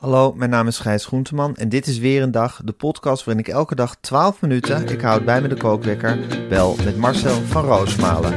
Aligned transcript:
Hallo, 0.00 0.32
mijn 0.36 0.50
naam 0.50 0.66
is 0.66 0.78
Gijs 0.78 1.04
Groenteman 1.04 1.56
en 1.56 1.68
dit 1.68 1.86
is 1.86 1.98
weer 1.98 2.22
een 2.22 2.30
dag, 2.30 2.60
de 2.64 2.72
podcast 2.72 3.24
waarin 3.24 3.44
ik 3.44 3.52
elke 3.52 3.74
dag 3.74 3.96
12 4.00 4.40
minuten, 4.40 4.88
ik 4.88 5.00
houd 5.00 5.24
bij 5.24 5.40
me 5.40 5.48
de 5.48 5.56
kookwekker, 5.56 6.18
bel 6.48 6.76
met 6.84 6.96
Marcel 6.96 7.34
van 7.42 7.64
Roosmalen. 7.64 8.32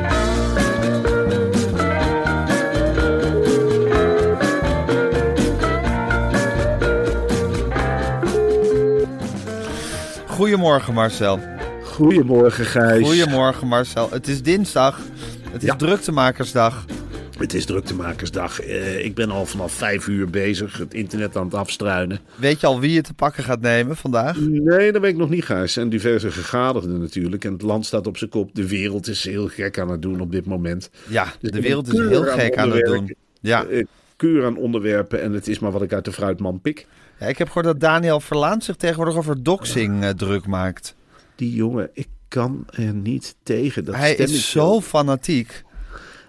Goedemorgen 10.27 10.93
Marcel. 10.93 11.39
Goedemorgen 11.83 12.65
Gijs. 12.65 13.07
Goedemorgen 13.07 13.67
Marcel. 13.67 14.09
Het 14.11 14.27
is 14.27 14.41
dinsdag. 14.41 14.99
Het 15.51 15.61
is 15.63 15.67
Ja. 15.69 15.75
druktemakersdag. 15.75 16.85
Het 17.37 17.53
is 17.53 17.65
druktemakersdag. 17.65 18.59
Eh, 18.61 19.05
ik 19.05 19.15
ben 19.15 19.29
al 19.31 19.45
vanaf 19.45 19.71
vijf 19.73 20.07
uur 20.07 20.29
bezig 20.29 20.77
het 20.77 20.93
internet 20.93 21.35
aan 21.35 21.45
het 21.45 21.53
afstruinen. 21.53 22.19
Weet 22.35 22.59
je 22.59 22.67
al 22.67 22.79
wie 22.79 22.91
je 22.91 23.01
te 23.01 23.13
pakken 23.13 23.43
gaat 23.43 23.61
nemen 23.61 23.95
vandaag? 23.95 24.39
Nee, 24.39 24.91
dat 24.91 25.01
weet 25.01 25.11
ik 25.11 25.17
nog 25.17 25.29
niet 25.29 25.45
Gijs. 25.45 25.77
En 25.77 25.89
diverse 25.89 26.31
gegadigden 26.31 26.99
natuurlijk. 26.99 27.45
En 27.45 27.53
het 27.53 27.61
land 27.61 27.85
staat 27.85 28.07
op 28.07 28.17
zijn 28.17 28.29
kop. 28.29 28.55
De 28.55 28.67
wereld 28.67 29.07
is 29.07 29.23
heel 29.23 29.47
gek 29.47 29.79
aan 29.79 29.89
het 29.89 30.01
doen 30.01 30.19
op 30.19 30.31
dit 30.31 30.45
moment. 30.45 30.89
Ja, 31.07 31.33
Dus 31.39 31.51
de 31.51 31.61
wereld 31.61 31.93
is 31.93 31.99
heel 31.99 32.23
gek 32.23 32.57
aan 32.57 32.71
het 32.71 32.85
doen. 32.85 33.15
Ja. 33.41 33.65
Keur 34.15 34.45
aan 34.45 34.57
onderwerpen 34.57 35.21
en 35.21 35.33
het 35.33 35.47
is 35.47 35.59
maar 35.59 35.71
wat 35.71 35.81
ik 35.81 35.93
uit 35.93 36.05
de 36.05 36.11
fruitman 36.11 36.61
pik. 36.61 36.87
Ja, 37.19 37.25
ik 37.25 37.37
heb 37.37 37.47
gehoord 37.47 37.65
dat 37.65 37.79
Daniel 37.79 38.19
Verlaan 38.19 38.61
zich 38.61 38.75
tegenwoordig 38.75 39.15
over 39.15 39.43
doxing 39.43 40.03
eh, 40.03 40.09
druk 40.09 40.47
maakt. 40.47 40.95
Die 41.35 41.55
jongen, 41.55 41.89
ik 41.93 42.07
kan 42.27 42.65
er 42.69 42.93
niet 42.93 43.35
tegen. 43.43 43.85
Dat 43.85 43.95
Hij 43.95 44.15
is 44.15 44.51
zo 44.51 44.81
fanatiek. 44.81 45.63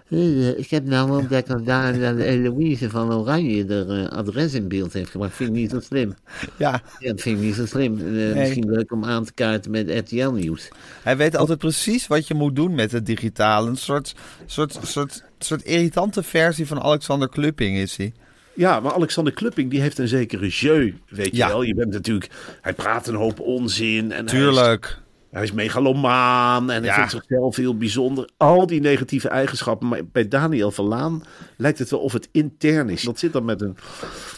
Eh, 0.09 0.57
Ik 0.57 0.69
heb 0.69 0.85
nou 0.85 1.11
ontdekt 1.11 1.47
dat 1.47 1.65
daar 1.65 1.93
Eloïse 2.17 2.89
van 2.89 3.13
Oranje 3.13 3.65
er 3.65 3.89
eh, 4.03 4.07
adres 4.17 4.53
in 4.53 4.67
beeld 4.67 4.93
heeft 4.93 5.09
gemaakt. 5.09 5.35
Vind 5.35 5.49
ik 5.49 5.55
niet 5.55 5.69
zo 5.71 5.79
slim. 5.79 6.13
Ja, 6.57 6.81
Ja, 6.99 7.09
dat 7.11 7.21
vind 7.21 7.37
ik 7.37 7.43
niet 7.45 7.55
zo 7.55 7.65
slim. 7.65 7.97
Eh, 7.99 8.35
Misschien 8.35 8.69
leuk 8.71 8.91
om 8.91 9.05
aan 9.05 9.25
te 9.25 9.33
kaarten 9.33 9.71
met 9.71 9.89
RTL 9.91 10.29
Nieuws. 10.29 10.67
hij 11.03 11.17
weet 11.17 11.35
altijd 11.37 11.59
precies 11.59 12.07
wat 12.07 12.27
je 12.27 12.33
moet 12.33 12.55
doen 12.55 12.75
met 12.75 12.91
het 12.91 13.05
digitale. 13.05 13.69
Een 13.69 13.77
soort, 13.77 14.15
soort, 14.45 14.77
soort, 14.83 15.23
soort 15.39 15.63
irritante 15.63 16.23
versie 16.23 16.67
van 16.67 16.79
Alexander 16.81 17.29
Klupping 17.29 17.77
is 17.77 17.97
hij. 17.97 18.13
Ja, 18.55 18.79
maar 18.79 18.93
Alexander 18.93 19.33
Klupping 19.33 19.69
die 19.71 19.81
heeft 19.81 19.97
een 19.97 20.07
zekere 20.07 20.47
jeu, 20.47 20.93
weet 21.09 21.31
je 21.31 21.35
Ja. 21.37 21.47
wel. 21.47 21.61
Je 21.61 21.73
bent 21.75 21.91
natuurlijk, 21.91 22.29
hij 22.61 22.73
praat 22.73 23.07
een 23.07 23.15
hoop 23.15 23.39
onzin. 23.39 24.03
En 24.03 24.09
Hij 24.11 24.23
is, 24.25 24.31
Tuurlijk. 24.31 24.97
Hij 25.35 25.43
is 25.43 25.51
megalomaan 25.51 26.71
en 26.71 26.77
hij 26.83 26.85
Ja. 26.85 26.93
vindt 26.95 27.11
zichzelf 27.11 27.55
heel 27.55 27.77
bijzonder. 27.77 28.29
Al 28.37 28.67
die 28.67 28.81
negatieve 28.81 29.29
eigenschappen. 29.29 29.87
Maar 29.87 29.99
bij 30.11 30.27
Daniel 30.27 30.71
Verlaan 30.71 31.23
lijkt 31.57 31.79
het 31.79 31.89
wel 31.89 31.99
of 31.99 32.13
het 32.13 32.29
intern 32.31 32.89
is. 32.89 33.01
Dat 33.01 33.19
zit 33.19 33.33
dan 33.33 33.45
met 33.45 33.61
een, 33.61 33.77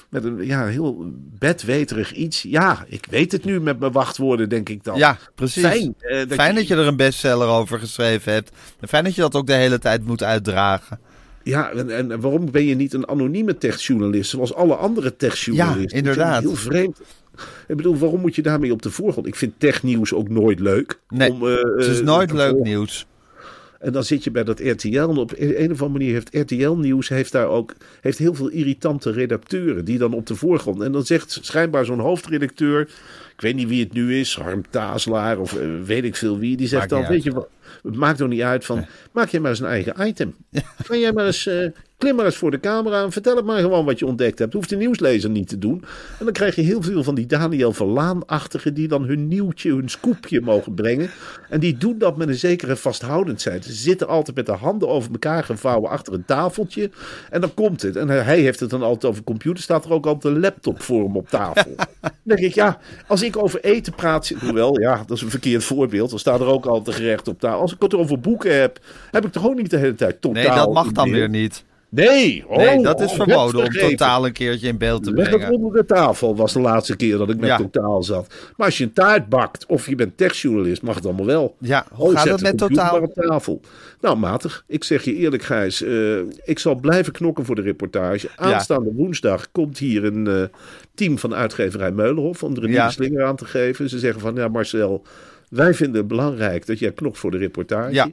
met 0.09 0.23
een 0.23 0.45
ja, 0.45 0.65
heel 0.65 1.11
bedweterig 1.39 2.13
iets. 2.13 2.41
Ja, 2.41 2.85
ik 2.87 3.05
weet 3.09 3.31
het 3.31 3.45
nu 3.45 3.59
met 3.61 3.79
mijn 3.79 3.91
wachtwoorden, 3.91 4.49
denk 4.49 4.69
ik 4.69 4.83
dan. 4.83 4.97
Ja, 4.97 5.17
precies. 5.35 5.63
Fijn, 5.63 5.95
eh, 5.99 6.17
dat 6.17 6.33
Fijn 6.33 6.53
je- 6.53 6.59
dat 6.59 6.67
je 6.67 6.75
er 6.75 6.87
een 6.87 6.95
bestseller 6.95 7.47
over 7.47 7.79
geschreven 7.79 8.33
hebt. 8.33 8.51
En 8.79 8.87
fijn 8.87 9.03
dat 9.03 9.15
je 9.15 9.21
dat 9.21 9.35
ook 9.35 9.47
de 9.47 9.53
hele 9.53 9.79
tijd 9.79 10.05
moet 10.05 10.23
uitdragen. 10.23 10.99
Ja, 11.43 11.69
en, 11.71 11.89
en 11.89 12.19
waarom 12.19 12.51
ben 12.51 12.65
je 12.65 12.75
niet 12.75 12.93
een 12.93 13.07
anonieme 13.07 13.57
techjournalist 13.57 14.29
zoals 14.29 14.53
alle 14.53 14.75
andere 14.75 15.15
techjournalisten? 15.15 15.89
Ja, 15.89 15.95
inderdaad. 15.95 16.41
Heel 16.41 16.55
vreemd. 16.55 17.01
Ik 17.67 17.77
bedoel, 17.77 17.97
waarom 17.97 18.21
moet 18.21 18.35
je 18.35 18.41
daarmee 18.41 18.71
op 18.71 18.81
de 18.81 18.91
voorgrond? 18.91 19.27
Ik 19.27 19.35
vind 19.35 19.53
technieuws 19.57 20.13
ook 20.13 20.29
nooit 20.29 20.59
leuk. 20.59 20.99
Nee, 21.09 21.31
om, 21.31 21.47
eh, 21.47 21.55
het 21.55 21.85
is 21.85 21.99
eh, 21.99 22.05
nooit 22.05 22.31
leuk 22.31 22.59
nieuws. 22.59 23.07
En 23.79 23.91
dan 23.91 24.03
zit 24.03 24.23
je 24.23 24.31
bij 24.31 24.43
dat 24.43 24.59
RTL. 24.59 24.97
En 24.97 25.17
op 25.17 25.31
een 25.37 25.71
of 25.71 25.81
andere 25.81 25.89
manier 25.89 26.13
heeft 26.13 26.35
RTL 26.35 26.71
Nieuws 26.71 27.09
heeft 27.09 27.31
daar 27.31 27.47
ook 27.47 27.75
heeft 28.01 28.17
heel 28.17 28.33
veel 28.33 28.47
irritante 28.47 29.11
redacteuren 29.11 29.85
die 29.85 29.97
dan 29.97 30.13
op 30.13 30.25
de 30.25 30.35
voorgrond. 30.35 30.81
En 30.81 30.91
dan 30.91 31.05
zegt 31.05 31.39
schijnbaar 31.41 31.85
zo'n 31.85 31.99
hoofdredacteur. 31.99 32.81
Ik 33.33 33.41
weet 33.41 33.55
niet 33.55 33.67
wie 33.67 33.83
het 33.83 33.93
nu 33.93 34.19
is, 34.19 34.35
Harm 34.35 34.63
Tazelaar 34.69 35.39
of 35.39 35.57
eh, 35.57 35.67
weet 35.85 36.03
ik 36.03 36.15
veel 36.15 36.39
wie. 36.39 36.57
Die 36.57 36.67
zegt 36.67 36.89
dan, 36.89 37.01
weet 37.01 37.09
uit. 37.09 37.23
je 37.23 37.31
wat, 37.31 37.49
het 37.83 37.95
maakt 37.95 38.17
toch 38.17 38.27
niet 38.27 38.41
uit 38.41 38.65
van, 38.65 38.85
maak 39.11 39.29
jij 39.29 39.39
maar 39.39 39.49
eens 39.49 39.59
een 39.59 39.65
eigen 39.65 40.07
item. 40.07 40.35
Ga 40.85 40.95
jij 40.95 41.11
maar 41.11 41.25
eens, 41.25 41.49
klim 41.97 42.15
maar 42.15 42.25
eens 42.25 42.37
voor 42.37 42.51
de 42.51 42.59
camera 42.59 43.03
en 43.03 43.11
vertel 43.11 43.35
het 43.35 43.45
maar 43.45 43.59
gewoon 43.59 43.85
wat 43.85 43.99
je 43.99 44.05
ontdekt 44.05 44.39
hebt. 44.39 44.53
Hoeft 44.53 44.69
de 44.69 44.75
nieuwslezer 44.75 45.29
niet 45.29 45.47
te 45.47 45.57
doen. 45.57 45.83
En 46.19 46.25
dan 46.25 46.33
krijg 46.33 46.55
je 46.55 46.61
heel 46.61 46.81
veel 46.81 47.03
van 47.03 47.15
die 47.15 47.25
Daniel 47.25 47.73
Verlaan-achtigen 47.73 48.73
die 48.73 48.87
dan 48.87 49.03
hun 49.03 49.27
nieuwtje, 49.27 49.73
hun 49.73 49.89
scoopje 49.89 50.41
mogen 50.41 50.73
brengen. 50.73 51.09
En 51.49 51.59
die 51.59 51.77
doen 51.77 51.97
dat 51.97 52.17
met 52.17 52.27
een 52.27 52.35
zekere 52.35 52.75
vasthoudendheid. 52.75 53.65
Ze 53.65 53.73
zitten 53.73 54.07
altijd 54.07 54.35
met 54.35 54.45
de 54.45 54.51
handen 54.51 54.89
over 54.89 55.11
elkaar 55.11 55.43
gevouwen 55.43 55.89
achter 55.89 56.13
een 56.13 56.25
tafeltje. 56.25 56.89
En 57.29 57.41
dan 57.41 57.53
komt 57.53 57.81
het. 57.81 57.95
En 57.95 58.07
hij 58.07 58.39
heeft 58.39 58.59
het 58.59 58.69
dan 58.69 58.83
altijd 58.83 59.11
over 59.11 59.23
computer. 59.23 59.63
Staat 59.63 59.85
er 59.85 59.91
ook 59.91 60.05
altijd 60.05 60.33
een 60.33 60.39
laptop 60.39 60.81
voor 60.81 61.03
hem 61.03 61.15
op 61.17 61.29
tafel. 61.29 61.75
dan 62.01 62.11
denk 62.23 62.39
ik, 62.39 62.53
ja, 62.53 62.79
als 63.07 63.21
ik 63.21 63.37
over 63.37 63.63
eten 63.63 63.95
praat. 63.95 64.33
Hoewel, 64.39 64.79
ja, 64.79 65.03
dat 65.07 65.17
is 65.17 65.23
een 65.23 65.29
verkeerd 65.29 65.63
voorbeeld. 65.63 66.09
Dan 66.09 66.19
staat 66.19 66.39
er 66.39 66.47
ook 66.47 66.65
altijd 66.65 66.95
gerecht 66.95 67.27
op 67.27 67.39
tafel. 67.39 67.59
Als 67.59 67.73
ik 67.73 67.81
het 67.81 67.95
over 67.95 68.19
boeken 68.19 68.59
heb, 68.59 68.79
heb 69.11 69.25
ik 69.25 69.31
toch 69.31 69.47
ook 69.47 69.55
niet 69.55 69.69
de 69.69 69.77
hele 69.77 69.95
tijd 69.95 70.21
totaal. 70.21 70.43
Nee, 70.43 70.55
dat 70.55 70.73
mag 70.73 70.91
dan 70.91 71.11
weer 71.11 71.29
niet. 71.29 71.65
Nee, 71.89 72.43
oh, 72.47 72.57
Nee, 72.57 72.83
dat 72.83 73.01
is 73.01 73.09
oh, 73.09 73.15
verboden 73.15 73.63
om 73.63 73.69
totaal 73.71 74.25
een 74.25 74.31
keertje 74.31 74.67
in 74.67 74.77
beeld 74.77 75.03
te 75.03 75.11
Leg 75.11 75.29
brengen. 75.29 75.51
onder 75.51 75.73
de 75.73 75.85
tafel 75.85 76.35
was 76.35 76.53
de 76.53 76.59
laatste 76.59 76.95
keer 76.95 77.17
dat 77.17 77.29
ik 77.29 77.37
met 77.39 77.49
Ja. 77.49 77.57
totaal 77.57 78.03
zat. 78.03 78.33
Maar 78.57 78.65
als 78.65 78.77
je 78.77 78.83
een 78.83 78.93
taart 78.93 79.29
bakt 79.29 79.65
of 79.65 79.87
je 79.89 79.95
bent 79.95 80.17
techjournalist, 80.17 80.81
mag 80.81 80.95
het 80.95 81.05
allemaal 81.05 81.25
wel. 81.25 81.55
Ja, 81.59 81.85
hoe 81.91 82.05
Oh, 82.07 82.13
gaat 82.13 82.27
het 82.27 82.37
de 82.37 82.43
met 82.43 82.57
totaal? 82.57 83.01
op 83.01 83.13
tafel. 83.13 83.61
Nou, 84.01 84.17
matig. 84.17 84.63
Ik 84.67 84.83
zeg 84.83 85.03
je 85.03 85.15
eerlijk, 85.15 85.43
Gijs. 85.43 85.83
eh, 85.83 86.17
ik 86.43 86.59
zal 86.59 86.75
blijven 86.75 87.13
knokken 87.13 87.45
voor 87.45 87.55
de 87.55 87.61
reportage. 87.61 88.29
Aanstaande 88.35 88.91
woensdag 88.93 89.51
komt 89.51 89.77
hier 89.77 90.03
een 90.05 90.27
eh, 90.27 90.41
team 90.95 91.17
van 91.19 91.35
uitgeverij 91.35 91.91
Meulenhof 91.91 92.43
om 92.43 92.51
er 92.55 92.63
een 92.63 92.69
Ja. 92.69 92.75
nieuwe 92.75 92.91
slinger 92.91 93.23
aan 93.25 93.35
te 93.35 93.45
geven. 93.45 93.89
Ze 93.89 93.99
zeggen 93.99 94.21
van, 94.21 94.35
ja 94.35 94.47
Marcel, 94.47 95.03
wij 95.49 95.73
vinden 95.73 95.97
het 95.97 96.07
belangrijk 96.07 96.65
dat 96.65 96.79
jij 96.79 96.91
knokt 96.91 97.17
voor 97.17 97.31
de 97.31 97.37
reportage. 97.37 97.93
Ja. 97.93 98.07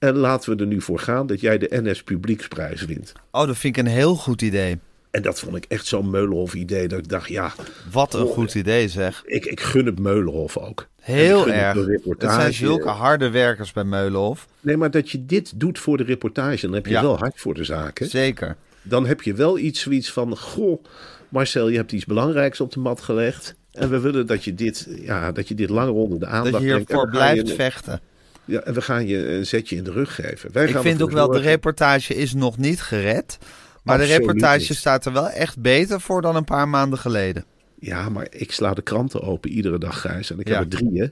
En 0.00 0.16
laten 0.16 0.56
we 0.56 0.60
er 0.62 0.66
nu 0.68 0.80
voor 0.80 0.98
gaan 0.98 1.26
dat 1.26 1.40
jij 1.40 1.58
de 1.58 1.68
NS 1.82 2.02
Publieksprijs 2.02 2.84
wint. 2.84 3.12
Oh, 3.30 3.46
dat 3.46 3.56
vind 3.56 3.76
ik 3.76 3.84
een 3.84 3.90
heel 3.90 4.14
goed 4.14 4.42
idee. 4.42 4.78
En 5.10 5.22
dat 5.22 5.40
vond 5.40 5.56
ik 5.56 5.64
echt 5.68 5.86
zo'n 5.86 6.10
Meulenhof 6.10 6.54
idee 6.54 6.88
dat 6.88 6.98
ik 6.98 7.08
dacht, 7.08 7.28
ja, 7.28 7.52
Wat 7.92 8.14
een 8.14 8.26
goed 8.26 8.54
idee 8.54 8.88
zeg. 8.88 9.22
ik, 9.26 9.44
ik 9.44 9.60
gun 9.60 9.86
het 9.86 9.98
Meulenhof 9.98 10.56
ook. 10.56 10.88
Heel 11.00 11.48
erg. 11.48 11.74
Het 12.04 12.22
zijn 12.32 12.52
zulke 12.54 12.88
harde 12.88 13.30
werkers 13.30 13.72
bij 13.72 13.84
Meulenhof. 13.84 14.46
Nee, 14.60 14.76
maar 14.76 14.90
dat 14.90 15.10
je 15.10 15.26
dit 15.26 15.52
doet 15.60 15.78
voor 15.78 15.96
de 15.96 16.04
reportage, 16.04 16.66
dan 16.66 16.74
heb 16.74 16.86
je 16.86 16.92
Ja. 16.92 17.02
wel 17.02 17.18
hard 17.18 17.40
voor 17.40 17.54
de 17.54 17.64
zaak. 17.64 17.98
Hè? 17.98 18.06
Zeker. 18.06 18.56
Dan 18.82 19.06
heb 19.06 19.22
je 19.22 19.34
wel 19.34 19.58
iets 19.58 19.80
zoiets 19.80 20.12
van, 20.12 20.36
goh, 20.36 20.84
Marcel, 21.28 21.68
je 21.68 21.76
hebt 21.76 21.92
iets 21.92 22.04
belangrijks 22.04 22.60
op 22.60 22.72
de 22.72 22.80
mat 22.80 23.00
gelegd. 23.00 23.54
En 23.72 23.90
we 23.90 24.00
willen 24.00 24.26
dat 24.26 24.44
je 24.44 24.54
dit, 24.54 24.88
ja, 25.00 25.32
dat 25.32 25.48
je 25.48 25.54
dit 25.54 25.70
langer 25.70 25.92
onder 25.94 26.18
de 26.18 26.26
aandacht 26.26 26.52
Dat 26.52 26.62
je 26.62 26.74
hiervoor 26.74 27.08
blijft 27.10 27.48
je- 27.48 27.54
vechten. 27.54 28.00
Ja, 28.44 28.60
en 28.60 28.74
we 28.74 28.82
gaan 28.82 29.06
je 29.06 29.28
een 29.28 29.46
zetje 29.46 29.76
in 29.76 29.84
de 29.84 29.92
rug 29.92 30.14
geven. 30.14 30.52
Wij 30.52 30.64
Ik 30.64 30.70
gaan 30.70 30.82
vind 30.82 30.94
ervoor 31.00 31.08
ook 31.08 31.14
wel, 31.14 31.28
de 31.28 31.48
reportage 31.48 32.14
is 32.14 32.34
nog 32.34 32.58
niet 32.58 32.80
gered. 32.82 33.38
Maar 33.84 33.98
de 33.98 34.04
reportage 34.04 34.66
niet. 34.68 34.78
staat 34.78 35.06
er 35.06 35.12
wel 35.12 35.28
echt 35.28 35.58
beter 35.60 36.00
voor 36.00 36.22
dan 36.22 36.36
een 36.36 36.44
paar 36.44 36.68
maanden 36.68 36.98
geleden. 36.98 37.44
Ja, 37.78 38.08
maar 38.08 38.26
ik 38.30 38.52
sla 38.52 38.74
de 38.74 38.82
kranten 38.82 39.22
open 39.22 39.50
iedere 39.50 39.78
dag, 39.78 40.00
Gijs. 40.00 40.30
En 40.30 40.38
ik 40.38 40.48
Ja. 40.48 40.54
heb 40.54 40.62
er 40.62 40.68
drie, 40.78 41.00
hè. 41.00 41.06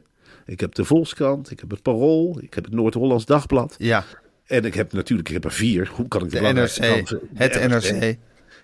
Ik 0.47 0.61
heb 0.61 0.75
de 0.75 0.85
Volkskrant, 0.85 1.51
ik 1.51 1.61
heb 1.61 1.71
het 1.71 1.83
Parool, 1.83 2.39
ik 2.43 2.55
heb 2.55 2.65
het 2.65 2.73
Noord-Hollands 2.73 3.25
Dagblad. 3.25 3.75
Ja, 3.79 4.05
En 4.47 4.65
ik 4.65 4.75
heb 4.75 4.93
natuurlijk, 4.93 5.29
ik 5.29 5.35
heb 5.35 5.45
er 5.45 5.53
vier. 5.53 5.91
Hoe 5.93 6.09
kan 6.09 6.25
ik 6.25 6.31
de 6.31 6.37
belangrijke 6.39 6.81
NRC. 6.81 6.91
kranten- 6.93 7.21
de 7.33 7.43
Het 7.45 7.69
NRC. 7.69 8.17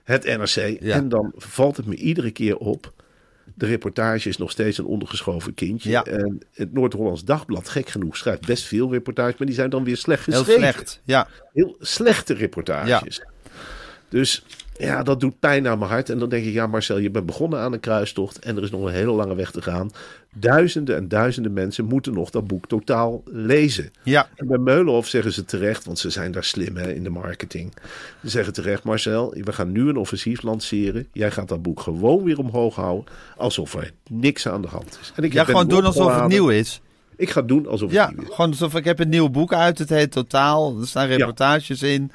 Het 0.05 0.25
NRC. 0.25 0.77
Ja. 0.83 0.95
En 0.95 1.09
dan 1.09 1.33
valt 1.37 1.77
het 1.77 1.87
me 1.87 1.95
iedere 1.95 2.31
keer 2.31 2.57
op. 2.57 2.93
De 3.55 3.67
reportage 3.67 4.29
is 4.29 4.37
nog 4.37 4.51
steeds 4.51 4.79
een 4.79 4.85
ondergeschoven 4.85 5.55
kindje. 5.55 5.91
Ja. 5.91 6.05
En 6.05 6.41
het 6.53 6.73
Noord-Hollands 6.73 7.25
Dagblad, 7.25 7.69
gek 7.69 7.89
genoeg, 7.89 8.17
schrijft 8.17 8.47
best 8.47 8.65
veel 8.65 8.91
reportages. 8.93 9.37
Maar 9.39 9.47
die 9.47 9.57
zijn 9.57 9.71
dan 9.71 9.85
weer 9.85 9.97
slecht 9.97 10.27
Heel 10.27 10.39
geschreven. 10.39 10.63
slecht. 10.63 11.01
Ja. 11.05 11.29
Heel 11.53 11.77
slechte 11.81 12.35
reportages. 12.35 13.23
Dus 14.15 14.45
ja, 14.79 15.03
dat 15.03 15.21
doet 15.21 15.39
pijn 15.39 15.69
aan 15.69 15.79
mijn 15.79 15.91
hart. 15.91 16.11
En 16.11 16.19
dan 16.19 16.29
denk 16.29 16.45
ik, 16.45 16.53
ja 16.53 16.67
Marcel, 16.67 16.99
je 16.99 17.11
bent 17.11 17.27
begonnen 17.27 17.59
aan 17.59 17.73
een 17.73 17.81
kruistocht. 17.81 18.39
En 18.39 18.57
er 18.57 18.63
is 18.63 18.71
nog 18.71 18.83
een 18.85 18.93
hele 18.93 19.13
lange 19.13 19.35
weg 19.35 19.51
te 19.51 19.63
gaan. 19.63 19.91
Duizenden 20.33 20.97
en 20.97 21.09
duizenden 21.09 21.53
mensen 21.53 21.85
moeten 21.85 22.13
nog 22.13 22.31
dat 22.31 22.47
boek 22.47 22.67
totaal 22.67 23.23
lezen. 23.25 23.91
Ja. 24.03 24.29
En 24.35 24.47
bij 24.47 24.59
Meulenhof 24.59 25.07
zeggen 25.07 25.33
ze 25.33 25.45
terecht, 25.45 25.85
want 25.85 25.99
ze 25.99 26.11
zijn 26.11 26.33
daar 26.33 26.45
slim 26.45 26.77
hè, 26.77 26.93
in 26.93 27.03
de 27.03 27.11
marketing. 27.11 27.73
Ze 28.23 28.29
zeggen 28.31 28.53
terecht, 28.53 28.83
Marcel, 28.85 29.35
we 29.41 29.53
gaan 29.53 29.73
nu 29.73 29.89
een 29.89 29.97
offensief 29.97 30.43
lanceren. 30.43 31.07
Jij 31.13 31.31
gaat 31.31 31.49
dat 31.49 31.63
boek 31.63 31.81
gewoon 31.81 32.25
weer 32.25 32.39
omhoog 32.39 32.75
houden, 32.75 33.05
alsof 33.37 33.75
er 33.75 33.93
niks 34.11 34.49
aan 34.49 34.63
de 34.63 34.69
hand 34.69 34.99
is. 35.01 35.13
En 35.17 35.23
ik 35.25 35.33
Ja, 35.33 35.45
gewoon 35.45 35.69
doen 35.69 35.85
alsof 35.85 36.15
het 36.15 36.29
nieuw 36.29 36.49
is. 36.49 36.81
Ik 37.17 37.31
ga 37.31 37.43
doen 37.43 37.67
alsof 37.67 37.89
het 37.89 37.99
Ja, 37.99 38.11
nieuw 38.11 38.23
is. 38.23 38.35
gewoon 38.35 38.51
alsof 38.51 38.75
ik 38.75 38.85
heb 38.85 38.99
een 38.99 39.09
nieuw 39.09 39.29
boek 39.29 39.53
uit. 39.53 39.79
Het 39.79 39.89
heet 39.89 40.11
Totaal. 40.11 40.81
Er 40.81 40.87
staan 40.87 41.07
reportages 41.07 41.83
in. 41.83 42.13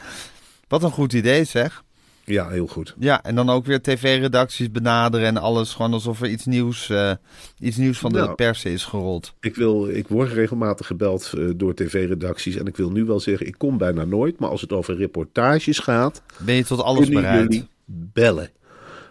Wat 0.68 0.84
een 0.84 0.92
goed 0.92 1.14
idee 1.14 1.44
zeg. 1.44 1.84
Ja, 2.30 2.50
heel 2.50 2.68
goed. 2.68 2.96
Ja, 3.00 3.24
en 3.24 3.36
dan 3.36 3.50
ook 3.50 3.66
weer 3.66 3.82
tv-redacties 3.82 4.72
benaderen 4.72 5.28
en 5.28 5.38
alles. 5.38 5.74
Gewoon 5.74 5.94
alsof 5.94 6.22
er 6.22 6.30
iets 6.30 6.46
nieuws, 6.46 6.90
eh, 6.90 7.12
iets 7.60 7.78
nieuws 7.78 8.00
van 8.00 8.12
de 8.12 8.20
Nou. 8.20 8.36
pers 8.36 8.66
is 8.66 8.86
gerold. 8.86 9.34
Ik, 9.40 9.56
wil, 9.56 9.88
ik 9.90 10.08
word 10.08 10.32
regelmatig 10.32 10.88
gebeld 10.88 11.34
eh, 11.38 11.46
door 11.56 11.74
tv-redacties. 11.76 12.56
En 12.56 12.66
ik 12.66 12.78
wil 12.78 12.92
nu 12.92 13.06
wel 13.06 13.20
zeggen, 13.20 13.48
ik 13.48 13.56
kom 13.58 13.78
bijna 13.78 14.04
nooit. 14.06 14.40
Maar 14.40 14.50
als 14.50 14.62
het 14.62 14.72
over 14.74 14.96
reportages 14.98 15.80
gaat, 15.80 16.22
Ben 16.38 16.56
je 16.56 16.64
tot 16.66 16.82
alles 16.82 17.04
kunnen 17.06 17.22
bereid? 17.22 17.44
jullie 17.52 17.68
bellen. 17.86 18.50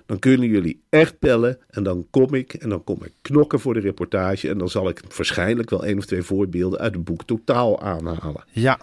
Dan 0.06 0.18
kunnen 0.18 0.48
jullie 0.48 0.82
echt 0.88 1.18
bellen. 1.18 1.58
En 1.70 1.82
dan 1.82 2.06
kom 2.10 2.34
ik. 2.34 2.54
En 2.54 2.68
dan 2.68 2.84
kom 2.84 3.04
ik 3.04 3.12
knokken 3.22 3.60
voor 3.60 3.74
de 3.74 3.80
reportage. 3.80 4.48
En 4.48 4.58
dan 4.58 4.68
zal 4.68 4.88
ik 4.88 5.02
waarschijnlijk 5.16 5.70
wel 5.70 5.84
één 5.84 5.98
of 5.98 6.04
twee 6.06 6.22
voorbeelden 6.22 6.78
uit 6.80 6.94
het 6.94 7.04
boek 7.04 7.24
totaal 7.24 7.80
aanhalen. 7.82 8.44
Ja, 8.50 8.78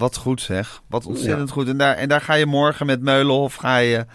wat 0.00 0.16
goed 0.16 0.40
zeg. 0.40 0.82
Wat 0.86 1.06
ontzettend 1.06 1.50
goed. 1.50 1.68
En 1.68 1.76
daar, 1.76 1.94
en 1.94 2.08
daar 2.08 2.20
ga 2.20 2.34
je 2.34 2.46
morgen 2.46 2.86
met 2.86 3.02
Meulenhof 3.02 3.54
ga 3.54 3.76
je, 3.76 4.06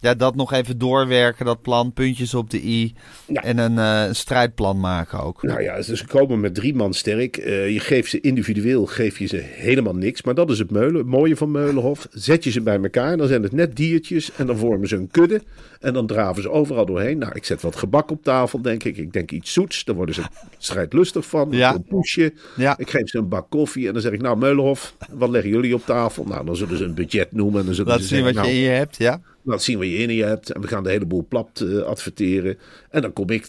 ja, 0.00 0.14
dat 0.14 0.34
nog 0.34 0.52
even 0.52 0.78
doorwerken, 0.78 1.44
dat 1.44 1.62
plan, 1.62 1.92
puntjes 1.92 2.34
op 2.34 2.50
de 2.50 2.62
i. 2.62 2.94
Ja. 3.26 3.42
En 3.42 3.58
een, 3.58 3.78
eh, 3.78 4.04
een 4.08 4.14
strijdplan 4.14 4.80
maken 4.80 5.20
ook. 5.20 5.42
Nou 5.42 5.62
ja, 5.62 5.76
dus 5.76 5.86
ze 5.86 6.06
komen 6.06 6.40
met 6.40 6.54
drie 6.54 6.74
man 6.74 6.94
sterk. 6.94 7.36
Eh, 7.36 7.70
je 7.70 7.80
geeft 7.80 8.10
ze 8.10 8.20
individueel, 8.20 8.86
geef 8.86 9.18
je 9.18 9.26
ze 9.26 9.36
helemaal 9.36 9.94
niks. 9.94 10.22
Maar 10.22 10.34
dat 10.34 10.50
is 10.50 10.58
het, 10.58 10.70
meulen, 10.70 10.94
het 10.94 11.06
mooie 11.06 11.36
van 11.36 11.50
Meulenhof. 11.50 12.06
Zet 12.10 12.44
je 12.44 12.50
ze 12.50 12.60
bij 12.60 12.80
elkaar, 12.82 13.16
dan 13.16 13.28
zijn 13.28 13.42
het 13.42 13.52
net 13.52 13.76
diertjes. 13.76 14.32
En 14.32 14.46
dan 14.46 14.56
vormen 14.56 14.88
ze 14.88 14.96
een 14.96 15.10
kudde. 15.10 15.40
En 15.80 15.92
dan 15.92 16.06
draven 16.06 16.42
ze 16.42 16.50
overal 16.50 16.86
doorheen. 16.86 17.18
Nou, 17.18 17.32
ik 17.34 17.44
zet 17.44 17.62
wat 17.62 17.76
gebak 17.76 18.10
op 18.10 18.22
tafel, 18.22 18.62
denk 18.62 18.84
ik. 18.84 18.96
Ik 18.96 19.12
denk 19.12 19.30
iets 19.30 19.52
zoets. 19.52 19.84
Daar 19.84 19.96
worden 19.96 20.14
ze 20.14 20.22
strijdlustig 20.58 21.26
van. 21.26 21.48
Ja. 21.50 21.74
Een 21.74 21.84
poesje. 21.84 22.32
Ja. 22.56 22.78
Ik 22.78 22.90
geef 22.90 23.08
ze 23.08 23.18
een 23.18 23.28
bak 23.28 23.50
koffie. 23.50 23.86
En 23.86 23.92
dan 23.92 24.02
zeg 24.02 24.12
ik, 24.12 24.20
nou 24.20 24.38
Meulenhof, 24.38 24.94
wat 25.10 25.30
leggen 25.30 25.50
jullie 25.50 25.74
op 25.74 25.84
tafel? 25.84 26.24
Nou, 26.24 26.44
dan 26.44 26.56
zullen 26.56 26.76
ze 26.76 26.84
een 26.84 26.94
budget 26.94 27.32
noemen. 27.32 27.60
En 27.60 27.66
dan 27.66 27.74
zullen 27.74 27.90
Laat 27.90 28.00
ze 28.00 28.06
zien 28.06 28.24
wat 28.24 28.34
je 28.34 28.40
nou, 28.40 28.50
in 28.50 28.60
je 28.60 28.68
hebt, 28.68 28.96
ja. 28.96 29.20
Laat 29.42 29.62
zien 29.62 29.78
wat 29.78 29.86
je 29.86 29.96
in 29.96 30.14
je 30.14 30.24
hebt. 30.24 30.52
En 30.52 30.60
we 30.60 30.68
gaan 30.68 30.82
de 30.82 30.90
hele 30.90 31.06
boel 31.06 31.26
plat 31.28 31.60
eh, 31.60 31.82
adverteren. 31.82 32.58
En 32.90 33.02
dan 33.02 33.12
kom 33.12 33.30
ik 33.30 33.48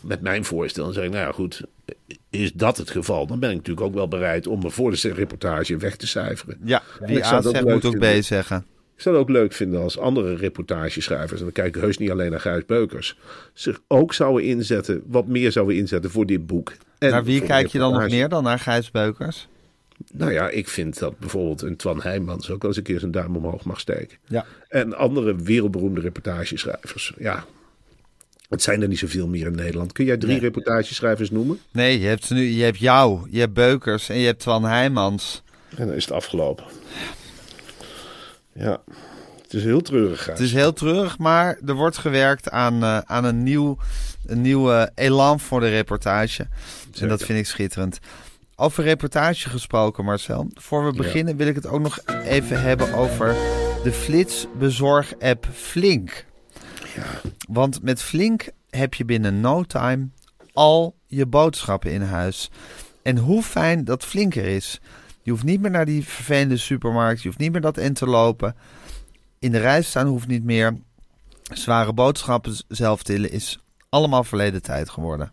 met 0.00 0.20
mijn 0.20 0.44
voorstel. 0.44 0.86
En 0.86 0.92
zeg 0.92 1.04
ik, 1.04 1.10
nou 1.10 1.26
ja, 1.26 1.32
goed. 1.32 1.62
Is 2.30 2.52
dat 2.52 2.76
het 2.76 2.90
geval? 2.90 3.26
Dan 3.26 3.38
ben 3.38 3.50
ik 3.50 3.56
natuurlijk 3.56 3.86
ook 3.86 3.94
wel 3.94 4.08
bereid 4.08 4.46
om 4.46 4.60
me 4.62 4.70
voor 4.70 4.90
de 4.90 5.12
reportage 5.12 5.76
weg 5.76 5.96
te 5.96 6.06
cijferen. 6.06 6.58
Ja, 6.64 6.82
zou 7.06 7.22
A 7.22 7.42
zegt 7.42 7.64
moet 7.64 7.84
ook. 7.84 7.98
B 7.98 8.04
zeggen. 8.20 8.66
Ik 8.94 9.08
zou 9.08 9.16
het 9.16 9.24
ook 9.24 9.30
leuk 9.30 9.52
vinden 9.52 9.80
als 9.80 9.98
andere 9.98 10.36
reportageschrijvers, 10.36 11.38
en 11.38 11.44
dan 11.44 11.52
kijk 11.52 11.76
ik 11.76 11.82
heus 11.82 11.98
niet 11.98 12.10
alleen 12.10 12.30
naar 12.30 12.40
Gijs 12.40 12.66
Beukers, 12.66 13.16
zich 13.52 13.80
ook 13.88 14.14
zouden 14.14 14.44
inzetten, 14.44 15.02
wat 15.06 15.26
meer 15.26 15.52
zouden 15.52 15.76
inzetten 15.76 16.10
voor 16.10 16.26
dit 16.26 16.46
boek. 16.46 16.72
En 16.98 17.10
Naar 17.10 17.24
wie 17.24 17.42
kijk 17.42 17.66
je 17.66 17.78
dan 17.78 17.92
nog 17.92 18.08
meer 18.08 18.28
dan 18.28 18.42
naar 18.42 18.58
Gijs 18.58 18.90
Beukers? 18.90 19.48
Nou 20.12 20.32
ja, 20.32 20.48
ik 20.48 20.68
vind 20.68 20.98
dat 20.98 21.18
bijvoorbeeld 21.18 21.62
een 21.62 21.76
Twan 21.76 22.02
Heijmans 22.02 22.50
ook 22.50 22.60
wel 22.60 22.70
eens 22.70 22.78
een 22.78 22.84
keer 22.84 22.98
zijn 22.98 23.10
duim 23.10 23.36
omhoog 23.36 23.64
mag 23.64 23.80
steken. 23.80 24.18
Ja. 24.28 24.44
En 24.68 24.96
andere 24.96 25.36
wereldberoemde 25.36 26.00
reportageschrijvers. 26.00 27.12
Ja, 27.18 27.44
het 28.52 28.62
zijn 28.62 28.82
er 28.82 28.88
niet 28.88 28.98
zoveel 28.98 29.26
meer 29.26 29.46
in 29.46 29.54
Nederland. 29.54 29.92
Kun 29.92 30.04
jij 30.04 30.16
drie 30.16 30.38
reportageschrijvers 30.38 31.30
noemen? 31.30 31.60
Nee, 31.70 32.00
je 32.00 32.06
hebt, 32.06 32.30
nu, 32.30 32.42
je 32.42 32.62
hebt 32.62 32.78
jou, 32.78 33.28
je 33.30 33.38
hebt 33.38 33.52
Beukers 33.52 34.08
en 34.08 34.18
je 34.18 34.26
hebt 34.26 34.40
Twan 34.40 34.64
Heijmans. 34.64 35.42
En 35.76 35.86
dan 35.86 35.96
is 35.96 36.04
het 36.04 36.12
afgelopen. 36.12 36.64
Ja, 38.52 38.82
het 39.42 39.54
is 39.54 39.64
heel 39.64 39.80
treurig. 39.80 40.26
Het 40.26 40.40
is 40.40 40.52
heel 40.52 40.72
treurig, 40.72 41.18
maar 41.18 41.58
er 41.66 41.74
wordt 41.74 41.98
gewerkt 41.98 42.50
aan, 42.50 42.82
eh, 42.82 42.98
aan 42.98 43.24
een, 43.24 43.42
nieuw, 43.42 43.78
een 44.26 44.40
nieuwe 44.40 44.90
elan 44.94 45.40
voor 45.40 45.60
de 45.60 45.68
reportage. 45.68 46.46
En 47.00 47.08
dat 47.08 47.22
vind 47.22 47.38
ik 47.38 47.46
schitterend. 47.46 47.98
Over 48.62 48.84
reportage 48.84 49.48
gesproken, 49.48 50.04
Marcel. 50.04 50.46
Voor 50.54 50.84
we 50.84 50.92
beginnen 50.92 51.36
wil 51.36 51.46
ik 51.46 51.54
het 51.54 51.66
ook 51.66 51.80
nog 51.80 51.98
even 52.06 52.62
hebben 52.62 52.94
over 52.94 53.26
de 53.82 53.92
flitsbezorg-app 53.92 55.46
Flink. 55.52 56.24
Want 57.48 57.82
met 57.82 58.02
Flink 58.02 58.50
heb 58.70 58.94
je 58.94 59.04
binnen 59.04 59.40
no 59.40 59.62
time 59.62 60.08
al 60.52 60.94
je 61.06 61.26
boodschappen 61.26 61.92
in 61.92 62.02
huis. 62.02 62.50
En 63.02 63.18
hoe 63.18 63.42
fijn 63.42 63.84
dat 63.84 64.04
Flink 64.04 64.34
er 64.34 64.46
is. 64.46 64.80
Je 65.22 65.30
hoeft 65.30 65.44
niet 65.44 65.60
meer 65.60 65.70
naar 65.70 65.86
die 65.86 66.04
vervelende 66.04 66.56
supermarkt. 66.56 67.22
Je 67.22 67.28
hoeft 67.28 67.40
niet 67.40 67.52
meer 67.52 67.60
dat 67.60 67.78
in 67.78 67.94
te 67.94 68.06
lopen. 68.06 68.56
In 69.38 69.52
de 69.52 69.58
rij 69.58 69.82
staan 69.82 70.06
hoeft 70.06 70.28
niet 70.28 70.44
meer. 70.44 70.76
Zware 71.42 71.92
boodschappen 71.92 72.56
zelf 72.68 73.02
tillen 73.02 73.30
is 73.30 73.58
allemaal 73.88 74.24
verleden 74.24 74.62
tijd 74.62 74.90
geworden. 74.90 75.32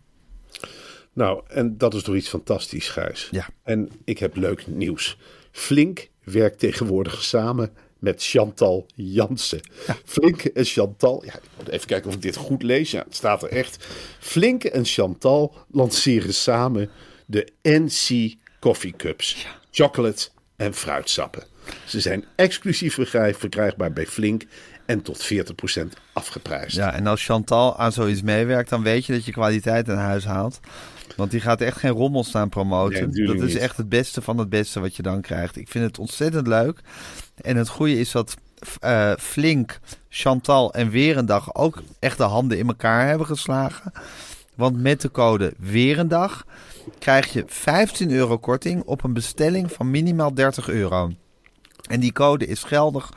Nou, 1.20 1.42
en 1.48 1.78
dat 1.78 1.94
is 1.94 2.02
toch 2.02 2.14
iets 2.14 2.28
fantastisch, 2.28 2.88
Gijs. 2.88 3.28
Ja. 3.30 3.48
En 3.62 3.90
ik 4.04 4.18
heb 4.18 4.36
leuk 4.36 4.66
nieuws. 4.66 5.16
Flink 5.52 6.08
werkt 6.24 6.58
tegenwoordig 6.58 7.22
samen 7.22 7.72
met 7.98 8.24
Chantal 8.24 8.86
Jansen. 8.94 9.60
Flink 10.04 10.44
en 10.44 10.64
Chantal, 10.64 11.24
ja, 11.24 11.34
ik 11.34 11.40
moet 11.56 11.68
even 11.68 11.86
kijken 11.86 12.08
of 12.08 12.14
ik 12.14 12.22
dit 12.22 12.36
goed 12.36 12.62
lees. 12.62 12.90
Ja, 12.90 13.02
het 13.04 13.14
staat 13.14 13.42
er 13.42 13.48
echt. 13.48 13.86
Flink 14.18 14.64
en 14.64 14.84
Chantal 14.84 15.54
lanceren 15.70 16.34
samen 16.34 16.90
de 17.26 17.48
NC 17.62 18.34
Coffee 18.60 18.94
Cups. 18.96 19.46
Chocolate 19.70 20.28
en 20.56 20.74
fruitsappen. 20.74 21.42
Ze 21.86 22.00
zijn 22.00 22.24
exclusief 22.36 22.94
verkrij- 22.94 23.34
verkrijgbaar 23.34 23.92
bij 23.92 24.06
Flink 24.06 24.44
en 24.90 25.02
tot 25.02 25.32
40% 25.32 25.86
afgeprijsd. 26.12 26.76
Ja, 26.76 26.92
en 26.92 27.06
als 27.06 27.24
Chantal 27.24 27.78
aan 27.78 27.92
zoiets 27.92 28.22
meewerkt, 28.22 28.70
dan 28.70 28.82
weet 28.82 29.06
je 29.06 29.12
dat 29.12 29.24
je 29.24 29.32
kwaliteit 29.32 29.88
in 29.88 29.94
huis 29.94 30.24
haalt. 30.24 30.60
Want 31.16 31.30
die 31.30 31.40
gaat 31.40 31.60
echt 31.60 31.76
geen 31.76 31.90
rommel 31.90 32.24
staan 32.24 32.48
promoten. 32.48 33.26
dat 33.26 33.36
is 33.36 33.52
niet. 33.52 33.56
echt 33.56 33.76
het 33.76 33.88
beste 33.88 34.22
van 34.22 34.38
het 34.38 34.48
beste 34.48 34.80
wat 34.80 34.96
je 34.96 35.02
dan 35.02 35.20
krijgt. 35.20 35.56
Ik 35.56 35.68
vind 35.68 35.84
het 35.84 35.98
ontzettend 35.98 36.46
leuk. 36.46 36.80
En 37.34 37.56
het 37.56 37.68
goede 37.68 37.98
is 37.98 38.10
dat 38.10 38.36
eh, 38.80 39.12
Flink, 39.18 39.78
Chantal 40.08 40.72
en 40.72 40.90
Weerendag 40.90 41.54
ook 41.54 41.82
echt 41.98 42.16
de 42.16 42.22
handen 42.22 42.58
in 42.58 42.66
elkaar 42.66 43.06
hebben 43.06 43.26
geslagen. 43.26 43.92
Want 44.54 44.80
met 44.80 45.00
de 45.00 45.10
code 45.10 45.54
Weerendag 45.58 46.46
krijg 46.98 47.32
je 47.32 47.44
15 47.46 48.10
euro 48.10 48.38
korting 48.38 48.82
op 48.82 49.04
een 49.04 49.12
bestelling 49.12 49.72
van 49.72 49.90
minimaal 49.90 50.34
30 50.34 50.68
euro. 50.68 51.12
En 51.88 52.00
die 52.00 52.12
code 52.12 52.46
is 52.46 52.62
geldig 52.62 53.10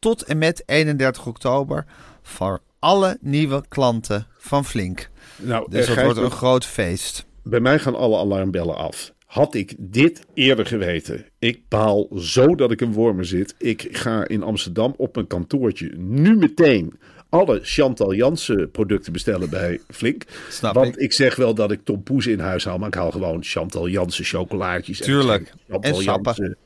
tot 0.00 0.22
en 0.22 0.38
met 0.38 0.62
31 0.66 1.26
oktober 1.26 1.86
voor 2.22 2.60
alle 2.78 3.18
nieuwe 3.20 3.62
klanten 3.68 4.26
van 4.38 4.64
Flink. 4.64 5.10
Nou, 5.36 5.70
Dus 5.70 5.88
eh, 5.88 5.94
dat 5.94 6.04
wordt 6.04 6.18
een 6.18 6.30
groot 6.30 6.66
feest. 6.66 7.26
Bij 7.42 7.60
mij 7.60 7.78
gaan 7.78 7.94
alle 7.94 8.18
alarmbellen 8.18 8.76
af. 8.76 9.12
Had 9.26 9.54
ik 9.54 9.74
dit 9.78 10.26
eerder 10.34 10.66
geweten. 10.66 11.26
Ik 11.38 11.60
baal 11.68 12.08
zo 12.18 12.54
dat 12.54 12.70
ik 12.70 12.80
in 12.80 12.92
wormen 12.92 13.26
zit. 13.26 13.54
Ik 13.58 13.88
ga 13.96 14.28
in 14.28 14.42
Amsterdam 14.42 14.94
op 14.96 15.14
mijn 15.14 15.26
kantoortje 15.26 15.92
nu 15.96 16.36
meteen 16.36 16.98
alle 17.30 17.60
Chantal 17.62 18.14
Jansen 18.14 18.70
producten 18.70 19.12
bestellen 19.12 19.50
bij 19.50 19.80
Flink. 19.88 20.24
Snap 20.48 20.74
Want 20.74 20.96
ik. 20.96 21.02
ik. 21.02 21.12
zeg 21.12 21.36
wel 21.36 21.54
dat 21.54 21.70
ik 21.70 21.80
tompoes 21.84 22.26
in 22.26 22.38
huis 22.38 22.64
haal, 22.64 22.78
maar 22.78 22.88
ik 22.88 22.94
haal 22.94 23.10
gewoon 23.10 23.44
Chantal 23.44 23.88
Jansen 23.88 24.24
chocolaatjes. 24.24 24.98
en 24.98 25.04
Tuurlijk. 25.04 25.52
Chantal 25.68 25.90
En 25.90 26.02
sappen. 26.02 26.34
Jansen 26.36 26.56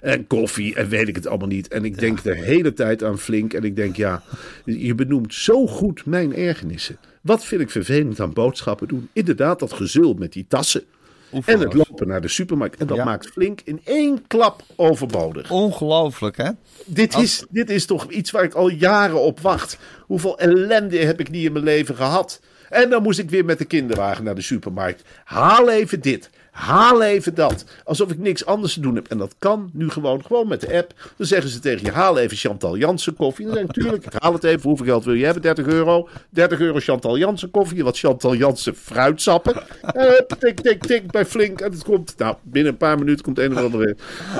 En 0.00 0.26
koffie 0.26 0.74
en 0.74 0.88
weet 0.88 1.08
ik 1.08 1.14
het 1.14 1.26
allemaal 1.26 1.48
niet. 1.48 1.68
En 1.68 1.84
ik 1.84 1.98
denk 1.98 2.22
de 2.22 2.34
hele 2.34 2.72
tijd 2.72 3.02
aan 3.02 3.18
Flink. 3.18 3.52
En 3.52 3.64
ik 3.64 3.76
denk, 3.76 3.96
ja, 3.96 4.22
je 4.64 4.94
benoemt 4.94 5.34
zo 5.34 5.66
goed 5.66 6.06
mijn 6.06 6.34
ergernissen. 6.34 6.96
Wat 7.20 7.44
vind 7.44 7.60
ik 7.60 7.70
vervelend 7.70 8.20
aan 8.20 8.32
boodschappen 8.32 8.88
doen? 8.88 9.08
Inderdaad, 9.12 9.58
dat 9.58 9.72
gezul 9.72 10.14
met 10.14 10.32
die 10.32 10.44
tassen. 10.48 10.82
En 11.44 11.60
het 11.60 11.74
lopen 11.74 12.08
naar 12.08 12.20
de 12.20 12.28
supermarkt. 12.28 12.80
En 12.80 12.86
dat 12.86 12.96
Ja. 12.96 13.04
maakt 13.04 13.26
Flink 13.26 13.60
in 13.64 13.80
één 13.84 14.26
klap 14.26 14.62
overbodig. 14.76 15.50
Ongelooflijk, 15.50 16.36
hè? 16.36 16.50
Dit 16.86 17.16
is, 17.16 17.44
dit 17.50 17.70
is 17.70 17.86
toch 17.86 18.10
iets 18.10 18.30
waar 18.30 18.44
ik 18.44 18.54
al 18.54 18.68
jaren 18.68 19.20
op 19.20 19.40
wacht. 19.40 19.78
Hoeveel 20.00 20.38
ellende 20.38 20.98
heb 20.98 21.20
ik 21.20 21.30
niet 21.30 21.44
in 21.44 21.52
mijn 21.52 21.64
leven 21.64 21.96
gehad? 21.96 22.40
En 22.70 22.90
dan 22.90 23.02
moest 23.02 23.18
ik 23.18 23.30
weer 23.30 23.44
met 23.44 23.58
de 23.58 23.64
kinderwagen 23.64 24.24
naar 24.24 24.34
de 24.34 24.42
supermarkt. 24.42 25.02
Haal 25.24 25.70
even 25.70 26.00
dit. 26.00 26.30
Haal 26.54 27.02
even 27.02 27.34
dat. 27.34 27.64
Alsof 27.84 28.10
ik 28.10 28.18
niks 28.18 28.46
anders 28.46 28.74
te 28.74 28.80
doen 28.80 28.94
heb. 28.94 29.08
En 29.08 29.18
dat 29.18 29.34
kan 29.38 29.70
nu 29.72 29.88
gewoon, 29.88 30.24
gewoon 30.24 30.48
met 30.48 30.60
de 30.60 30.76
app. 30.76 30.94
Dan 31.16 31.26
zeggen 31.26 31.50
ze 31.50 31.58
tegen 31.58 31.86
je, 31.86 31.92
haal 31.92 32.18
even 32.18 32.36
Chantal 32.36 32.76
Jansen 32.76 33.16
koffie. 33.16 33.44
Dan 33.44 33.54
zeg 33.54 33.62
ik, 33.62 33.68
natuurlijk, 33.68 34.04
ik 34.04 34.12
haal 34.18 34.32
het 34.32 34.44
even. 34.44 34.62
Hoeveel 34.68 34.86
geld 34.86 35.04
wil 35.04 35.14
je 35.14 35.24
hebben? 35.24 35.42
30 35.42 35.66
euro. 35.66 36.08
30 36.30 36.60
euro 36.60 36.78
Chantal 36.78 37.18
Jansen 37.18 37.50
koffie. 37.50 37.84
Wat 37.84 37.98
Chantal 37.98 38.34
Jansen 38.34 38.74
fruitsappen. 38.74 39.54
Uh, 39.96 40.10
tik, 40.38 40.60
tik, 40.60 40.86
tik 40.86 41.10
bij 41.10 41.26
Flink. 41.26 41.60
En 41.60 41.72
het 41.72 41.84
komt, 41.84 42.14
nou, 42.18 42.36
binnen 42.42 42.72
een 42.72 42.78
paar 42.78 42.98
minuten 42.98 43.24
komt 43.24 43.38
een 43.38 43.52
of 43.56 43.62
andere 43.62 43.96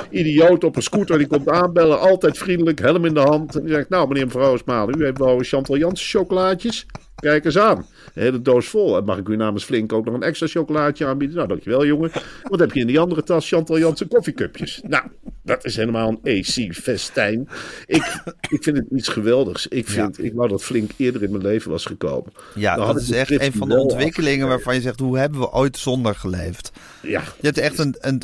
idioot 0.09 0.63
op 0.63 0.75
een 0.75 0.81
scooter. 0.81 1.17
Die 1.17 1.27
komt 1.27 1.49
aanbellen. 1.49 1.99
Altijd 1.99 2.37
vriendelijk, 2.37 2.79
helm 2.79 3.05
in 3.05 3.13
de 3.13 3.19
hand. 3.19 3.55
En 3.55 3.61
die 3.65 3.73
zegt, 3.73 3.89
nou 3.89 4.07
meneer 4.07 4.25
mevrouw 4.25 4.57
Smalen, 4.57 4.99
u 4.99 5.03
heeft 5.03 5.17
wel 5.17 5.39
Chantal 5.39 5.77
Jansen 5.77 6.07
chocolaatjes. 6.07 6.85
Kijk 7.25 7.45
eens 7.45 7.57
aan. 7.57 7.77
Een 7.77 8.21
hele 8.21 8.41
doos 8.41 8.67
vol. 8.67 8.97
En 8.97 9.05
mag 9.05 9.17
ik 9.17 9.27
u 9.27 9.35
namens 9.35 9.63
Flink 9.63 9.93
ook 9.93 10.05
nog 10.05 10.13
een 10.13 10.23
extra 10.23 10.47
chocolaatje 10.47 11.05
aanbieden? 11.05 11.35
Nou, 11.35 11.47
dankjewel 11.47 11.85
jongen. 11.85 12.11
Wat 12.43 12.59
heb 12.59 12.71
je 12.73 12.79
in 12.79 12.87
die 12.87 12.99
andere 12.99 13.23
tas? 13.23 13.47
Chantal 13.47 13.79
Jansen 13.79 14.07
koffiecupjes. 14.07 14.81
Nou, 14.87 15.03
dat 15.43 15.65
is 15.65 15.75
helemaal 15.75 16.17
een 16.21 16.39
AC-festijn. 16.39 17.49
Ik, 17.85 18.21
ik 18.49 18.63
vind 18.63 18.77
het 18.77 18.85
iets 18.91 19.07
geweldigs. 19.07 19.67
Ik, 19.67 19.87
vind, 19.87 20.23
ik 20.23 20.33
wou 20.33 20.49
dat 20.49 20.63
Flink 20.63 20.91
eerder 20.97 21.23
in 21.23 21.31
mijn 21.31 21.43
leven 21.43 21.71
was 21.71 21.85
gekomen. 21.85 22.33
Ja, 22.55 22.75
Dan 22.75 22.87
dat 22.87 23.01
is 23.01 23.07
de 23.07 23.15
echt 23.15 23.41
een 23.41 23.53
van 23.53 23.69
de 23.69 23.79
ontwikkelingen 23.79 24.47
waarvan 24.47 24.75
je 24.75 24.81
zegt, 24.81 24.99
hoe 24.99 25.17
hebben 25.17 25.39
we 25.39 25.51
ooit 25.51 25.77
zonder 25.77 26.15
geleefd? 26.15 26.71
Ja, 27.01 27.21
Je 27.21 27.45
hebt 27.45 27.57
echt 27.57 27.79
een, 27.79 27.95
een, 27.99 28.21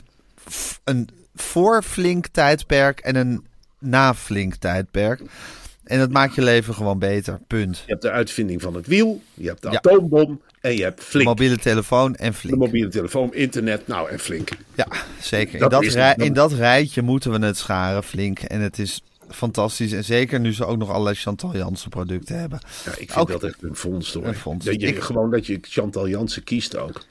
een 0.84 1.10
voor-flink 1.36 2.28
tijdperk 2.28 3.00
en 3.00 3.16
een 3.16 3.46
na-flink 3.80 4.56
tijdperk. 4.56 5.22
En 5.92 6.00
dat 6.00 6.12
maakt 6.12 6.36
je 6.36 6.42
leven 6.42 6.74
gewoon 6.74 7.00
beter, 7.00 7.40
punt. 7.48 7.78
je 7.78 7.84
hebt 7.92 8.02
de 8.02 8.10
uitvinding 8.12 8.62
van 8.62 8.74
het 8.76 8.88
wiel. 8.88 9.22
Je 9.34 9.48
hebt 9.48 9.62
de 9.62 9.70
Ja. 9.72 9.78
atoombom. 9.78 10.42
En 10.62 10.76
je 10.76 10.84
hebt 10.84 11.04
Flink. 11.04 11.28
Mobiele 11.28 11.58
telefoon 11.58 12.16
en 12.16 12.32
de 12.32 12.38
flink. 12.38 12.58
mobiele 12.58 12.90
telefoon, 12.90 13.34
internet. 13.34 13.88
Nou, 13.88 14.10
en 14.10 14.20
Flink. 14.20 14.50
Ja, 14.76 14.88
zeker. 15.22 15.62
In 15.62 15.70
Dat 15.70 15.84
rij- 15.84 16.16
in 16.18 16.34
dat 16.34 16.54
rijtje 16.54 17.02
moeten 17.02 17.32
we 17.40 17.46
het 17.46 17.58
scharen, 17.58 18.04
flink. 18.04 18.40
En 18.40 18.62
het 18.62 18.80
is 18.80 19.02
fantastisch. 19.30 19.92
En 19.92 20.04
zeker 20.04 20.40
nu 20.40 20.54
ze 20.54 20.66
ook 20.66 20.78
nog 20.78 20.90
allerlei 20.90 21.16
Chantal 21.16 21.56
Jansen 21.56 21.90
producten 21.90 22.40
hebben. 22.40 22.60
Ja, 22.86 22.92
ik 22.98 23.12
vind 23.12 23.28
dat 23.28 23.44
echt 23.44 23.64
een 23.64 23.76
vondst 23.76 24.14
hoor. 24.14 24.26
Een 24.26 24.36
vondst. 24.36 24.68
Dat 24.68 24.82
je, 24.82 24.88
Ik- 24.88 25.00
Gewoon 25.04 25.32
dat 25.32 25.46
je 25.46 25.58
Chantal 25.62 26.08
Jansen 26.08 26.44
kiest 26.44 26.78
ook. 26.78 27.02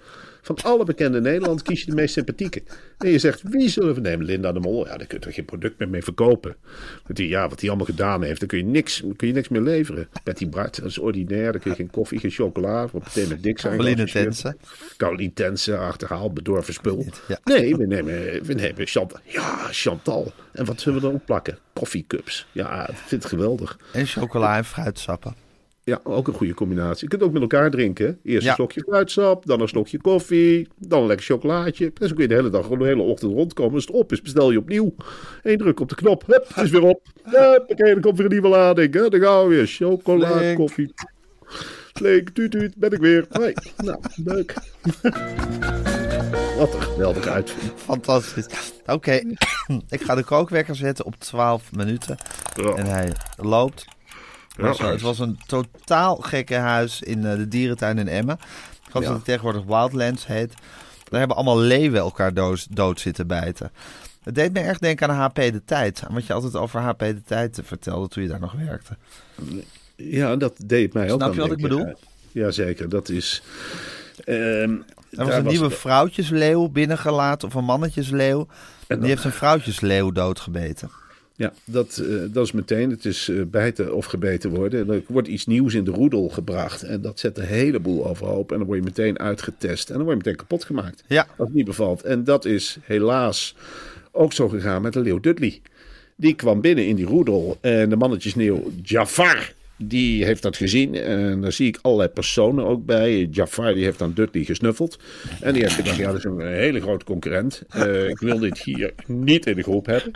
Van 0.43 0.57
alle 0.63 0.85
bekende 0.85 1.21
Nederlanders 1.21 1.63
kies 1.63 1.81
je 1.81 1.87
de 1.87 1.97
meest 1.97 2.13
sympathieke. 2.13 2.63
En 2.99 3.11
je 3.11 3.19
zegt, 3.19 3.43
wie 3.43 3.69
zullen 3.69 3.95
we 3.95 4.01
nemen? 4.01 4.27
Linda 4.27 4.53
de 4.53 4.61
Mol. 4.61 4.87
Ja, 4.87 4.97
daar 4.97 5.07
kun 5.07 5.19
je 5.19 5.25
toch 5.25 5.35
geen 5.35 5.45
product 5.45 5.79
meer 5.79 5.89
mee 5.89 6.03
verkopen. 6.03 6.57
Want 7.03 7.17
die, 7.17 7.29
ja, 7.29 7.49
wat 7.49 7.61
hij 7.61 7.69
allemaal 7.69 7.87
gedaan 7.87 8.23
heeft, 8.23 8.41
daar 8.41 8.49
kun 8.49 8.59
je 8.59 8.65
niks, 8.65 9.03
kun 9.17 9.29
je 9.29 9.35
niks 9.35 9.49
meer 9.49 9.61
leveren. 9.61 10.09
Betty 10.25 10.49
Bart, 10.49 10.77
dat 10.77 10.91
is 10.91 10.99
ordinair. 10.99 11.53
Daar 11.53 11.61
kun 11.61 11.71
je 11.71 11.77
geen 11.77 11.91
koffie, 11.91 12.19
geen 12.19 12.31
chocola. 12.31 12.89
Wordt 12.89 13.07
meteen 13.07 13.29
met 13.29 13.43
dik 13.43 13.59
zijn. 13.59 13.83
Geassocieerd. 13.83 14.13
Tense. 14.13 14.57
Caroline 14.97 15.33
Tense, 15.33 15.77
achterhaald, 15.77 16.35
bedorven 16.35 16.75
spul. 16.75 17.07
Ja. 17.29 17.39
Nee, 17.45 17.77
we 17.77 17.87
nemen, 17.87 18.45
we 18.45 18.55
nemen 18.55 18.87
Chantal. 18.87 19.19
Ja, 19.25 19.67
Chantal. 19.71 20.33
En 20.53 20.65
wat 20.65 20.81
zullen 20.81 21.01
we 21.01 21.09
dan 21.09 21.25
plakken? 21.25 21.59
Koffiecups. 21.73 22.47
Ja, 22.53 22.89
ik 22.89 22.97
vind 22.97 23.23
het 23.23 23.33
geweldig. 23.33 23.79
En 23.93 24.07
chocola 24.07 24.57
en 24.57 24.65
fruitsappen. 24.65 25.35
Ja, 25.85 26.01
ook 26.05 26.29
een 26.29 26.35
goede 26.35 26.55
combinatie. 26.55 27.03
Je 27.05 27.09
kunt 27.09 27.23
ook 27.23 27.33
met 27.33 27.43
elkaar 27.43 27.71
drinken. 27.71 28.19
Eerst 28.23 28.43
Ja. 28.43 28.49
een 28.49 28.55
slokje 28.55 28.81
fruitsap, 28.89 29.47
dan 29.47 29.61
een 29.61 29.69
slokje 29.69 30.01
koffie, 30.01 30.69
dan 30.79 31.01
een 31.01 31.07
lekker 31.07 31.27
chocolaatje. 31.27 31.93
En 32.01 32.09
zo 32.09 32.15
kun 32.15 32.23
je 32.23 32.29
de 32.29 32.35
hele 32.35 32.51
dag, 32.51 32.63
gewoon 32.63 32.79
de 32.79 32.85
hele 32.85 33.03
ochtend 33.03 33.33
rondkomen. 33.33 33.75
Als 33.75 33.87
het 33.87 33.95
op 33.95 34.13
is, 34.13 34.23
bestel 34.23 34.51
je 34.51 34.59
opnieuw. 34.59 34.95
Eén 35.43 35.57
druk 35.59 35.81
op 35.81 35.89
de 35.89 35.95
knop, 35.95 36.27
hup, 36.27 36.49
het 36.55 36.65
is 36.65 36.71
weer 36.71 36.83
op. 36.83 37.07
Huppakee, 37.23 37.93
dan 37.93 38.01
komt 38.01 38.17
weer 38.17 38.27
een 38.27 38.33
nieuwe 38.33 38.49
lading. 38.49 38.95
Hè? 38.95 39.09
Dan 39.09 39.21
gaan 39.21 39.43
we 39.43 39.49
weer. 39.55 39.67
Chocola, 39.67 40.29
Flink. 40.37 40.57
koffie. 40.57 40.95
Flink, 41.93 42.29
tuut, 42.31 42.51
tuut, 42.51 42.75
ben 42.77 42.91
ik 42.91 42.99
weer. 42.99 43.27
Hoi. 43.31 43.53
Nou, 43.77 43.99
leuk. 44.25 44.55
Wat 46.59 46.75
een 46.75 46.83
geweldige 46.83 47.31
uitvinding. 47.31 47.73
Fantastisch. 47.77 48.47
Oké, 48.87 49.21
ik 49.89 50.03
ga 50.03 50.15
de 50.15 50.25
kookwekker 50.25 50.77
zetten 50.77 51.05
op 51.05 51.15
12 51.17 51.73
minuten. 51.73 52.17
Ja. 52.55 52.75
En 52.75 52.87
hij 52.87 53.13
loopt. 53.37 53.85
Ja, 54.57 54.75
Het 54.87 55.01
was, 55.01 55.19
een 55.19 55.39
totaal 55.47 56.17
gekke 56.17 56.55
huis 56.55 57.03
in 57.03 57.27
eh, 57.27 57.37
de 57.37 57.49
dierentuin 57.49 57.99
in 57.99 58.09
Emmen. 58.09 58.39
Ik 58.85 58.91
geloof 58.91 59.05
dat 59.07 59.15
het 59.15 59.25
tegenwoordig 59.25 59.63
Wildlands 59.65 60.27
heet. 60.27 60.53
Daar 61.05 61.19
hebben 61.19 61.37
allemaal 61.37 61.59
leeuwen 61.59 62.01
elkaar 62.01 62.35
dood, 62.35 62.67
dood 62.71 63.01
zitten 63.01 63.27
bijten. 63.27 63.71
Het 64.23 64.35
deed 64.35 64.53
me 64.53 64.61
erg 64.61 64.79
denken 64.79 65.09
aan 65.09 65.17
HP 65.17 65.35
de 65.35 65.63
Tijd. 65.65 66.03
Aan 66.09 66.15
wat 66.15 66.27
je 66.27 66.33
altijd 66.33 66.57
over 66.57 66.81
HP 66.81 66.99
de 66.99 67.23
Tijd 67.27 67.61
vertelde 67.65 68.09
toen 68.09 68.23
je 68.23 68.29
daar 68.29 68.41
nog 68.41 68.53
werkte. 68.53 68.97
Ja, 69.97 70.37
dat 70.37 70.53
deed 70.67 70.93
mij 70.93 71.11
ook 71.11 71.21
Snap 71.21 71.35
je 71.35 71.41
wat 71.41 71.51
ik 71.53 71.61
bedoel? 71.63 71.95
Jazeker, 72.33 72.89
dat 72.89 73.09
is... 73.09 73.43
ehm, 74.25 74.77
Er 75.11 75.25
was 75.27 75.35
een 75.35 75.47
nieuwe 75.47 75.71
vrouwtjesleeuw 75.71 76.69
binnengelaten 76.69 77.49
of 77.49 77.55
een 77.55 77.65
mannetjesleeuw. 77.65 78.47
En 78.87 79.01
die 79.01 79.09
heeft 79.09 79.25
een 79.25 79.33
vrouwtjesleeuw 79.33 80.11
doodgebeten. 80.11 80.91
Ja, 81.41 81.53
dat, 81.65 81.99
eh, 81.99 82.15
dat 82.33 82.45
is 82.45 82.53
meteen. 82.53 82.91
Het 82.91 83.05
is 83.05 83.29
eh, 83.29 83.37
bijten 83.47 83.95
of 83.95 84.05
gebeten 84.05 84.51
worden. 84.51 84.81
En 84.81 84.95
er 84.95 85.03
wordt 85.07 85.29
iets 85.29 85.47
nieuws 85.47 85.75
in 85.75 85.85
de 85.85 85.91
roedel 85.91 86.29
gebracht. 86.29 86.83
En 86.83 87.01
dat 87.01 87.19
zet 87.19 87.39
een 87.39 87.45
heleboel 87.45 88.07
overhoop. 88.07 88.53
En 88.53 88.59
dan 88.59 88.67
word 88.67 88.79
je 88.79 88.85
meteen 88.85 89.19
uitgetest. 89.19 89.89
En 89.89 89.95
dan 89.95 90.05
word 90.05 90.17
je 90.17 90.23
meteen 90.25 90.39
kapot 90.39 90.65
gemaakt. 90.65 91.05
Ja. 91.07 91.27
Als 91.37 91.49
het 91.49 91.57
niet 91.57 91.65
bevalt. 91.65 92.03
En 92.03 92.25
dat 92.25 92.45
is 92.45 92.79
helaas 92.83 93.55
ook 94.11 94.33
zo 94.33 94.49
gegaan 94.49 94.83
met 94.83 94.93
de 94.93 95.01
leeuw 95.01 95.21
Dudley. 95.21 95.61
Die 96.17 96.35
kwam 96.35 96.61
binnen 96.61 96.87
in 96.87 96.97
die 96.97 97.07
roedel. 97.07 97.59
En 97.61 97.89
de 97.89 97.97
mannetjesneeuw 97.97 98.71
Jafar. 98.83 99.53
Die 99.77 100.25
heeft 100.25 100.43
dat 100.43 100.57
gezien. 100.57 100.95
En 100.95 101.41
daar 101.41 101.53
zie 101.53 101.67
ik 101.67 101.79
allerlei 101.83 102.09
personen 102.09 102.65
ook 102.65 102.87
bij. 102.87 103.29
Jafar 103.31 103.75
die 103.75 103.85
heeft 103.85 104.03
aan 104.03 104.13
Dudley 104.15 104.45
gesnuffeld. 104.45 104.99
En 105.41 105.53
die 105.53 105.63
heeft 105.63 105.75
gedacht, 105.75 105.97
ja, 105.97 106.07
dat 106.07 106.17
is 106.17 106.25
een 106.25 106.41
hele 106.41 106.81
grote 106.81 107.05
concurrent. 107.05 107.63
Eh, 107.69 108.09
ik 108.09 108.19
wil 108.19 108.39
dit 108.39 108.59
hier 108.59 108.93
niet 109.07 109.47
in 109.47 109.57
de 109.57 109.63
groep 109.63 109.87
hebben. 109.87 110.13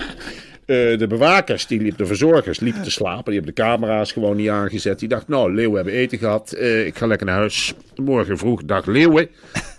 Eh, 0.67 0.99
de 0.99 1.07
bewakers, 1.09 1.67
die 1.67 1.81
liepen, 1.81 1.99
de 1.99 2.07
verzorgers, 2.07 2.61
liepen 2.61 2.83
te 2.83 2.91
slapen. 2.91 3.25
Die 3.25 3.35
hebben 3.35 3.55
de 3.55 3.63
camera's 3.63 4.13
gewoon 4.13 4.37
niet 4.37 4.49
aangezet. 4.49 4.99
Die 4.99 5.09
dachten, 5.09 5.33
nou, 5.33 5.55
leeuwen 5.55 5.77
hebben 5.77 5.95
eten 5.95 6.19
gehad. 6.19 6.53
Eh, 6.53 6.87
ik 6.87 6.97
ga 6.97 7.07
lekker 7.07 7.27
naar 7.27 7.37
huis. 7.37 7.75
Morgen 7.97 8.39
vroeg, 8.39 8.65
dag 8.65 8.87
leeuwen. 8.87 9.29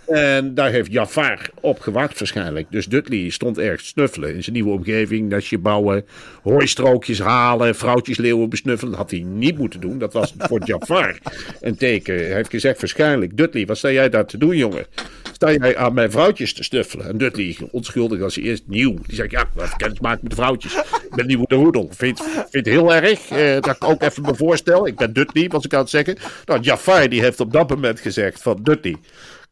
En 0.06 0.54
daar 0.54 0.70
heeft 0.70 0.92
Jafar 0.92 1.50
op 1.60 1.80
gewacht 1.80 2.18
waarschijnlijk. 2.18 2.66
Dus 2.70 2.86
Dudley 2.86 3.30
stond 3.30 3.54
te 3.54 3.74
snuffelen 3.76 4.34
in 4.34 4.42
zijn 4.42 4.54
nieuwe 4.54 4.70
omgeving. 4.70 5.28
Nestje 5.28 5.58
bouwen, 5.58 6.04
hooistrookjes 6.42 7.18
halen, 7.18 7.74
vrouwtjes 7.74 8.18
leeuwen 8.18 8.48
besnuffelen. 8.48 8.92
Dat 8.92 9.00
had 9.00 9.10
hij 9.10 9.20
niet 9.20 9.58
moeten 9.58 9.80
doen. 9.80 9.98
Dat 9.98 10.12
was 10.12 10.34
voor 10.38 10.60
Jafar 10.70 11.18
een 11.60 11.76
teken. 11.76 12.14
Hij 12.14 12.34
heeft 12.34 12.50
gezegd 12.50 12.80
waarschijnlijk, 12.80 13.36
Dudley, 13.36 13.66
wat 13.66 13.78
sta 13.78 13.90
jij 13.90 14.08
daar 14.08 14.26
te 14.26 14.38
doen, 14.38 14.56
jongen? 14.56 14.86
Sta 15.32 15.52
jij 15.52 15.76
aan 15.76 15.94
mijn 15.94 16.10
vrouwtjes 16.10 16.52
te 16.52 16.62
snuffelen? 16.62 17.08
En 17.08 17.18
Dudley, 17.18 17.56
onschuldig 17.70 18.20
als 18.20 18.34
hij 18.34 18.44
eerst 18.44 18.62
nieuw. 18.66 18.98
Die 19.06 19.16
zegt, 19.16 19.30
ja, 19.30 19.48
even 19.56 19.76
kennis 19.76 20.00
maken 20.00 20.20
met 20.22 20.30
de 20.30 20.36
vrouwtjes. 20.36 20.74
Ik 20.74 21.14
ben 21.14 21.26
nieuw 21.26 21.44
de 21.46 21.54
roedel. 21.54 21.88
Vind, 21.92 22.20
vind 22.20 22.52
het 22.52 22.66
heel 22.66 22.94
erg 22.94 23.30
eh, 23.30 23.60
dat 23.60 23.76
ik 23.76 23.84
ook 23.84 24.02
even 24.02 24.22
me 24.22 24.34
voorstel. 24.34 24.86
Ik 24.86 24.96
ben 24.96 25.12
Dudley, 25.12 25.48
was 25.48 25.64
ik 25.64 25.74
aan 25.74 25.80
het 25.80 25.90
zeggen. 25.90 26.16
Nou, 26.44 26.60
Jafar 26.60 27.08
die 27.08 27.20
heeft 27.20 27.40
op 27.40 27.52
dat 27.52 27.68
moment 27.68 28.00
gezegd 28.00 28.42
van 28.42 28.58
Dudley... 28.62 28.96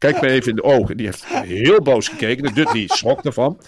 Kijk 0.04 0.20
me 0.20 0.28
even 0.28 0.48
in 0.50 0.56
de 0.56 0.62
ogen. 0.62 0.96
Die 0.96 1.06
heeft 1.06 1.24
heel 1.26 1.82
boos 1.82 2.08
gekeken. 2.08 2.42
De 2.44 2.52
Dudley 2.52 2.84
schrok 2.86 3.24
ervan. 3.24 3.58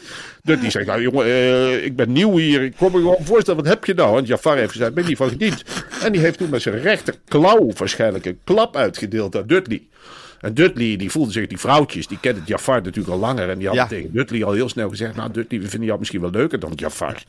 Dudley 0.43 0.71
zegt, 0.71 0.87
nou 0.87 1.03
jongen, 1.03 1.25
eh, 1.25 1.85
ik 1.85 1.97
ben 1.97 2.13
nieuw 2.13 2.37
hier. 2.37 2.63
Ik 2.63 2.75
kom 2.77 2.93
me 2.93 2.99
gewoon 2.99 3.25
voorstellen, 3.25 3.63
wat 3.63 3.73
heb 3.73 3.85
je 3.85 3.95
nou? 3.95 4.19
En 4.19 4.25
Jafar 4.25 4.57
heeft 4.57 4.73
gezegd, 4.73 4.95
ben 4.95 5.07
niet 5.07 5.17
van 5.17 5.29
gediend. 5.29 5.63
En 6.03 6.13
die 6.13 6.21
heeft 6.21 6.39
toen 6.39 6.51
met 6.51 6.63
zijn 6.63 6.81
rechterklauw 6.81 7.73
waarschijnlijk 7.77 8.27
een 8.27 8.39
klap 8.45 8.77
uitgedeeld 8.77 9.37
aan 9.37 9.47
Dudley. 9.47 9.83
En 10.41 10.55
Dudley, 10.55 10.97
die 10.97 11.11
voelde 11.11 11.33
zich, 11.33 11.47
die 11.47 11.59
vrouwtjes, 11.59 12.07
die 12.07 12.19
kenden 12.21 12.43
Jafar 12.47 12.83
natuurlijk 12.83 13.15
al 13.15 13.19
langer. 13.21 13.49
En 13.51 13.59
die 13.59 13.67
hadden 13.67 13.85
Ja. 13.85 13.91
tegen 13.91 14.13
Dudley 14.13 14.45
al 14.45 14.53
heel 14.53 14.69
snel 14.69 14.89
gezegd, 14.89 15.17
nou 15.17 15.31
Dudley, 15.33 15.61
we 15.61 15.69
vinden 15.69 15.87
jou 15.87 15.99
misschien 15.99 16.21
wel 16.21 16.31
leuker 16.31 16.61
dan 16.61 16.73
Jafar. 16.75 17.23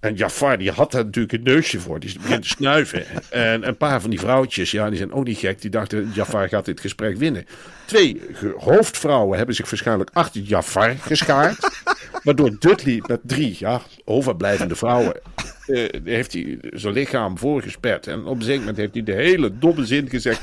En 0.00 0.14
Jafar, 0.14 0.58
die 0.58 0.70
had 0.70 0.92
daar 0.92 1.04
natuurlijk 1.04 1.32
een 1.32 1.42
neusje 1.42 1.80
voor. 1.80 2.00
Die 2.00 2.18
begint 2.20 2.42
te 2.42 2.48
snuiven. 2.58 3.04
En 3.30 3.68
een 3.68 3.76
paar 3.76 4.00
van 4.00 4.10
die 4.10 4.20
vrouwtjes, 4.20 4.70
ja, 4.70 4.88
die 4.88 4.98
zijn 4.98 5.12
ook 5.12 5.24
niet 5.24 5.38
gek. 5.38 5.60
Die 5.60 5.70
dachten, 5.70 6.10
Jafar 6.14 6.48
gaat 6.48 6.64
dit 6.64 6.80
gesprek 6.80 7.16
winnen. 7.16 7.46
Twee 7.84 8.20
hoofdvrouwen 8.56 9.36
hebben 9.36 9.54
zich 9.54 9.70
waarschijnlijk 9.70 10.10
achter 10.12 10.40
Jafar 10.40 10.96
geschaard. 10.96 11.82
Waardoor 12.24 12.56
Dudley 12.58 13.02
met 13.06 13.20
drie 13.22 13.56
ja, 13.58 13.82
overblijvende 14.04 14.76
vrouwen... 14.76 15.14
eh, 15.66 15.88
heeft 16.04 16.32
hij 16.32 16.58
zijn 16.70 16.94
lichaam 16.94 17.38
voorgesperd. 17.38 18.06
En 18.06 18.24
op 18.24 18.36
een 18.36 18.42
zeker 18.42 18.58
moment 18.60 18.76
heeft 18.76 18.94
hij 18.94 19.02
de 19.02 19.12
hele 19.12 19.58
domme 19.58 19.86
zin 19.86 20.08
gezegd... 20.08 20.40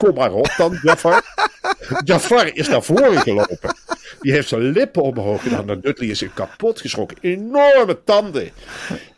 Kom 0.00 0.14
maar 0.14 0.32
op 0.32 0.54
dan, 0.56 0.78
Jafar. 0.82 1.22
Jafar 2.04 2.56
is 2.56 2.68
naar 2.68 2.82
voren 2.82 3.20
gelopen. 3.20 3.76
Die 4.20 4.32
heeft 4.32 4.48
zijn 4.48 4.62
lippen 4.62 5.02
omhoog 5.02 5.42
gedaan. 5.42 5.68
En 5.70 5.80
Dudley 5.80 6.08
is 6.08 6.18
zich 6.18 6.34
kapot 6.34 6.80
geschrokken. 6.80 7.16
Enorme 7.20 8.04
tanden. 8.04 8.50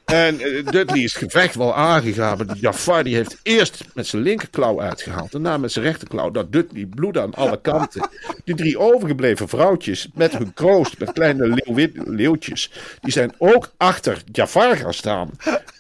En 0.05 0.41
eh, 0.41 0.67
Dudley 0.67 1.03
is 1.03 1.15
het 1.15 1.23
gevecht 1.23 1.55
wel 1.55 1.75
aangegaan. 1.75 2.37
Maar 2.37 2.57
Jafar 2.57 3.05
die 3.05 3.15
heeft 3.15 3.39
eerst 3.43 3.85
met 3.95 4.07
zijn 4.07 4.23
linkerklauw 4.23 4.81
uitgehaald. 4.81 5.33
Daarna 5.33 5.57
met 5.57 5.73
zijn 5.73 5.85
rechterklauw. 5.85 6.31
Dat 6.31 6.53
Dudley 6.53 6.87
bloedde 6.87 7.21
aan 7.21 7.35
alle 7.35 7.61
kanten. 7.61 8.09
Die 8.45 8.55
drie 8.55 8.79
overgebleven 8.79 9.49
vrouwtjes 9.49 10.09
met 10.15 10.33
hun 10.33 10.55
kroost, 10.55 10.99
met 10.99 11.12
kleine 11.12 11.62
leeuwtjes. 11.95 12.71
Die 13.01 13.12
zijn 13.12 13.35
ook 13.39 13.73
achter 13.77 14.23
Jafar 14.33 14.77
gaan 14.77 14.95
staan. 14.95 15.31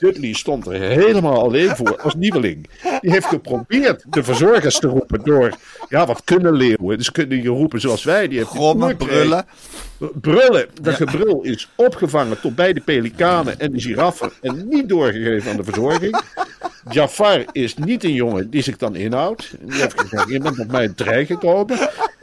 Dudley 0.02 0.32
stond 0.32 0.66
er 0.66 0.80
helemaal 0.80 1.42
alleen 1.42 1.76
voor 1.76 1.96
als 1.96 2.14
nieuweling. 2.14 2.68
Die 3.00 3.10
heeft 3.10 3.26
geprobeerd 3.26 4.04
de 4.10 4.22
verzorgers 4.22 4.78
te 4.78 4.86
roepen 4.86 5.20
door... 5.24 5.52
Ja, 5.88 6.06
wat 6.06 6.22
kunnen 6.24 6.52
leeuwen? 6.52 6.96
Dus 6.96 7.12
kunnen 7.12 7.42
je 7.42 7.48
roepen 7.48 7.80
zoals 7.80 8.04
wij. 8.04 8.28
Die 8.28 8.38
heeft 8.38 8.50
Grommen, 8.50 8.96
brullen. 8.96 9.46
Brullen. 9.98 10.68
Dat 10.80 10.94
gebrul 10.94 11.42
is 11.42 11.68
opgevangen 11.76 12.40
tot 12.40 12.54
bij 12.54 12.72
de 12.72 12.80
pelikanen 12.80 13.60
en 13.60 13.72
de 13.72 13.80
giraffen 13.80 14.30
en 14.40 14.68
niet 14.68 14.88
doorgegeven 14.88 15.50
aan 15.50 15.56
de 15.56 15.64
verzorging. 15.64 16.22
Jafar 16.90 17.44
is 17.52 17.74
niet 17.76 18.04
een 18.04 18.14
jongen 18.14 18.50
die 18.50 18.62
zich 18.62 18.76
dan 18.76 18.96
inhoudt. 18.96 19.54
Die 19.60 19.80
heeft 19.80 20.00
gezegd, 20.00 20.28
je 20.28 20.38
bent 20.38 20.58
op 20.58 20.70
mijn 20.70 20.94
trein 20.94 21.26
gekomen. 21.26 21.78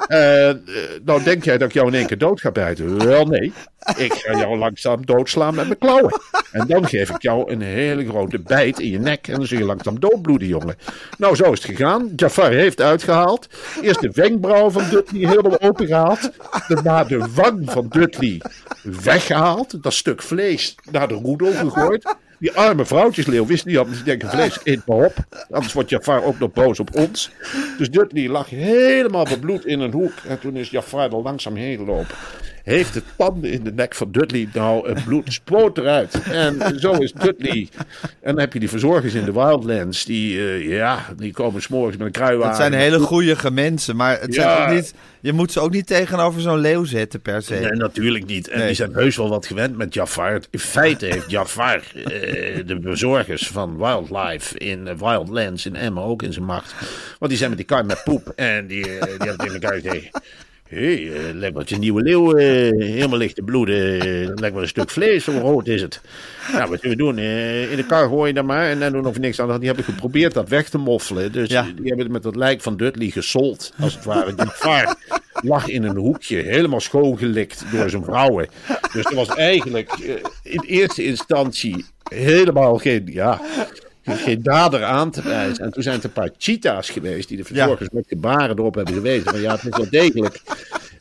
Eh, 0.09 0.49
eh, 0.49 0.57
nou 1.05 1.23
denk 1.23 1.43
jij 1.43 1.57
dat 1.57 1.67
ik 1.67 1.73
jou 1.73 1.87
in 1.87 1.93
één 1.93 2.05
keer 2.05 2.17
dood 2.17 2.41
ga 2.41 2.51
bijten? 2.51 3.05
Wel 3.05 3.25
nee, 3.25 3.53
ik 3.97 4.13
ga 4.13 4.37
jou 4.37 4.57
langzaam 4.57 5.05
doodslaan 5.05 5.55
met 5.55 5.65
mijn 5.65 5.77
klauwen. 5.77 6.21
En 6.51 6.67
dan 6.67 6.87
geef 6.87 7.09
ik 7.09 7.21
jou 7.21 7.51
een 7.51 7.61
hele 7.61 8.07
grote 8.07 8.39
bijt 8.39 8.79
in 8.79 8.89
je 8.89 8.99
nek 8.99 9.27
en 9.27 9.33
dan 9.33 9.45
zul 9.45 9.57
je 9.57 9.65
langzaam 9.65 9.99
doodbloeden, 9.99 10.47
jongen. 10.47 10.75
Nou, 11.17 11.35
zo 11.35 11.51
is 11.51 11.63
het 11.63 11.75
gegaan. 11.75 12.11
Jafar 12.15 12.51
heeft 12.51 12.81
uitgehaald. 12.81 13.47
Eerst 13.81 14.01
de 14.01 14.11
wenkbrauw 14.13 14.69
van 14.69 14.89
Dudley 14.89 15.27
helemaal 15.27 15.61
opengehaald. 15.61 16.31
Daarna 16.67 17.03
de 17.03 17.27
wang 17.35 17.71
van 17.71 17.87
Dudley 17.89 18.41
weggehaald. 18.83 19.83
Dat 19.83 19.93
stuk 19.93 20.21
vlees 20.21 20.75
naar 20.91 21.07
de 21.07 21.13
roedel 21.13 21.51
gegooid. 21.51 22.15
Die 22.39 22.51
arme 22.51 22.85
vrouwtjesleeuw 22.85 23.45
wist 23.45 23.65
niet, 23.65 23.75
hadden 23.75 23.95
ze 23.95 24.03
denken 24.03 24.29
vlees, 24.29 24.59
eet 24.63 24.85
maar 24.85 24.97
op. 24.97 25.13
Anders 25.49 25.73
wordt 25.73 25.89
Jafar 25.89 26.23
ook 26.23 26.39
nog 26.39 26.51
boos 26.51 26.79
op 26.79 26.95
ons. 26.95 27.31
Dus 27.77 27.89
Dudley 27.89 28.29
lag 28.29 28.49
helemaal 28.49 29.23
bebloed 29.23 29.65
in 29.65 29.79
een 29.79 29.91
hoek. 29.91 30.13
En 30.27 30.39
toen 30.39 30.55
is 30.55 30.69
Jafar 30.69 31.11
er 31.11 31.21
langzaam 31.21 31.55
heen 31.55 31.77
gelopen. 31.77 32.15
Heeft 32.63 32.93
de 32.93 33.01
tanden 33.17 33.51
in 33.51 33.63
de 33.63 33.71
nek 33.73 33.95
van 33.95 34.11
Dudley. 34.11 34.49
Nou, 34.53 34.89
het 34.89 35.05
bloed 35.05 35.33
spoot 35.33 35.77
eruit. 35.77 36.21
En 36.31 36.79
zo 36.79 36.91
is 36.91 37.11
Dudley. 37.13 37.67
En 37.99 38.31
dan 38.31 38.39
heb 38.39 38.53
je 38.53 38.59
die 38.59 38.69
verzorgers 38.69 39.13
in 39.13 39.25
de 39.25 39.31
Wildlands. 39.33 40.05
Die, 40.05 40.39
eh, 40.39 40.67
ja, 40.67 41.05
die 41.17 41.33
komen 41.33 41.61
s'morgens 41.61 41.97
met 41.97 42.05
een 42.05 42.11
kruiwagen. 42.13 42.47
Het 42.47 42.57
zijn 42.57 42.73
hele 42.73 42.99
goede 42.99 43.51
mensen, 43.51 43.95
maar 43.95 44.19
het 44.21 44.33
zijn 44.33 44.47
Ja. 44.47 44.67
ook 44.67 44.73
niet, 44.73 44.93
je 45.19 45.33
moet 45.33 45.51
ze 45.51 45.59
ook 45.59 45.71
niet 45.71 45.87
tegenover 45.87 46.41
zo'n 46.41 46.57
leeuw 46.59 46.83
zetten 46.83 47.21
per 47.21 47.41
se. 47.41 47.53
Nee, 47.53 47.71
natuurlijk 47.71 48.25
niet. 48.25 48.47
En 48.47 48.57
Nee. 48.57 48.67
die 48.67 48.75
zijn 48.75 48.93
heus 48.93 49.15
wel 49.17 49.29
wat 49.29 49.45
gewend 49.45 49.77
met 49.77 49.93
Jafar. 49.93 50.39
In 50.49 50.59
feite 50.59 51.05
heeft 51.05 51.29
Jafar 51.29 51.81
eh, 51.95 52.03
de 52.65 52.79
bezorgers 52.81 53.47
van 53.47 53.77
Wildlife 53.77 54.57
in 54.57 54.87
eh, 54.87 54.95
Wildlands 54.95 55.65
in 55.65 55.75
Emmen 55.75 56.03
ook 56.03 56.23
in 56.23 56.33
zijn 56.33 56.45
macht. 56.45 56.73
Want 57.19 57.31
die 57.31 57.37
zijn 57.37 57.49
met 57.49 57.57
die 57.59 57.67
kar 57.67 57.85
met 57.85 58.01
poep. 58.03 58.33
En 58.35 58.67
die, 58.67 58.83
die 58.83 58.93
hebben 58.99 59.37
tegen 59.37 59.53
elkaar 59.61 59.79
gezegd... 59.81 60.19
Hé, 60.69 60.77
hey, 61.07 61.13
eh, 61.13 61.33
lijkt 61.33 61.55
wel 61.55 61.63
een 61.67 61.79
nieuwe 61.79 62.01
leeuw 62.01 62.35
eh, 62.35 62.45
helemaal 62.87 63.17
ligt 63.17 63.35
te 63.35 63.41
bloeden. 63.41 63.99
Eh, 63.99 64.07
lijkt 64.35 64.53
wel 64.53 64.61
een 64.61 64.67
stuk 64.67 64.89
vlees, 64.89 65.23
zo 65.23 65.31
rood 65.31 65.67
is 65.67 65.81
het. 65.81 66.01
Nou, 66.51 66.69
wat 66.69 66.79
zullen 66.79 66.97
we 66.97 67.03
doen? 67.03 67.17
In 67.69 67.75
de 67.75 67.85
kar 67.87 68.07
gooien 68.07 68.35
dan 68.35 68.45
maar. 68.45 68.69
En 68.69 68.79
dan 68.79 68.91
doen 68.91 69.05
of 69.05 69.19
niks 69.19 69.39
aan. 69.39 69.57
Die 69.57 69.67
hebben 69.67 69.85
geprobeerd 69.85 70.33
dat 70.33 70.49
weg 70.49 70.69
te 70.69 70.77
moffelen. 70.77 71.31
Dus 71.31 71.49
Ja. 71.49 71.61
die 71.61 71.71
hebben 71.87 71.99
het 71.99 72.11
met 72.11 72.23
het 72.23 72.35
lijk 72.35 72.61
van 72.61 72.77
Dudley 72.77 73.09
gesold, 73.09 73.73
als 73.79 73.95
het 73.95 74.03
ware. 74.05 74.33
Jafar 74.37 74.95
lag 75.33 75.67
in 75.67 75.83
een 75.83 75.95
hoekje, 75.97 76.37
helemaal 76.37 76.79
schoongelikt 76.79 77.63
door 77.71 77.89
zijn 77.89 78.03
vrouwen. 78.03 78.47
Dus 78.93 79.05
er 79.05 79.15
was 79.15 79.29
eigenlijk 79.35 79.91
in 80.43 80.63
eerste 80.67 81.03
instantie 81.03 81.85
helemaal 82.09 82.77
geen, 82.77 83.03
ja, 83.11 83.41
geen 84.17 84.43
dader 84.43 84.83
aan 84.83 85.11
te 85.11 85.21
wijzen. 85.21 85.63
En 85.63 85.71
toen 85.71 85.83
zijn 85.83 85.95
het 85.95 86.03
een 86.03 86.11
paar 86.11 86.29
cheetahs 86.37 86.89
geweest 86.89 87.27
die 87.27 87.37
de 87.37 87.43
verzorgers 87.43 87.89
met 87.89 88.05
gebaren 88.07 88.57
erop 88.57 88.75
hebben 88.75 88.93
gewezen. 88.93 89.31
Van 89.31 89.41
ja, 89.41 89.51
het 89.51 89.63
is 89.63 89.77
wel 89.77 89.89
degelijk 89.89 90.41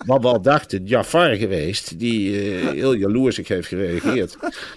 wat 0.07 0.23
we 0.23 0.29
al 0.29 0.41
dachten, 0.41 0.85
Jafar 0.85 1.35
geweest, 1.35 1.99
die 1.99 2.41
eh, 2.41 2.69
heel 2.69 2.93
jaloersig 2.93 3.49
heeft 3.49 3.69
gereageerd. 3.69 4.37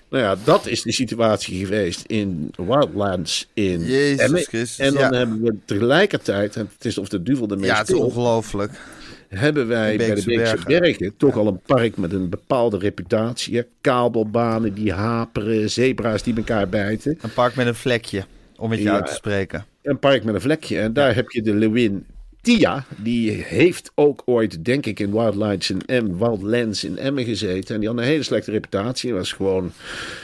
Nou 0.09 0.23
ja, 0.23 0.35
dat 0.43 0.67
is 0.67 0.81
de 0.81 0.91
situatie 0.91 1.65
geweest 1.65 2.03
in 2.07 2.53
Wildlands 2.55 3.47
in 3.53 3.85
Jezus. 3.85 4.47
Christus, 4.47 4.79
En 4.79 4.93
dan 4.93 5.11
ja. 5.11 5.17
hebben 5.17 5.41
we 5.41 5.55
tegelijkertijd, 5.65 6.55
en 6.55 6.69
het 6.73 6.85
is 6.85 6.97
of 6.97 7.09
de 7.09 7.23
duvel 7.23 7.47
ermee 7.49 7.69
Ja, 7.69 7.77
het 7.77 7.89
is 7.89 7.95
ongelooflijk. 7.95 8.71
Hebben 9.39 9.67
wij 9.67 9.97
bij 9.97 10.15
de 10.15 10.23
Beekse 10.25 10.35
Bergen. 10.35 10.67
Bergen 10.67 11.17
toch 11.17 11.37
al 11.37 11.47
een 11.47 11.59
park 11.65 11.97
met 11.97 12.13
een 12.13 12.29
bepaalde 12.29 12.77
reputatie. 12.77 13.63
Kabelbanen 13.81 14.73
die 14.73 14.93
haperen, 14.93 15.69
zebra's 15.69 16.23
die 16.23 16.35
elkaar 16.35 16.69
bijten. 16.69 17.17
Een 17.21 17.33
park 17.33 17.55
met 17.55 17.67
een 17.67 17.75
vlekje, 17.75 18.23
om 18.57 18.69
met 18.69 18.77
je 18.77 18.83
Ja. 18.83 18.93
uit 18.93 19.07
te 19.07 19.13
spreken. 19.13 19.65
Een 19.81 19.99
park 19.99 20.23
met 20.23 20.35
een 20.35 20.41
vlekje. 20.41 20.79
En 20.79 20.93
daar 20.93 21.15
heb 21.15 21.29
je 21.29 21.41
de 21.41 21.53
leeuwin 21.53 22.05
Tia. 22.41 22.85
Die 22.97 23.31
heeft 23.31 23.91
ook 23.95 24.21
ooit, 24.25 24.65
denk 24.65 24.85
ik, 24.85 24.99
in 24.99 25.11
Wildlands 25.11 25.69
in 25.69 25.81
Emmen, 25.85 26.17
Wildlands 26.17 26.83
in 26.83 26.97
Emmen 26.97 27.25
gezeten. 27.25 27.73
En 27.75 27.79
die 27.81 27.89
had 27.89 27.97
een 27.97 28.03
hele 28.03 28.23
slechte 28.23 28.51
reputatie. 28.51 29.13
Was 29.13 29.31
gewoon, 29.31 29.71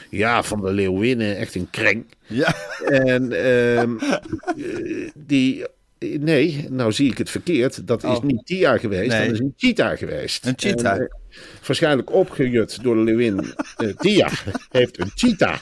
ja, 0.10 0.44
van 0.44 0.62
de 0.62 0.72
leeuwinnen 0.72 1.38
echt 1.38 1.56
een 1.56 1.68
kreng. 1.70 2.06
Ja. 2.28 2.56
En 2.86 3.32
ehm, 3.32 3.98
eh, 3.98 5.10
die... 5.28 5.66
Nee, 6.00 6.66
nou 6.70 6.92
zie 6.92 7.12
ik 7.12 7.18
het 7.18 7.30
verkeerd. 7.30 7.88
Dat 7.88 8.04
is 8.04 8.10
Oh. 8.10 8.24
niet 8.24 8.46
Tia 8.46 8.78
geweest, 8.78 9.10
Nee. 9.12 9.26
dat 9.26 9.34
is 9.34 9.40
een 9.40 9.54
cheetah 9.58 9.98
geweest. 9.98 10.46
Een 10.46 10.54
cheetah. 10.58 10.96
En, 10.96 11.02
eh, 11.02 11.08
waarschijnlijk 11.66 12.14
opgejut 12.14 12.84
door 12.84 12.96
de 12.96 13.02
leeuwin 13.02 13.40
eh, 13.78 13.88
Tia. 13.98 14.30
heeft 14.72 15.00
een 15.00 15.12
cheetah. 15.16 15.58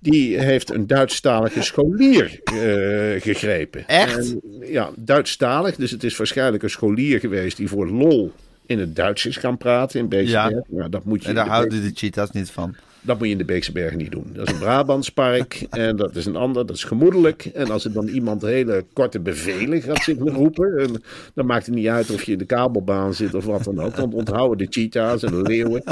Die 0.00 0.38
heeft 0.38 0.70
een 0.70 0.86
Duitsstalige 0.86 1.62
scholier 1.62 2.40
eh, 2.44 3.20
gegrepen. 3.22 3.88
Echt? 3.88 4.16
En, 4.18 4.40
ja, 4.60 4.90
Duitsstalig. 4.96 5.76
Dus 5.76 5.90
het 5.90 6.04
is 6.04 6.16
waarschijnlijk 6.16 6.62
een 6.62 6.70
scholier 6.70 7.20
geweest 7.20 7.56
die 7.56 7.68
voor 7.68 7.88
lol 7.88 8.32
in 8.66 8.78
het 8.78 8.96
Duits 8.96 9.26
is 9.26 9.36
gaan 9.36 9.56
praten 9.58 10.10
in. 10.10 10.26
Ja. 10.26 10.62
Nou, 10.68 10.90
dat 10.90 11.04
moet 11.04 11.22
je 11.22 11.28
En 11.28 11.34
daar 11.34 11.44
de 11.44 11.50
houden 11.50 11.82
de 11.82 11.90
cheetahs 11.94 12.30
niet 12.30 12.50
van. 12.50 12.76
Dat 13.00 13.18
moet 13.18 13.26
je 13.26 13.32
in 13.32 13.38
de 13.38 13.44
Beekse 13.44 13.72
Bergen 13.72 13.98
niet 13.98 14.10
doen. 14.10 14.26
Dat 14.32 14.46
is 14.46 14.52
een 14.52 14.58
Brabantspark 14.58 15.66
en 15.70 15.96
dat 15.96 16.16
is 16.16 16.26
een 16.26 16.36
ander, 16.36 16.66
dat 16.66 16.76
is 16.76 16.84
gemoedelijk. 16.84 17.44
En 17.44 17.70
als 17.70 17.84
er 17.84 17.92
dan 17.92 18.08
iemand 18.08 18.42
hele 18.42 18.84
korte 18.92 19.20
bevelen 19.20 19.82
gaat 19.82 20.02
zitten 20.02 20.30
roepen, 20.30 20.78
en 20.78 21.02
dan 21.34 21.46
maakt 21.46 21.66
het 21.66 21.74
niet 21.74 21.86
uit 21.86 22.10
of 22.10 22.22
je 22.22 22.32
in 22.32 22.38
de 22.38 22.44
kabelbaan 22.44 23.14
zit 23.14 23.34
of 23.34 23.44
wat 23.44 23.64
dan 23.64 23.80
ook. 23.80 23.96
Dan 23.96 24.12
onthouden 24.12 24.58
de 24.58 24.66
cheetahs 24.70 25.22
en 25.22 25.30
de 25.30 25.42
leeuwen. 25.42 25.82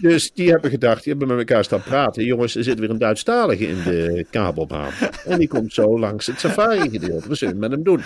Dus 0.00 0.32
die 0.32 0.50
hebben 0.50 0.70
gedacht, 0.70 1.04
die 1.04 1.12
hebben 1.12 1.36
met 1.36 1.48
elkaar 1.48 1.64
staan 1.64 1.82
praten. 1.82 2.24
Jongens, 2.24 2.56
er 2.56 2.64
zit 2.64 2.78
weer 2.78 2.90
een 2.90 2.98
Duitsstalige 2.98 3.66
in 3.66 3.82
de 3.82 4.26
kabelbaan. 4.30 4.92
En 5.24 5.38
die 5.38 5.48
komt 5.48 5.72
zo 5.72 5.98
langs 5.98 6.26
het 6.26 6.40
safari-gedeelte. 6.40 7.28
Wat 7.28 7.36
zullen 7.36 7.54
we 7.54 7.60
met 7.60 7.70
hem 7.70 7.82
doen? 7.82 8.00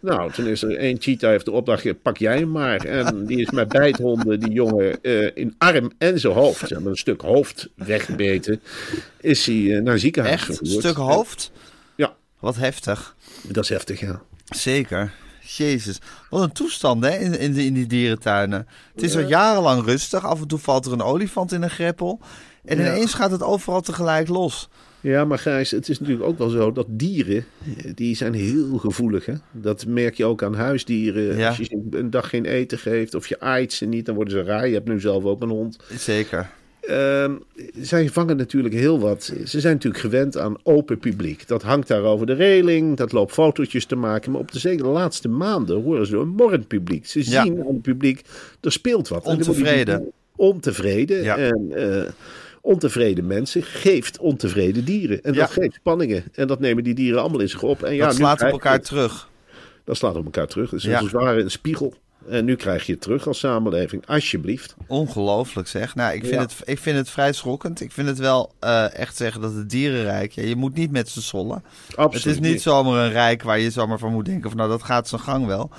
Nou, 0.00 0.32
toen 0.32 0.46
is 0.46 0.62
er 0.62 0.76
één 0.76 0.96
cheetah 1.00 1.30
heeft 1.30 1.44
de 1.44 1.50
opdracht, 1.50 2.02
pak 2.02 2.16
jij 2.16 2.38
hem 2.38 2.50
maar. 2.50 2.84
En 2.84 3.26
die 3.26 3.40
is 3.40 3.50
met 3.50 3.68
bijthonden 3.68 4.40
die 4.40 4.52
jongen 4.52 5.02
eh, 5.02 5.30
in 5.34 5.54
arm 5.58 5.92
en 5.98 6.20
zijn 6.20 6.32
hoofd, 6.32 6.68
zeg 6.68 6.80
maar, 6.80 6.90
een 6.90 6.96
stuk 6.96 7.20
hoofd 7.20 7.68
weggebeten, 7.84 8.60
is 9.20 9.46
hij 9.46 9.76
eh, 9.76 9.82
naar 9.82 9.92
een 9.92 9.98
ziekenhuis 10.00 10.34
Echt? 10.48 10.60
Een 10.60 10.66
stuk 10.66 10.96
hoofd? 10.96 11.52
Ja, 11.96 12.14
Wat 12.38 12.56
heftig. 12.56 13.16
dat 13.42 13.64
is 13.64 13.68
heftig, 13.70 14.00
ja. 14.00 14.22
Zeker. 14.44 15.12
Jezus. 15.56 15.98
Wat 16.30 16.42
een 16.42 16.52
toestand 16.52 17.04
hè, 17.04 17.10
in, 17.18 17.38
in, 17.38 17.52
die- 17.52 17.66
in 17.66 17.74
die 17.74 17.86
dierentuinen. 17.86 18.66
Het 18.94 19.02
is 19.02 19.16
al 19.16 19.22
jarenlang 19.28 19.84
rustig. 19.84 20.24
Af 20.24 20.40
en 20.40 20.48
toe 20.48 20.58
valt 20.58 20.86
er 20.86 20.92
een 20.92 21.02
olifant 21.02 21.52
in 21.52 21.62
een 21.62 21.70
greppel. 21.70 22.20
En 22.64 22.78
Ja. 22.78 22.86
ineens 22.86 23.14
gaat 23.14 23.30
het 23.30 23.42
overal 23.42 23.80
tegelijk 23.80 24.28
los. 24.28 24.68
Ja, 25.00 25.24
maar 25.24 25.38
Gijs, 25.38 25.70
het 25.70 25.88
is 25.88 26.00
natuurlijk 26.00 26.28
ook 26.28 26.38
wel 26.38 26.48
zo 26.48 26.72
dat 26.72 26.86
dieren, 26.88 27.44
die 27.94 28.16
zijn 28.16 28.34
heel 28.34 28.78
gevoelig. 28.78 29.26
Hè? 29.26 29.34
Dat 29.52 29.86
merk 29.86 30.14
je 30.14 30.24
ook 30.24 30.42
aan 30.42 30.54
huisdieren. 30.54 31.36
Ja. 31.36 31.48
Als 31.48 31.56
je 31.56 31.64
ze 31.64 31.82
een 31.90 32.10
dag 32.10 32.28
geen 32.28 32.44
eten 32.44 32.78
geeft 32.78 33.14
of 33.14 33.26
je 33.26 33.40
aait 33.40 33.72
ze 33.72 33.84
niet, 33.84 34.06
dan 34.06 34.14
worden 34.14 34.32
ze 34.34 34.42
raar. 34.42 34.66
Je 34.68 34.74
hebt 34.74 34.88
nu 34.88 35.00
zelf 35.00 35.24
ook 35.24 35.42
een 35.42 35.48
hond. 35.48 35.76
Zeker. 35.96 36.50
Ehm, 36.82 37.34
zij 37.80 38.08
vangen 38.08 38.36
natuurlijk 38.36 38.74
heel 38.74 38.98
wat. 39.00 39.32
Ze 39.44 39.60
zijn 39.60 39.72
natuurlijk 39.74 40.02
gewend 40.02 40.36
aan 40.38 40.56
open 40.62 40.98
publiek. 40.98 41.46
Dat 41.48 41.62
hangt 41.62 41.88
daar 41.88 42.02
over 42.02 42.26
de 42.26 42.32
reling, 42.32 42.96
dat 42.96 43.12
loopt 43.12 43.32
fotootjes 43.32 43.84
te 43.86 43.96
maken. 43.96 44.30
Maar 44.32 44.40
op 44.40 44.52
de 44.52 44.58
zeker 44.58 44.82
de 44.84 44.90
laatste 44.90 45.28
maanden 45.28 45.82
horen 45.82 46.06
ze 46.06 46.16
een 46.16 46.28
morrend 46.28 46.66
publiek. 46.68 47.06
Ze 47.06 47.18
Ja. 47.30 47.42
zien 47.44 47.60
aan 47.60 47.66
het 47.66 47.82
publiek, 47.82 48.22
er 48.60 48.72
speelt 48.72 49.08
wat. 49.08 49.24
Ontevreden. 49.24 50.12
Ontevreden. 50.36 51.22
Ja. 51.22 51.36
En 51.36 51.66
eh, 51.72 52.08
ontevreden 52.60 53.26
mensen 53.26 53.62
geeft 53.62 54.18
ontevreden 54.18 54.84
dieren. 54.84 55.22
En 55.22 55.32
Ja. 55.32 55.40
dat 55.40 55.50
geeft 55.50 55.74
spanningen. 55.74 56.24
En 56.32 56.46
dat 56.46 56.60
nemen 56.60 56.84
die 56.84 56.94
dieren 56.94 57.20
allemaal 57.20 57.40
in 57.40 57.48
zich 57.48 57.62
op. 57.62 57.82
En 57.82 57.94
ja, 57.94 58.06
dat 58.06 58.14
slaat 58.14 58.42
op 58.42 58.48
elkaar 58.48 58.72
het. 58.72 58.84
terug. 58.84 59.28
Dat 59.84 59.96
slaat 59.96 60.16
op 60.16 60.24
elkaar 60.24 60.46
terug. 60.46 60.70
Het 60.70 60.80
is 60.84 60.88
als 60.94 61.02
het 61.02 61.12
ware 61.12 61.40
een 61.40 61.50
spiegel. 61.50 61.94
En 62.28 62.44
nu 62.44 62.56
krijg 62.56 62.86
je 62.86 62.92
het 62.92 63.00
terug 63.00 63.26
als 63.26 63.38
samenleving, 63.38 64.06
alsjeblieft. 64.06 64.74
Ongelooflijk 64.86 65.68
zeg. 65.68 65.94
Nou, 65.94 66.14
ik 66.14 66.20
vind, 66.20 66.34
Ja. 66.34 66.40
het, 66.40 66.54
ik 66.64 66.78
vind 66.78 66.96
het 66.96 67.10
vrij 67.10 67.32
schokkend. 67.32 67.80
Ik 67.80 67.92
vind 67.92 68.08
het 68.08 68.18
wel 68.18 68.52
eh, 68.60 68.94
echt 68.98 69.16
zeggen 69.16 69.40
dat 69.40 69.54
het 69.54 69.70
dierenrijk... 69.70 70.32
Ja, 70.32 70.42
je 70.42 70.56
moet 70.56 70.74
niet 70.74 70.90
met 70.90 71.08
z'n 71.08 71.20
sollen. 71.20 71.64
Absoluut 71.88 72.12
het 72.24 72.34
is 72.34 72.40
niet 72.40 72.52
niet. 72.52 72.62
zomaar 72.62 73.04
een 73.04 73.12
rijk 73.12 73.42
waar 73.42 73.58
je 73.58 73.70
zomaar 73.70 73.98
van 73.98 74.12
moet 74.12 74.24
denken... 74.24 74.48
van 74.48 74.58
nou, 74.58 74.70
dat 74.70 74.82
gaat 74.82 75.08
zijn 75.08 75.20
gang 75.20 75.46
wel. 75.46 75.70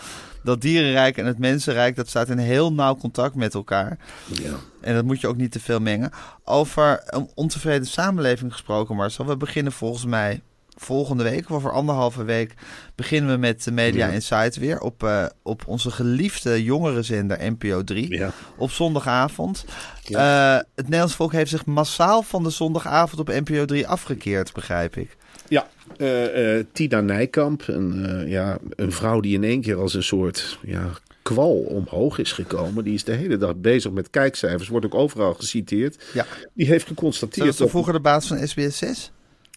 Dat 0.43 0.61
dierenrijk 0.61 1.17
en 1.17 1.25
het 1.25 1.39
mensenrijk... 1.39 1.95
dat 1.95 2.07
staat 2.07 2.29
in 2.29 2.37
heel 2.37 2.73
nauw 2.73 2.95
contact 2.95 3.35
met 3.35 3.53
elkaar. 3.53 3.97
Ja. 4.41 4.53
En 4.81 4.95
dat 4.95 5.05
moet 5.05 5.21
je 5.21 5.27
ook 5.27 5.37
niet 5.37 5.51
te 5.51 5.59
veel 5.59 5.79
mengen. 5.79 6.11
Over 6.43 7.01
een 7.05 7.29
ontevreden 7.35 7.87
samenleving 7.87 8.51
gesproken, 8.51 8.95
Marcel. 8.95 9.25
We 9.25 9.37
beginnen 9.37 9.71
volgens 9.71 10.05
mij 10.05 10.41
volgende 10.77 11.23
week, 11.23 11.49
of 11.49 11.55
over 11.55 11.71
anderhalve 11.71 12.23
week, 12.23 12.53
beginnen 12.95 13.31
we 13.31 13.37
met 13.37 13.63
de 13.63 13.71
Media 13.71 14.07
Insight 14.07 14.55
weer 14.55 14.79
op, 14.79 15.03
eh, 15.03 15.25
op 15.43 15.63
onze 15.67 15.91
geliefde 15.91 16.63
jongerenzender 16.63 17.37
NPO 17.41 17.83
3 17.83 18.17
Ja. 18.17 18.31
op 18.57 18.71
zondagavond. 18.71 19.65
Eh, 20.09 20.55
het 20.55 20.83
Nederlands 20.83 21.15
volk 21.15 21.31
heeft 21.31 21.49
zich 21.49 21.65
massaal 21.65 22.21
van 22.21 22.43
de 22.43 22.49
zondagavond 22.49 23.19
op 23.21 23.27
NPO 23.27 23.65
3 23.65 23.87
afgekeerd, 23.87 24.53
begrijp 24.53 24.95
ik. 24.95 25.17
Ja, 25.47 25.67
eh, 25.97 26.63
Tina 26.71 27.01
Nijkamp, 27.01 27.63
een, 27.67 28.23
ja, 28.27 28.57
een 28.75 28.91
vrouw 28.91 29.19
die 29.19 29.33
in 29.33 29.43
één 29.43 29.61
keer 29.61 29.77
als 29.77 29.93
een 29.93 30.03
soort 30.03 30.59
ja, 30.61 30.89
kwal 31.21 31.53
omhoog 31.53 32.17
is 32.17 32.31
gekomen. 32.31 32.83
Die 32.83 32.93
is 32.93 33.03
de 33.03 33.11
hele 33.11 33.37
dag 33.37 33.55
bezig 33.55 33.91
met 33.91 34.09
kijkcijfers, 34.09 34.67
wordt 34.69 34.85
ook 34.85 34.95
overal 34.95 35.33
geciteerd. 35.33 36.03
Ja. 36.13 36.25
Die 36.53 36.67
heeft 36.67 36.87
geconstateerd 36.87 37.47
was 37.47 37.57
dat... 37.57 37.69
vroeger 37.69 37.93
de 37.93 37.99
baas 37.99 38.27
van 38.27 38.47
SBS 38.47 38.77
6? 38.77 39.11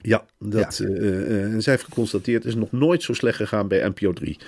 Ja, 0.07 0.25
dat, 0.39 0.79
eh, 0.79 0.89
eh, 0.89 1.53
en 1.53 1.63
zij 1.63 1.73
heeft 1.73 1.85
geconstateerd, 1.85 2.43
het 2.43 2.53
is 2.53 2.59
nog 2.59 2.73
nooit 2.73 3.03
zo 3.03 3.13
slecht 3.13 3.37
gegaan 3.37 3.69
bij 3.69 3.89
NPO 3.89 4.13
3. 4.13 4.39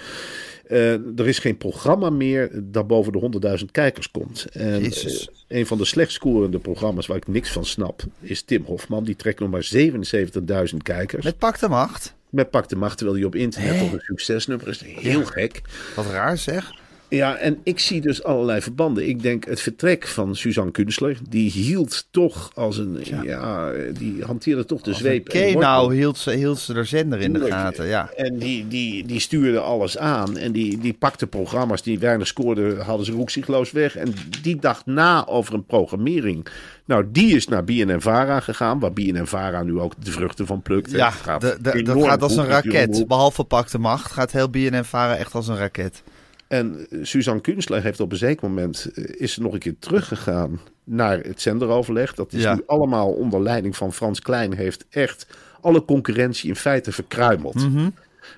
Eh, 0.66 0.92
er 0.92 1.29
is 1.29 1.38
geen 1.38 1.57
programma 1.57 2.11
meer 2.11 2.51
dat 2.62 2.87
boven 2.87 3.12
de 3.12 3.18
100.000 3.18 3.71
kijkers 3.71 4.11
komt. 4.11 4.47
En 4.53 4.90
een 5.49 5.66
van 5.66 5.79
de 5.79 5.85
slecht 5.85 6.12
scorende 6.12 6.59
programma's 6.59 7.07
waar 7.07 7.16
ik 7.16 7.27
niks 7.27 7.51
van 7.51 7.64
snap, 7.64 8.03
is 8.21 8.42
Tim 8.42 8.64
Hofman. 8.64 9.05
Die 9.05 9.16
trekt 9.16 9.40
nog 9.40 9.51
maar 9.51 9.64
77.000 9.64 10.83
kijkers. 10.83 11.25
Met, 11.25 11.33
Met 11.33 11.38
Pak 11.38 11.59
de 11.59 11.68
Macht? 11.68 12.14
Pak 12.51 12.68
de 12.68 12.77
Macht, 12.77 12.97
terwijl 12.97 13.18
hij 13.18 13.27
op 13.27 13.35
internet 13.35 13.79
toch 13.79 13.92
een 13.92 14.01
succesnummer 14.01 14.68
is. 14.68 14.83
Heel 14.85 15.25
gek. 15.25 15.62
Wat 15.97 16.07
raar 16.07 16.38
zeg. 16.38 16.73
Ja, 17.09 17.37
en 17.37 17.59
ik 17.62 17.79
zie 17.79 18.01
dus 18.01 18.23
allerlei 18.23 18.61
verbanden. 18.61 19.09
Ik 19.09 19.23
denk 19.23 19.44
het 19.44 19.61
vertrek 19.61 20.07
van 20.07 20.37
Suzanne 20.37 20.71
Kunstler, 20.71 21.18
die 21.29 21.51
hield 21.51 22.07
toch 22.11 22.51
als 22.55 22.79
een, 22.79 22.99
ja, 23.25 23.73
die 23.92 24.25
hanteerde 24.25 24.64
toch 24.64 24.81
de 24.81 24.94
zweep. 24.94 25.29
Oké, 25.29 25.53
nou 25.53 25.94
hield 25.94 26.18
ze, 26.18 26.31
hield 26.31 26.59
ze 26.59 26.73
de 26.73 26.85
zender 26.85 27.21
in 27.21 27.33
de 27.33 27.47
gaten, 27.47 27.87
ja. 27.87 28.11
En 28.16 28.38
die, 28.38 28.68
die, 28.68 29.07
die 29.07 29.21
stuurde 29.21 29.61
alles 29.61 29.99
aan. 29.99 30.37
En 30.37 30.53
die, 30.53 30.79
die 30.79 30.92
pakte 30.92 31.27
programma's 31.27 31.83
die 31.83 31.99
weinig 31.99 32.27
scoorden, 32.27 32.81
hadden 32.81 33.07
ze 33.07 33.12
roekzichtloos 33.12 33.71
weg. 33.71 33.97
En 33.97 34.14
die 34.42 34.57
dacht 34.57 34.87
na 34.87 35.27
over 35.27 35.55
een 35.55 35.64
programmering. 35.64 36.47
Nou, 36.85 37.05
die 37.12 37.37
is 37.37 37.49
naar 37.49 37.64
BNN-Vara 37.64 38.40
gegaan, 38.40 38.79
waar 38.79 38.92
BNN-Vara 38.92 39.62
nu 39.62 39.79
ook 39.79 39.94
de 40.05 40.11
vruchten 40.11 40.47
van 40.47 40.62
plukt. 40.62 40.90
Ja, 40.90 41.11
gaat 41.11 41.40
dat 41.40 42.05
gaat 42.05 42.23
als 42.23 42.37
een 42.37 42.47
raket. 42.47 43.05
Behalve 43.07 43.44
Pak 43.44 43.71
de 43.71 43.79
Macht 43.79 44.12
gaat 44.12 44.33
heel 44.33 44.51
BNN-Vara 44.51 45.16
echt 45.16 45.35
als 45.35 45.49
een 45.49 45.57
raket. 45.57 46.03
En 46.48 46.87
eh, 46.90 46.98
Suzanne 47.02 47.40
Kunstler 47.40 47.82
heeft 47.82 48.00
op 48.00 48.12
een 48.12 48.18
zeker 48.18 48.48
moment 48.48 48.90
eh, 48.94 49.04
is 49.16 49.37
nog 49.37 49.52
een 49.52 49.58
keer 49.58 49.76
teruggegaan 49.78 50.61
naar 50.84 51.18
het 51.18 51.40
zenderoverleg. 51.40 52.14
Dat 52.14 52.32
is 52.32 52.42
Ja. 52.42 52.54
nu 52.54 52.62
allemaal 52.66 53.11
onder 53.12 53.42
leiding 53.42 53.76
van 53.76 53.92
Frans 53.92 54.20
Klein. 54.20 54.54
Heeft 54.54 54.87
echt 54.90 55.26
alle 55.61 55.84
concurrentie 55.84 56.48
in 56.48 56.56
feite 56.56 56.92
verkruimeld. 56.92 57.54
Mhm. 57.54 57.88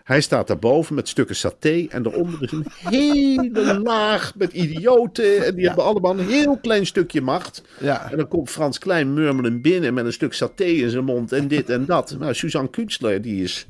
Hij 0.05 0.21
staat 0.21 0.47
daarboven 0.47 0.95
met 0.95 1.09
stukken 1.09 1.37
saté 1.37 1.87
en 1.89 2.03
daaronder 2.03 2.43
is 2.43 2.53
een 2.53 2.67
hele 2.79 3.81
laag 3.83 4.35
met 4.37 4.53
idioten. 4.53 5.47
En 5.47 5.55
die 5.55 5.67
hebben 5.67 5.85
allemaal 5.85 6.19
een 6.19 6.29
heel 6.29 6.57
klein 6.59 6.87
stukje 6.87 7.21
macht. 7.21 7.63
Ja. 7.81 8.11
En 8.11 8.17
dan 8.17 8.29
komt 8.29 8.51
Frans 8.51 8.79
Klein 8.79 9.15
murmelend 9.15 9.63
binnen 9.63 9.95
met 9.95 10.05
een 10.05 10.13
stuk 10.13 10.33
saté 10.33 10.65
in 10.65 10.91
zijn 10.91 11.05
mond 11.05 11.33
en 11.33 11.49
dit 11.49 11.71
en 11.71 11.85
dat. 11.87 12.17
Nou, 12.19 12.35
Suzanne 12.35 12.71
Kunstler 12.71 13.23
die 13.23 13.43
is 13.43 13.67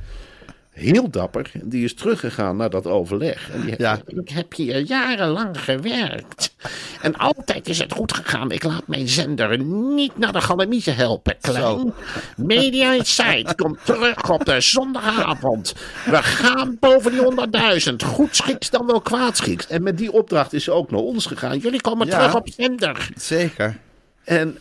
heel 0.70 1.10
dapper. 1.10 1.50
Die 1.62 1.84
is 1.84 1.94
teruggegaan 1.94 2.56
naar 2.56 2.70
dat 2.70 2.86
overleg. 2.86 3.50
En 3.50 3.60
die 3.60 3.68
heeft 3.68 3.80
Ja. 3.80 4.00
Ik 4.06 4.28
heb 4.28 4.54
hier 4.54 4.78
jarenlang 4.80 5.60
gewerkt. 5.64 6.54
En 7.02 7.16
altijd 7.16 7.68
is 7.68 7.78
het 7.78 7.92
goed 7.92 8.12
gegaan. 8.12 8.50
Ik 8.50 8.62
laat 8.62 8.86
mijn 8.86 9.08
zender 9.08 9.58
niet 9.64 10.18
naar 10.18 10.32
de 10.32 10.40
galamiezen 10.40 10.94
helpen, 10.96 11.36
klein. 11.40 11.62
Zo. 11.62 11.94
Media 12.36 12.92
Insight 12.92 13.54
komt 13.54 13.78
terug 13.84 14.30
op 14.30 14.44
de 14.44 14.60
zondagavond. 14.60 15.74
We 16.04 16.22
gaan 16.22 16.76
boven 16.80 17.10
die 17.10 17.20
100.000. 17.90 17.96
Goed 18.04 18.36
schiks 18.36 18.70
dan 18.70 18.86
wel 18.86 19.00
kwaad 19.00 19.36
schiks. 19.36 19.66
En 19.66 19.82
met 19.82 19.98
die 19.98 20.12
opdracht 20.12 20.52
is 20.52 20.64
ze 20.64 20.70
ook 20.72 20.90
naar 20.90 21.00
ons 21.00 21.26
gegaan. 21.26 21.58
Jullie 21.58 21.80
komen 21.80 22.06
Ja. 22.06 22.18
terug 22.18 22.34
op 22.34 22.48
zender. 22.56 23.08
Zeker. 23.16 23.76
En 24.30 24.58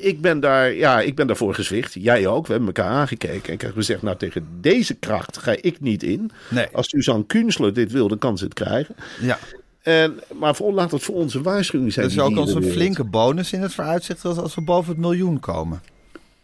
ik 0.00 0.20
ben, 0.20 0.40
daar, 0.40 0.72
ja, 0.72 1.00
ik 1.00 1.14
ben 1.14 1.26
daarvoor 1.26 1.54
gezwicht. 1.54 1.94
Jij 1.94 2.26
ook. 2.26 2.46
We 2.46 2.52
hebben 2.52 2.74
elkaar 2.74 2.92
aangekeken. 2.92 3.48
En 3.48 3.52
ik 3.52 3.60
heb 3.60 3.72
gezegd, 3.72 4.02
nou 4.02 4.16
tegen 4.16 4.46
deze 4.60 4.94
kracht 4.94 5.38
ga 5.38 5.52
ik 5.60 5.80
niet 5.80 6.02
in. 6.02 6.30
Nee. 6.50 6.66
Als 6.72 6.88
Suzanne 6.88 7.26
Kunstler 7.26 7.74
dit 7.74 7.92
wil, 7.92 8.08
dan 8.08 8.18
kan 8.18 8.38
ze 8.38 8.44
het 8.44 8.54
krijgen. 8.54 8.94
Ja. 9.20 9.38
En, 9.82 10.20
maar 10.38 10.54
voor, 10.54 10.72
laat 10.72 10.90
het 10.90 11.02
voor 11.02 11.14
onze 11.14 11.42
waarschuwing 11.42 11.92
zijn. 11.92 12.06
Er 12.06 12.12
is 12.12 12.18
ook 12.18 12.36
als 12.36 12.54
een 12.54 12.64
flinke 12.64 13.04
bonus 13.04 13.52
in 13.52 13.60
het 13.60 13.74
vooruitzicht 13.74 14.24
als, 14.24 14.36
als 14.36 14.54
we 14.54 14.60
boven 14.60 14.90
het 14.90 15.00
miljoen 15.00 15.40
komen. 15.40 15.82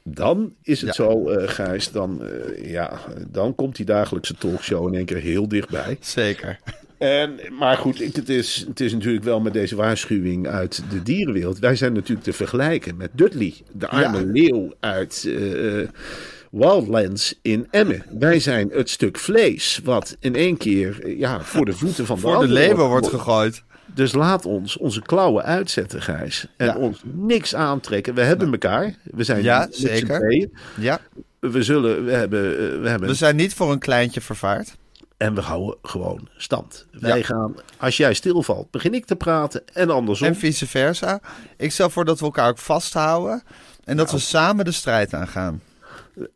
Dan 0.03 0.53
is 0.62 0.81
het 0.81 0.97
Ja. 0.97 1.05
zo, 1.05 1.29
eh 1.29 1.49
Gijs, 1.49 1.91
dan, 1.91 2.23
eh, 2.25 2.71
ja, 2.71 2.99
dan 3.29 3.55
komt 3.55 3.77
die 3.77 3.87
dagelijkse 3.87 4.35
talkshow 4.35 4.89
in 4.89 4.95
één 4.95 5.05
keer 5.05 5.17
heel 5.17 5.49
dichtbij. 5.49 5.97
Zeker. 6.01 6.59
En, 6.99 7.39
maar 7.59 7.77
goed, 7.77 7.99
het 7.99 8.29
is, 8.29 8.65
het 8.69 8.81
is 8.81 8.93
natuurlijk 8.93 9.25
wel 9.25 9.41
met 9.41 9.53
deze 9.53 9.77
waarschuwing 9.77 10.47
uit 10.49 10.83
de 10.91 11.03
dierenwereld. 11.03 11.59
Wij 11.59 11.77
zijn 11.77 11.93
natuurlijk 11.93 12.25
te 12.25 12.33
vergelijken 12.33 12.97
met 12.97 13.11
Dudley, 13.13 13.55
de 13.73 13.89
arme 13.89 14.19
Ja. 14.19 14.25
leeuw 14.25 14.73
uit 14.81 15.25
eh, 15.27 15.81
eh, 15.83 15.89
Wildlands 16.51 17.39
in 17.43 17.67
Emmen. 17.71 18.03
Wij 18.19 18.41
zijn 18.41 18.71
het 18.73 18.91
stuk 18.91 19.19
vlees 19.19 19.81
wat 19.85 20.17
in 20.21 20.35
één 20.35 20.57
keer 20.57 20.99
eh, 21.03 21.19
ja, 21.19 21.41
voor 21.41 21.65
de 21.65 21.73
voeten 21.73 22.07
van 22.07 22.17
de 22.17 22.23
Voor 22.23 22.41
de 22.41 22.53
leeuwen 22.53 22.89
wordt 22.89 23.09
gegooid. 23.09 23.63
Dus 23.95 24.13
laat 24.13 24.45
ons 24.47 24.77
onze 24.77 25.03
klauwen 25.03 25.45
uitzetten, 25.45 26.03
Gijs. 26.03 26.47
En 26.57 26.67
Ja. 26.67 26.77
ons 26.77 27.01
niks 27.05 27.55
aantrekken. 27.55 28.15
We 28.15 28.21
hebben 28.23 28.51
elkaar. 28.53 28.95
We 29.03 29.25
zijn 29.25 29.43
Ja, 29.43 29.67
zeker. 29.71 30.49
Ja. 30.81 31.01
We 31.41 31.63
zullen, 31.63 32.05
we 32.05 32.13
hebben, 32.13 32.41
we 32.83 32.89
hebben 32.89 33.09
We 33.09 33.15
zijn 33.15 33.37
niet 33.37 33.55
voor 33.55 33.73
een 33.73 33.79
kleintje 33.79 34.21
vervaard. 34.21 34.77
En 35.17 35.35
we 35.35 35.41
houden 35.41 35.77
gewoon 35.83 36.29
stand. 36.37 36.87
Wij 36.91 37.19
Ja. 37.19 37.25
gaan, 37.25 37.55
als 37.79 37.97
jij 37.97 38.15
stilvalt, 38.15 38.71
begin 38.71 38.95
ik 38.95 39.05
te 39.05 39.17
praten 39.17 39.63
en 39.73 39.91
andersom. 39.91 40.27
En 40.29 40.37
vice 40.37 40.67
versa. 40.67 41.21
Ik 41.57 41.73
stel 41.73 41.91
voor 41.91 42.05
dat 42.05 42.19
we 42.19 42.25
elkaar 42.25 42.49
ook 42.49 42.59
vasthouden. 42.59 43.43
En 43.85 43.97
dat 43.97 44.11
we 44.11 44.19
samen 44.19 44.65
de 44.65 44.73
strijd 44.73 45.15
aangaan. 45.15 45.63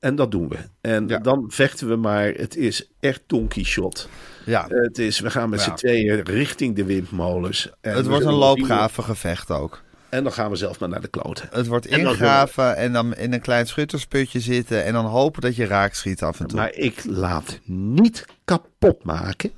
En 0.01 0.15
dat 0.15 0.31
doen 0.31 0.49
we. 0.49 0.57
En 0.81 1.09
Ja. 1.09 1.19
dan 1.19 1.45
vechten 1.49 1.89
we 1.89 1.97
maar. 1.97 2.27
Het 2.29 2.57
is 2.57 2.89
echt 3.01 3.21
Don 3.27 3.49
Quixote. 3.49 4.07
Ja. 4.47 4.67
Het 4.69 4.99
is, 4.99 5.21
we 5.21 5.31
gaan 5.31 5.49
met 5.51 5.59
Ja. 5.61 5.65
z'n 5.65 5.75
tweeën 5.75 6.21
richting 6.23 6.77
de 6.77 6.85
windmolens. 6.85 7.71
En 7.81 7.95
het 7.97 8.07
wordt 8.07 8.25
een 8.25 8.33
loopgravengevecht 8.33 9.51
ook. 9.51 9.83
En 10.11 10.23
dan 10.23 10.33
gaan 10.33 10.51
we 10.51 10.57
zelf 10.57 10.81
maar 10.81 10.89
naar 10.89 11.01
de 11.01 11.09
kloten. 11.09 11.49
Het 11.51 11.67
wordt 11.67 11.87
ingraven 11.87 12.77
en 12.77 12.93
dan 12.93 13.15
in 13.15 13.33
een 13.33 13.41
klein 13.41 13.67
schuttersputje 13.67 14.41
zitten. 14.41 14.85
En 14.85 14.93
dan 14.93 15.05
hopen 15.05 15.41
dat 15.43 15.57
je 15.57 15.67
raak 15.67 15.95
schiet 15.95 16.23
af 16.23 16.41
en 16.41 16.47
toe. 16.47 16.59
Maar 16.59 16.75
ik 16.75 17.05
laat 17.05 17.59
niet 17.65 18.25
kapot 18.45 19.05
maken 19.05 19.51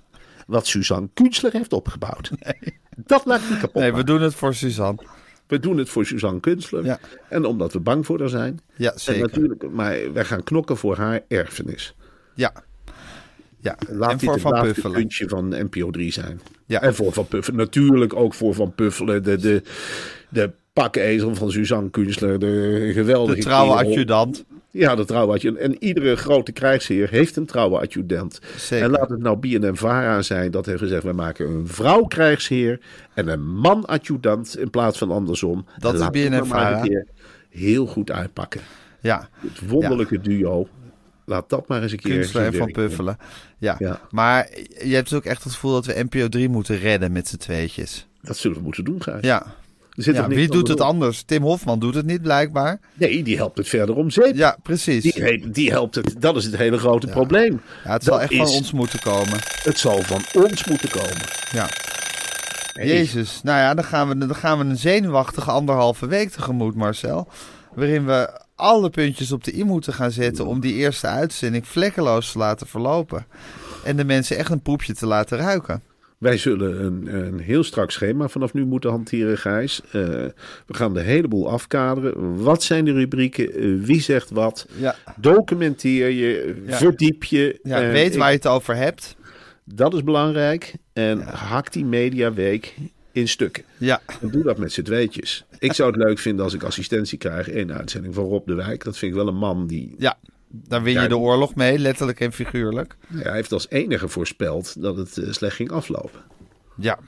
wat 0.47 0.67
Suzanne 0.67 1.09
Kunstler 1.15 1.53
heeft 1.53 1.73
opgebouwd. 1.73 2.31
Dat 2.97 3.25
laat 3.25 3.41
ik 3.41 3.51
niet 3.51 3.59
kapot 3.59 3.83
Nee, 3.83 3.93
we 3.95 4.05
doen 4.05 4.21
het 4.21 4.35
voor 4.35 4.55
Suzanne. 4.55 5.03
We 5.47 5.59
doen 5.59 5.79
het 5.79 5.89
voor 5.89 6.07
Suzanne 6.07 6.41
Kunstler. 6.41 6.85
Ja. 6.85 6.99
En 7.29 7.45
omdat 7.45 7.73
we 7.73 7.81
bang 7.81 8.07
voor 8.07 8.21
haar 8.21 8.29
zijn. 8.29 8.61
Ja, 8.77 8.93
En 8.93 9.01
zeker. 9.01 9.21
natuurlijk, 9.23 9.71
maar 9.71 10.13
wij 10.13 10.25
gaan 10.25 10.43
knokken 10.43 10.77
voor 10.77 10.97
haar 10.97 11.21
erfenis. 11.29 11.95
Ja. 12.35 12.53
Ja, 13.59 13.77
Laat 13.89 14.11
en 14.11 14.21
voor 14.21 14.41
Van 14.41 14.61
Puffelen. 14.63 14.93
puntje 14.93 15.29
van 15.29 15.49
NPO 15.49 15.91
3 15.91 16.13
zijn. 16.13 16.41
Ja. 16.67 16.81
En 16.81 16.95
voor 16.95 17.13
Van 17.13 17.27
Puffelen. 17.27 17.59
Natuurlijk 17.59 18.15
ook 18.15 18.35
voor 18.35 18.55
Van 18.55 18.75
Puffelen. 18.75 19.23
De, 19.23 19.37
de, 19.37 19.63
de 20.33 20.51
pakezel 20.73 21.35
van 21.35 21.51
Suzanne 21.51 21.91
Kunstler. 21.91 22.39
De 22.39 22.91
geweldige 22.95 23.37
De 23.37 23.43
trouwe 23.43 23.73
adjudant. 23.73 24.45
Ja, 24.71 24.95
de 24.95 25.05
trouwe 25.05 25.33
adjudant. 25.33 25.61
En 25.63 25.77
iedere 25.79 26.17
grote 26.17 26.53
krijgsheer 26.53 27.11
heeft 27.11 27.37
een 27.37 27.47
trouwe 27.47 27.79
adjudant. 27.79 28.41
Zeker. 28.57 28.85
En 28.85 28.91
laat 28.91 29.11
het 29.11 29.21
nou 29.21 29.37
BNN 29.37 29.77
Vara 29.77 30.23
zijn 30.23 30.51
dat 30.51 30.67
heeft 30.67 30.79
gezegd... 30.79 31.03
we 31.03 31.13
maken 31.13 31.49
een 31.49 31.67
vrouw 31.67 32.03
krijgsheer 32.03 32.81
en 33.15 33.29
een 33.29 33.47
man 33.47 33.85
adjudant 33.85 34.59
in 34.59 34.71
plaats 34.71 34.99
van 34.99 35.11
andersom. 35.11 35.67
Dat 35.79 35.95
is 35.95 36.01
het 36.01 36.15
nou 36.15 37.05
heel 37.51 37.87
goed 37.87 38.11
uitpakken. 38.11 38.61
Ja, 39.01 39.29
Het 39.41 39.69
wonderlijke 39.69 40.21
duo. 40.21 40.69
Laat 41.25 41.49
dat 41.49 41.69
maar 41.69 41.83
eens 41.83 41.93
een 41.93 41.99
keer 41.99 42.15
Kunstler 42.15 42.47
en 42.47 42.55
Van. 42.55 42.71
Puffelen. 42.73 43.19
Ja. 43.59 43.77
Ja. 43.79 44.01
maar 44.11 44.49
je 44.85 44.95
hebt 44.95 45.13
ook 45.13 45.25
echt 45.25 45.45
het 45.45 45.53
gevoel 45.53 45.73
dat 45.73 45.87
we 45.87 46.05
NPO 46.11 46.29
3 46.29 46.49
moeten 46.49 46.79
redden 46.79 47.13
met 47.13 47.29
z'n 47.29 47.37
tweetjes. 47.37 48.07
Dat 48.21 48.37
zullen 48.37 48.57
we 48.57 48.63
moeten 48.63 48.85
doen, 48.85 49.03
Gijs. 49.03 49.25
Ja. 49.25 49.55
Zit 50.03 50.15
ja 50.15 50.29
wie 50.29 50.49
doet 50.49 50.69
het 50.69 50.81
anders? 50.81 51.23
Tim 51.23 51.43
Hofman 51.43 51.79
doet 51.79 51.95
het 51.95 52.07
niet, 52.07 52.23
blijkbaar. 52.23 52.81
Nee, 52.95 53.23
die 53.23 53.37
helpt 53.37 53.59
het 53.59 53.69
verder 53.69 53.95
om 53.95 54.11
zeep. 54.11 54.35
Ja, 54.35 54.57
precies. 54.63 55.03
Die, 55.03 55.51
die 55.51 55.71
helpt 55.71 55.95
het. 55.95 56.15
Dat 56.19 56.37
is 56.37 56.45
het 56.45 56.57
hele 56.57 56.79
grote 56.79 57.07
probleem. 57.07 57.61
Ja, 57.85 57.93
het 57.93 58.05
zal 58.05 58.19
Dat 58.19 58.31
echt 58.31 58.37
van 58.37 58.57
ons 58.57 58.73
moeten 58.73 59.01
komen. 59.01 59.39
Het 59.63 59.79
zal 59.79 60.03
van 60.03 60.43
ons 60.43 60.65
moeten 60.65 60.91
komen. 60.91 61.23
Ja. 61.53 61.69
Jezus, 62.73 63.41
nou 63.43 63.59
ja, 63.59 63.75
dan 63.75 63.85
gaan, 63.85 64.09
we, 64.09 64.19
dan 64.19 64.35
gaan 64.35 64.59
we 64.59 64.65
een 64.65 64.77
zenuwachtige 64.77 65.51
anderhalve 65.51 66.07
week 66.07 66.31
tegemoet, 66.31 66.75
Marcel. 66.75 67.29
Waarin 67.75 68.07
we 68.07 68.41
alle 68.55 68.91
puntjes 68.91 69.33
op 69.33 69.45
de 69.45 69.57
i 69.57 69.65
moeten 69.65 69.93
gaan 69.93 70.11
zetten 70.11 70.47
om 70.47 70.61
die 70.61 70.75
eerste 70.75 71.07
uitzending 71.07 71.69
vlekkeloos 71.69 72.33
te 72.33 72.39
laten 72.39 72.67
verlopen. 72.67 73.27
En 73.85 73.97
de 73.97 74.05
mensen 74.05 74.37
echt 74.37 74.51
een 74.51 74.63
poepje 74.63 74.95
te 74.95 75.07
laten 75.07 75.39
ruiken. 75.39 75.83
Wij 76.23 76.37
zullen 76.39 76.85
een, 76.85 77.15
een 77.25 77.39
heel 77.39 77.63
strak 77.65 77.91
schema 77.91 78.29
vanaf 78.29 78.53
nu 78.55 78.65
moeten 78.65 78.91
hanteren, 78.91 79.39
Gijs. 79.39 79.81
Eh, 79.85 79.91
we 80.67 80.75
gaan 80.75 80.95
de 80.95 81.01
hele 81.01 81.29
boel 81.29 81.51
afkaderen. 81.51 82.43
Wat 82.43 82.63
zijn 82.63 82.85
de 82.85 82.93
rubrieken? 82.93 83.53
Eh, 83.55 83.75
wie 83.87 84.01
zegt 84.01 84.31
wat? 84.31 84.67
Ja. 84.79 84.95
Documenteer 85.17 86.09
je, 86.09 86.55
Ja. 86.67 86.77
verdiep 86.77 87.25
je. 87.25 87.59
Ja, 87.63 87.81
weet 87.81 88.13
ik- 88.13 88.19
waar 88.19 88.31
je 88.31 88.37
het 88.37 88.47
over 88.47 88.77
hebt. 88.77 89.17
Dat 89.65 89.95
is 89.95 90.05
belangrijk. 90.05 90.75
En 90.93 91.21
hak 91.21 91.73
die 91.73 91.85
mediaweek 91.85 92.75
in 93.13 93.29
stukken. 93.29 93.63
Ja, 93.79 94.01
En 94.21 94.29
doe 94.31 94.43
dat 94.43 94.59
met 94.59 94.73
z'n 94.73 94.83
tweetjes. 94.83 95.45
Ik 95.59 95.73
zou 95.73 95.91
het 95.93 96.03
leuk 96.03 96.19
vinden 96.19 96.45
als 96.45 96.55
ik 96.55 96.63
assistentie 96.63 97.19
krijg. 97.19 97.55
Eén 97.55 97.73
uitzending 97.73 98.15
van 98.15 98.25
Rob 98.25 98.47
de 98.47 98.55
Wijk. 98.55 98.85
Dat 98.85 98.99
vind 98.99 99.11
ik 99.13 99.17
wel 99.19 99.29
een 99.29 99.37
man 99.39 99.67
die... 99.67 99.95
ja. 99.99 100.19
Daar 100.53 100.83
win 100.83 100.93
je 100.93 101.01
Ja, 101.01 101.09
de 101.09 101.17
oorlog 101.17 101.55
mee, 101.55 101.79
letterlijk 101.79 102.21
en 102.21 102.33
figuurlijk. 102.33 102.97
ja, 103.09 103.19
hij 103.19 103.33
heeft 103.33 103.53
als 103.53 103.69
enige 103.71 104.09
voorspeld 104.09 104.83
dat 104.83 104.97
het 104.97 105.19
eh, 105.19 105.33
slecht 105.33 105.57
ging 105.57 105.71
aflopen. 105.71 106.21
Ja, 106.77 106.99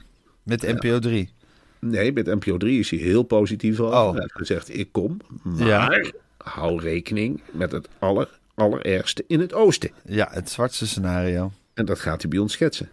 met 0.43 0.63
NPO 0.63 0.99
3. 0.99 1.31
Nee, 1.79 2.13
met 2.13 2.27
NPO 2.27 2.57
3 2.57 2.79
is 2.79 2.91
hij 2.91 2.99
heel 2.99 3.23
positief 3.23 3.81
al. 3.81 3.87
Oh. 3.87 4.11
Hij 4.11 4.21
heeft 4.21 4.37
gezegd, 4.37 4.77
ik 4.79 4.93
kom. 4.93 5.17
Maar 5.43 6.13
hou 6.37 6.81
rekening 6.81 7.41
met 7.53 7.73
het 7.73 7.89
aller, 7.99 8.39
allerergste 8.55 9.25
in 9.27 9.41
het 9.41 9.53
oosten. 9.53 9.91
Ja, 10.05 10.29
het 10.31 10.51
zwartste 10.51 10.87
scenario. 10.87 11.53
En 11.75 11.85
dat 11.85 12.01
gaat 12.01 12.21
hij 12.21 12.31
bij 12.31 12.39
ons 12.39 12.53
schetsen. 12.53 12.89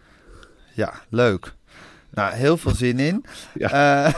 Ja, 0.74 0.92
leuk. 1.08 1.54
Nou, 2.10 2.34
heel 2.34 2.56
veel 2.56 2.74
zin 2.74 2.98
in. 2.98 3.24
Ja. 3.54 4.04
Eh, 4.04 4.14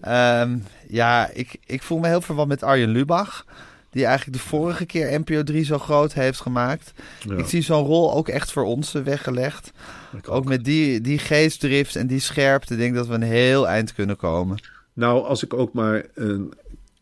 ehm, 0.40 0.58
ja, 0.88 1.30
ik, 1.32 1.56
ik 1.66 1.82
voel 1.82 1.98
me 1.98 2.08
heel 2.08 2.20
verwant 2.20 2.48
met 2.48 2.62
Arjen 2.62 2.88
Lubach. 2.88 3.44
Die 3.92 4.04
eigenlijk 4.04 4.36
de 4.38 4.44
vorige 4.48 4.86
keer 4.86 5.20
NPO 5.20 5.42
3 5.42 5.64
zo 5.64 5.78
groot 5.78 6.12
heeft 6.12 6.40
gemaakt. 6.40 6.92
Ja. 7.28 7.36
Ik 7.36 7.46
zie 7.46 7.62
zo'n 7.62 7.84
rol 7.84 8.14
ook 8.14 8.28
echt 8.28 8.52
voor 8.52 8.64
ons 8.64 8.94
eh, 8.94 9.02
weggelegd. 9.02 9.72
Ook. 10.28 10.44
met 10.44 10.64
die, 10.64 11.00
die 11.00 11.18
geestdrift 11.18 11.96
en 11.96 12.06
die 12.06 12.20
scherpte. 12.20 12.76
denk 12.76 12.90
ik 12.90 12.96
dat 12.96 13.06
we 13.06 13.14
een 13.14 13.22
heel 13.22 13.68
eind 13.68 13.94
kunnen 13.94 14.16
komen. 14.16 14.62
Nou, 14.92 15.24
als 15.24 15.42
ik 15.42 15.54
ook 15.54 15.72
maar 15.72 16.04
een 16.14 16.52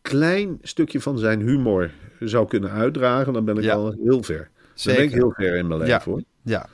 klein 0.01 0.57
stukje 0.61 1.01
van 1.01 1.17
zijn 1.17 1.41
humor 1.41 1.91
zou 2.19 2.47
kunnen 2.47 2.71
uitdragen, 2.71 3.33
dan 3.33 3.45
ben 3.45 3.57
ik 3.57 3.63
Ja. 3.63 3.73
al 3.73 3.95
heel 4.03 4.23
ver. 4.23 4.49
Dan 4.83 4.93
ben 4.95 5.03
ik 5.03 5.09
Zeker. 5.09 5.15
heel 5.17 5.33
ver 5.35 5.55
in 5.55 5.67
mijn 5.67 5.79
leven 5.79 5.93
Ja. 5.95 6.01
hoor. 6.05 6.21
Ja, 6.41 6.67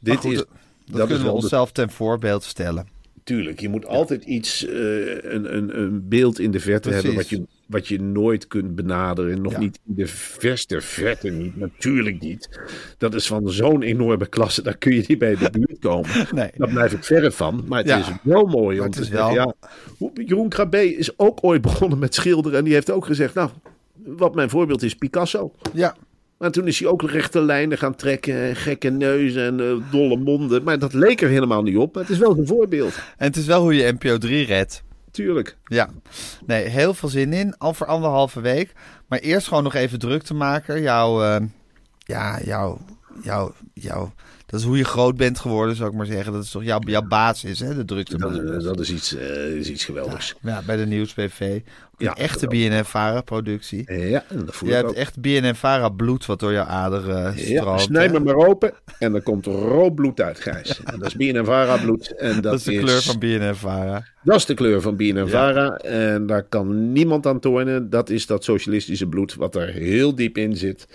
Dit 0.00 0.16
goed, 0.16 0.32
is, 0.32 0.44
dat, 0.90 1.06
kunnen 1.08 1.26
we 1.26 1.30
onszelf 1.32 1.72
ten 1.72 1.90
voorbeeld 1.90 2.42
stellen. 2.42 2.86
Tuurlijk, 3.24 3.60
je 3.60 3.68
moet 3.68 3.86
altijd 3.86 4.24
iets, 4.24 4.66
eh, 4.66 4.74
een, 5.32 5.56
een, 5.56 5.78
een 5.78 6.08
beeld 6.08 6.38
in 6.38 6.50
de 6.50 6.60
verte 6.60 6.88
Precies. 6.88 7.04
hebben 7.06 7.20
wat 7.22 7.28
je, 7.30 7.42
wat 7.72 7.88
je 7.88 8.00
nooit 8.00 8.46
kunt 8.46 8.74
benaderen. 8.74 9.42
Nog 9.42 9.52
Ja. 9.52 9.58
niet 9.58 9.78
in 9.88 9.94
de 9.94 10.06
verste 10.06 10.80
verte 10.80 11.28
niet, 11.30 11.56
natuurlijk 11.56 12.20
niet. 12.20 12.60
Dat 12.98 13.14
is 13.14 13.26
van 13.26 13.48
zo'n 13.50 13.82
enorme 13.82 14.26
klasse, 14.26 14.62
daar 14.62 14.76
kun 14.76 14.94
je 14.94 15.04
niet 15.06 15.18
bij 15.18 15.36
de 15.36 15.50
buurt 15.50 15.78
komen. 15.78 16.10
Nee. 16.34 16.50
Daar 16.56 16.68
blijf 16.68 16.92
ik 16.92 17.04
verre 17.04 17.30
van, 17.32 17.64
maar 17.66 17.78
het 17.78 17.88
Ja. 17.88 17.98
is 17.98 18.06
wel 18.22 18.44
mooi 18.46 18.80
om 18.80 18.90
te 18.90 19.04
zeggen. 19.04 19.34
wel- 19.34 19.34
Ja, 19.34 19.54
hoe- 19.98 20.10
Jeroen 20.24 20.48
Krabbe 20.48 20.96
is 20.96 21.18
ook 21.18 21.38
ooit 21.42 21.62
begonnen 21.62 21.98
met 21.98 22.14
schilderen 22.14 22.58
en 22.58 22.64
die 22.64 22.72
heeft 22.74 22.90
ook 22.90 23.06
gezegd, 23.06 23.34
nou, 23.34 23.50
wat 24.04 24.34
mijn 24.34 24.50
voorbeeld 24.50 24.82
is 24.82 24.94
Picasso. 24.94 25.52
Ja, 25.72 25.96
Maar 26.38 26.50
toen 26.50 26.66
is 26.66 26.78
hij 26.78 26.88
ook 26.88 27.02
rechte 27.02 27.40
lijnen 27.42 27.78
gaan 27.78 27.94
trekken, 27.94 28.34
en 28.34 28.56
gekke 28.56 28.88
neuzen 28.90 29.42
en 29.44 29.60
eh, 29.60 29.92
dolle 29.92 30.16
monden. 30.16 30.62
Maar 30.62 30.78
dat 30.78 30.92
leek 30.92 31.20
er 31.20 31.28
helemaal 31.28 31.62
niet 31.62 31.76
op. 31.76 31.94
Maar 31.94 32.02
het 32.02 32.12
is 32.12 32.18
wel 32.18 32.38
een 32.38 32.46
voorbeeld, 32.46 32.94
en 33.16 33.26
het 33.26 33.36
is 33.36 33.46
wel 33.46 33.62
hoe 33.62 33.74
je 33.74 33.92
NPO 33.92 34.18
3 34.18 34.44
redt. 34.46 34.82
Tuurlijk. 35.12 35.56
Ja, 35.64 35.88
nee, 36.46 36.64
heel 36.68 36.94
veel 36.94 37.08
zin 37.08 37.32
in. 37.32 37.58
Al 37.58 37.74
voor 37.74 37.86
anderhalve 37.86 38.40
week. 38.40 38.72
Maar 39.08 39.18
eerst 39.18 39.48
gewoon 39.48 39.62
nog 39.62 39.74
even 39.74 39.98
druk 39.98 40.22
te 40.22 40.34
maken. 40.34 40.80
Jouw, 40.82 41.22
eh, 41.24 41.40
ja, 41.98 42.40
jouw, 42.44 42.78
jouw, 43.22 43.54
jouw, 43.74 44.12
dat 44.46 44.60
is 44.60 44.66
hoe 44.66 44.76
je 44.76 44.84
groot 44.84 45.16
bent 45.16 45.38
geworden, 45.40 45.76
zou 45.76 45.90
ik 45.90 45.96
maar 45.96 46.06
zeggen. 46.06 46.32
Dat 46.32 46.44
is 46.44 46.50
toch 46.50 46.64
jouw, 46.64 46.78
jouw 46.80 47.02
basis, 47.06 47.58
hè, 47.60 47.74
de 47.74 47.84
drukte. 47.84 48.16
Dat, 48.18 48.32
is- 48.32 48.64
dat 48.64 48.80
is, 48.80 48.90
iets, 48.90 49.14
eh, 49.16 49.54
is 49.56 49.68
iets 49.70 49.84
geweldigs. 49.84 50.34
Ja, 50.42 50.62
bij 50.66 50.76
de 50.76 50.86
Nieuws-PV. 50.86 51.60
Een 51.96 52.06
Ja, 52.06 52.14
echte 52.14 52.46
BNN-Vara-productie. 52.46 53.92
Ja, 53.92 54.24
en 54.28 54.44
dat 54.46 54.54
voel 54.54 54.68
Je 54.68 54.74
hebt 54.74 54.88
ook. 54.88 54.94
echt 54.94 55.20
BNN-Vara-bloed 55.20 56.26
wat 56.26 56.40
door 56.40 56.52
jouw 56.52 56.64
aderen 56.64 57.32
Ja, 57.36 57.60
stroomt. 57.60 57.80
snij 57.80 58.06
hè? 58.06 58.12
me 58.12 58.20
maar 58.20 58.34
open 58.34 58.72
en 58.98 59.14
er 59.14 59.22
komt 59.22 59.46
rood 59.46 59.94
bloed 59.94 60.20
uit, 60.20 60.40
Gijs. 60.40 60.80
En 60.84 60.98
dat 60.98 61.06
is 61.08 61.16
BNNVARA 61.16 61.76
bloed. 61.76 62.14
En 62.16 62.32
dat, 62.34 62.42
Dat 62.42 62.54
is 62.54 62.62
de 62.62 62.78
kleur 62.78 63.02
van 63.02 63.18
BNN-Vara. 63.18 64.10
Dat 64.24 64.36
is 64.36 64.44
de 64.46 64.54
kleur 64.54 64.80
van 64.80 64.96
BNNVARA. 64.96 65.76
En 65.76 66.26
daar 66.26 66.42
kan 66.42 66.92
niemand 66.92 67.26
aan 67.26 67.40
tornen. 67.40 67.90
Dat 67.90 68.10
is 68.10 68.26
dat 68.26 68.44
socialistische 68.44 69.06
bloed 69.06 69.34
wat 69.34 69.54
er 69.54 69.68
heel 69.68 70.14
diep 70.14 70.38
in 70.38 70.56
zit. 70.56 70.86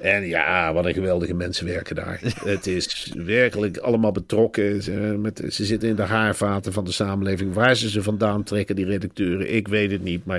En 0.00 0.26
ja, 0.26 0.72
wat 0.72 0.84
een 0.86 0.92
geweldige 0.94 1.34
mensen 1.34 1.66
werken 1.66 1.94
daar. 1.94 2.20
Het 2.44 2.66
is 2.66 3.12
werkelijk 3.16 3.76
allemaal 3.76 4.12
betrokken. 4.12 4.82
Ze, 4.82 4.90
met, 5.18 5.42
ze 5.50 5.64
zitten 5.64 5.88
in 5.88 5.96
de 5.96 6.02
haarvaten 6.02 6.72
van 6.72 6.84
de 6.84 6.92
samenleving. 6.92 7.54
Waar 7.54 7.76
ze 7.76 7.90
ze 7.90 8.02
vandaan 8.02 8.42
trekken, 8.42 8.76
die 8.76 8.84
redacteuren, 8.86 9.54
ik 9.54 9.68
weet 9.68 9.90
het 9.90 10.02
niet. 10.02 10.24
Maar 10.24 10.31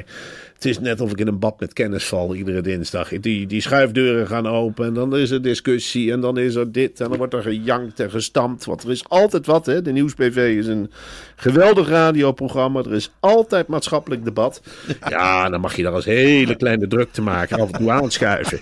het 0.54 0.66
is 0.66 0.80
net 0.80 1.02
of 1.02 1.12
ik 1.12 1.20
in 1.20 1.28
een 1.28 1.40
bad 1.40 1.60
met 1.60 1.74
kennis 1.74 2.06
val 2.06 2.36
iedere 2.36 2.62
dinsdag. 2.62 3.10
Die, 3.10 3.48
die 3.48 3.62
schuifdeuren 3.62 4.28
gaan 4.28 4.48
open 4.48 4.86
en 4.86 4.94
dan 4.94 5.18
is 5.18 5.32
er 5.32 5.42
discussie 5.42 6.12
en 6.12 6.20
dan 6.20 6.38
is 6.38 6.56
er 6.56 6.72
dit. 6.72 7.02
En 7.02 7.10
dan 7.10 7.18
wordt 7.18 7.34
er 7.34 7.42
gejankt 7.42 8.00
en 8.00 8.10
gestampt. 8.10 8.66
Want 8.66 8.84
er 8.84 8.92
is 8.92 9.10
altijd 9.10 9.46
wat, 9.46 9.66
hè. 9.66 9.82
De 9.82 9.92
Nieuws-PV 9.92 10.56
is 10.58 10.68
een 10.68 10.92
geweldig 11.36 11.90
radioprogramma. 11.90 12.80
Er 12.80 12.94
is 12.94 13.12
altijd 13.20 13.68
maatschappelijk 13.68 14.24
debat. 14.24 14.62
Ja, 15.10 15.50
dan 15.50 15.62
mag 15.62 15.76
je 15.76 15.84
daar 15.84 15.94
als 15.94 16.06
hele 16.06 16.56
kleine 16.56 16.88
druk 16.88 17.12
te 17.12 17.22
maken 17.22 17.60
af 17.60 17.72
en 17.72 17.80
toe 17.80 17.92
aanschuiven. 17.92 18.60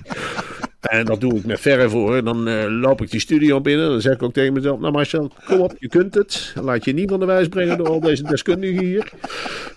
En 0.81 1.05
dat 1.05 1.21
doe 1.21 1.35
ik 1.35 1.45
met 1.45 1.59
verre 1.59 1.89
voor. 1.89 2.23
Dan 2.23 2.47
eh, 2.47 2.65
loop 2.67 3.01
ik 3.01 3.11
die 3.11 3.19
studio 3.19 3.61
binnen. 3.61 3.89
Dan 3.89 4.01
zeg 4.01 4.13
ik 4.13 4.23
ook 4.23 4.33
tegen 4.33 4.53
mezelf: 4.53 4.79
Nou, 4.79 4.93
Marcel, 4.93 5.31
kom 5.45 5.59
op, 5.59 5.73
je 5.79 5.87
kunt 5.87 6.13
het. 6.13 6.53
Laat 6.61 6.85
je 6.85 6.93
niet 6.93 7.09
van 7.09 7.19
de 7.19 7.25
wijs 7.25 7.47
brengen 7.47 7.77
door 7.77 7.89
al 7.89 7.99
deze 7.99 8.23
deskundigen 8.23 8.85
hier. 8.85 9.11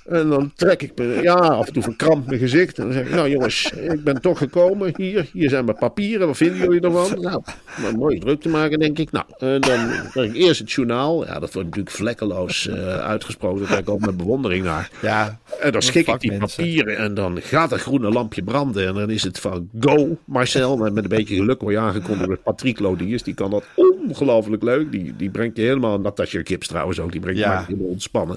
En 0.05 0.29
dan 0.29 0.53
trek 0.55 0.83
ik 0.83 0.93
me, 0.99 1.19
ja, 1.23 1.35
af 1.35 1.67
en 1.67 1.73
toe 1.73 1.83
verkrampt 1.83 2.27
mijn 2.27 2.39
gezicht. 2.39 2.79
En 2.79 2.85
dan 2.85 2.93
zeg 2.93 3.07
ik: 3.07 3.15
Nou, 3.15 3.31
jongens, 3.31 3.71
ik 3.73 4.05
ben 4.05 4.21
toch 4.21 4.39
gekomen. 4.39 4.93
Hier, 4.97 5.27
hier 5.33 5.49
zijn 5.49 5.65
mijn 5.65 5.77
papieren. 5.79 6.27
Wat 6.27 6.37
vinden 6.37 6.59
jullie 6.59 6.81
ervan? 6.81 7.03
Nou, 7.25 7.43
maar 7.83 7.97
mooi 7.97 8.19
druk 8.19 8.41
te 8.41 8.49
maken, 8.49 8.79
denk 8.79 8.99
ik. 8.99 9.13
Nou, 9.13 9.25
en 9.39 9.61
dan 9.61 9.91
krijg 10.11 10.29
ik 10.31 10.35
eerst 10.35 10.61
het 10.61 10.73
journaal. 10.73 11.27
Ja, 11.27 11.33
dat 11.39 11.53
wordt 11.53 11.69
natuurlijk 11.69 11.97
vlekkeloos 11.97 12.69
eh, 12.69 12.99
uitgesproken. 12.99 13.59
Daar 13.59 13.69
kijk 13.69 13.81
ik 13.81 13.89
ook 13.89 14.01
met 14.01 14.17
bewondering 14.17 14.65
naar. 14.65 14.91
Ja, 15.03 15.39
En 15.61 15.73
dan 15.73 15.83
schik 15.83 16.07
ik 16.07 16.21
die 16.21 16.37
papieren 16.39 16.97
en 16.97 17.15
dan 17.15 17.39
gaat 17.43 17.71
het 17.71 17.81
groene 17.81 18.09
lampje 18.11 18.43
branden. 18.43 18.87
En 18.87 18.95
dan 18.95 19.11
is 19.11 19.23
het 19.23 19.41
van 19.41 19.69
go, 19.81 20.17
Marcel. 20.25 20.87
En 20.87 20.93
met 20.93 21.03
een 21.05 21.09
beetje 21.11 21.35
geluk 21.37 21.61
word 21.61 21.75
je 21.75 21.81
aangekondigd 21.81 22.27
door 22.27 22.37
Patrick 22.39 22.79
Lodiers. 22.79 23.23
Die 23.23 23.35
kan 23.35 23.51
dat 23.51 23.65
ongelooflijk 24.09 24.63
leuk. 24.63 24.93
Die, 24.93 25.15
die 25.17 25.31
brengt 25.31 25.57
je 25.57 25.63
helemaal, 25.63 26.01
Natasja 26.01 26.43
Kips 26.43 26.67
trouwens 26.67 27.01
ook, 27.01 27.13
die 27.13 27.21
brengt 27.21 27.39
je 27.39 27.45
Ja. 27.47 27.65
helemaal 27.67 27.89
ontspannen. 27.89 28.37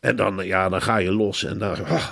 En 0.00 0.16
dan, 0.16 0.46
ja, 0.46 0.68
dan 0.68 0.82
ga 0.82 0.96
je 0.96 1.12
los 1.12 1.44
en 1.44 1.58
dan, 1.58 1.84
ah, 1.84 2.10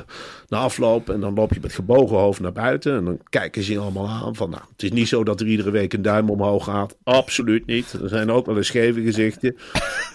na 0.48 0.58
afloop 0.58 1.10
en 1.10 1.20
dan 1.20 1.34
loop 1.34 1.52
je 1.52 1.60
met 1.62 1.72
gebogen 1.72 2.16
hoofd 2.16 2.40
naar 2.40 2.52
buiten. 2.52 2.96
En 2.96 3.04
dan 3.04 3.18
kijken 3.28 3.62
ze 3.62 3.72
je 3.72 3.78
allemaal 3.78 4.08
aan 4.08 4.36
van, 4.36 4.50
nou, 4.50 4.62
het 4.72 4.82
is 4.82 4.90
niet 4.90 5.08
zo 5.08 5.24
dat 5.24 5.40
er 5.40 5.46
iedere 5.46 5.70
week 5.70 5.92
een 5.92 6.02
duim 6.02 6.30
omhoog 6.30 6.64
gaat. 6.64 6.96
Absoluut 7.02 7.66
niet. 7.66 7.92
Er 7.92 8.08
zijn 8.08 8.30
ook 8.30 8.46
wel 8.46 8.56
eens 8.56 8.66
scheve 8.66 9.02
gezichten. 9.02 9.56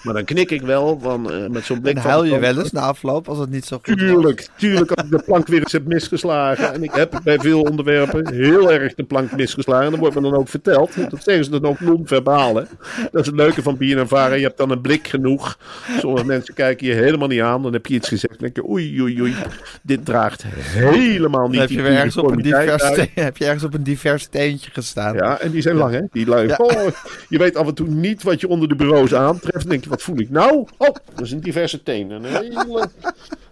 Maar 0.04 0.14
dan 0.14 0.24
knik 0.24 0.52
ik 0.52 0.62
wel 0.62 1.00
van, 1.00 1.32
eh, 1.32 1.48
met 1.48 1.66
zo'n 1.66 1.82
blik 1.82 1.96
en 1.96 2.02
van... 2.02 2.12
huil 2.12 2.24
je 2.24 2.40
wel 2.40 2.58
eens 2.58 2.72
na 2.72 2.82
afloop 2.82 3.28
als 3.28 3.38
het 3.38 3.50
niet 3.50 3.66
zo 3.66 3.80
goed 3.84 4.00
was? 4.00 4.10
Tuurlijk, 4.10 4.48
tuurlijk 4.58 4.92
als 4.92 5.06
ik 5.06 5.12
de 5.12 5.24
plank 5.26 5.48
weer 5.48 5.60
eens 5.60 5.72
heb 5.72 5.86
misgeslagen. 5.86 6.74
En 6.74 6.84
ik 6.84 6.92
heb 6.92 7.20
bij 7.24 7.40
veel 7.40 7.62
onderwerpen 7.62 8.34
heel 8.34 8.72
erg 8.72 8.94
de 8.94 9.04
plank 9.04 9.32
misgeslagen. 9.32 9.92
Dat 9.92 10.00
wordt 10.00 10.16
me 10.16 10.22
dan 10.22 10.36
ook 10.36 10.48
verteld. 10.48 11.10
Dat 11.10 11.24
zeggen 11.24 11.44
ze 11.44 11.50
dan 11.50 11.66
ook 11.66 11.80
non-verbaal. 11.80 12.54
Dat 12.54 12.68
is 13.12 13.26
het 13.26 13.36
leuke 13.36 13.62
van 13.62 13.78
BNNVARA. 13.78 14.34
Je 14.34 14.44
hebt 14.44 14.58
dan 14.58 14.72
een 14.72 14.82
blik 14.82 15.08
genoeg. 15.08 15.58
Sommige 16.00 16.26
mensen 16.26 16.54
kijken 16.54 16.88
je 16.88 16.94
helemaal 16.94 17.28
niet 17.28 17.42
aan. 17.42 17.62
Dan 17.62 17.74
heb 17.74 17.86
je 17.86 17.94
iets 17.94 18.08
gezegd. 18.08 18.40
Dan 18.40 18.52
denk 18.52 18.56
je, 18.56 18.72
oei, 18.72 19.02
oei, 19.02 19.22
oei. 19.22 19.36
Dit 19.82 20.06
helemaal 20.32 21.48
niet 21.48 21.60
heb 21.60 21.70
je 21.70 21.82
weer 21.82 21.92
ergens 21.92 22.18
op 22.18 22.32
een 22.32 22.40
uniformiteit 22.40 22.80
divers, 22.80 23.00
uit. 23.00 23.10
te- 23.16 23.22
heb 23.22 23.38
je 23.38 23.46
ergens 23.46 23.64
op 23.64 23.74
een 23.74 23.84
divers 23.84 24.28
teentje 24.28 24.72
gestaan. 24.72 25.16
Ja, 25.16 25.40
en 25.40 25.52
die 25.52 25.62
zijn 25.62 25.76
lang, 25.76 25.94
hè? 25.94 26.02
Die. 26.12 26.30
Ja. 26.30 26.56
Oh, 26.58 26.88
je 27.30 27.38
weet 27.38 27.56
af 27.56 27.68
en 27.68 27.74
toe 27.74 27.88
niet 27.88 28.24
wat 28.24 28.40
je 28.40 28.48
onder 28.48 28.68
de 28.68 28.76
bureaus 28.76 29.14
aantreft. 29.14 29.60
Dan 29.60 29.70
denk 29.70 29.84
je, 29.84 29.90
wat 29.90 30.02
voel 30.02 30.20
ik 30.20 30.30
nou? 30.30 30.68
Oh, 30.78 30.96
dat 31.16 31.26
is 31.26 31.32
een 31.32 31.40
diverse 31.40 31.84
teen. 31.84 32.12
Een 32.12 32.26
hele, 32.26 32.90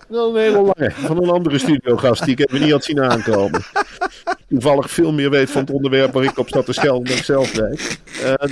een 0.10 0.36
hele 0.36 0.52
lange. 0.76 0.92
Van 0.92 1.24
een 1.24 1.30
andere 1.30 1.58
studiogast 1.58 2.26
die 2.26 2.38
ik 2.38 2.50
even 2.50 2.62
niet 2.62 2.72
had 2.72 2.84
zien 2.84 3.02
aankomen. 3.02 3.62
Toevallig 4.50 4.92
veel 4.92 5.12
meer 5.14 5.30
weet 5.30 5.50
van 5.52 5.62
het 5.62 5.72
onderwerp 5.72 6.14
waar 6.14 6.24
ik 6.24 6.38
op 6.38 6.50
zat 6.50 6.66
te 6.66 6.74
schelden 6.74 7.08
dan 7.08 7.18
ik 7.18 7.24
zelf 7.24 7.52
weet. 7.52 8.00
En 8.24 8.52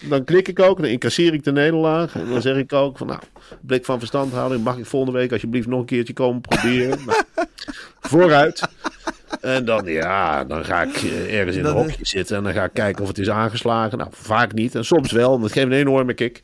dan 0.00 0.24
klik 0.24 0.48
ik 0.48 0.60
ook, 0.60 0.80
dan 0.80 0.86
incasseer 0.86 1.34
ik 1.34 1.44
de 1.44 1.52
nederlaag. 1.52 2.14
En 2.14 2.28
dan 2.28 2.42
zeg 2.42 2.56
ik 2.56 2.72
ook 2.72 2.98
van, 2.98 3.06
nou, 3.06 3.20
blik 3.60 3.84
van 3.84 3.98
verstandhouding. 3.98 4.64
Mag 4.64 4.78
ik 4.78 4.86
volgende 4.86 5.18
week 5.18 5.32
alsjeblieft 5.32 5.66
nog 5.66 5.80
een 5.80 5.86
keertje 5.86 6.12
komen 6.12 6.40
proberen? 6.40 6.98
Nou, 8.00 8.18
vooruit. 8.18 8.68
En 9.40 9.64
dan, 9.64 9.84
ja, 9.86 10.44
dan 10.44 10.64
ga 10.64 10.82
ik 10.82 10.96
eh, 10.96 11.38
ergens 11.38 11.56
in 11.56 11.64
een 11.64 11.72
hokje 11.72 12.06
zitten 12.06 12.36
en 12.36 12.42
dan 12.42 12.52
ga 12.52 12.64
ik 12.64 12.72
kijken 12.72 13.02
of 13.02 13.08
het 13.08 13.18
is 13.18 13.30
aangeslagen. 13.30 13.98
Nou, 13.98 14.10
vaak 14.12 14.52
niet. 14.52 14.74
En 14.74 14.84
soms 14.84 15.12
wel. 15.12 15.34
En 15.34 15.40
dat 15.40 15.52
geeft 15.52 15.66
een 15.66 15.72
enorme 15.72 16.14
kick. 16.14 16.42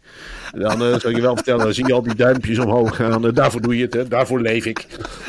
En 0.53 0.61
dan 0.61 0.83
eh, 0.83 0.99
zal 0.99 1.11
ik 1.11 1.17
je 1.17 1.23
wel 1.23 1.35
vertellen, 1.35 1.65
dan 1.65 1.75
zie 1.75 1.87
je 1.87 1.93
al 1.93 2.03
die 2.03 2.15
duimpjes 2.15 2.59
omhoog 2.59 2.97
gaan. 2.97 3.27
En 3.27 3.35
daarvoor 3.35 3.61
doe 3.61 3.77
je 3.77 3.85
het, 3.85 3.95
hè. 3.95 4.09
Daarvoor 4.09 4.41
leef 4.41 4.67
ik. 4.67 4.79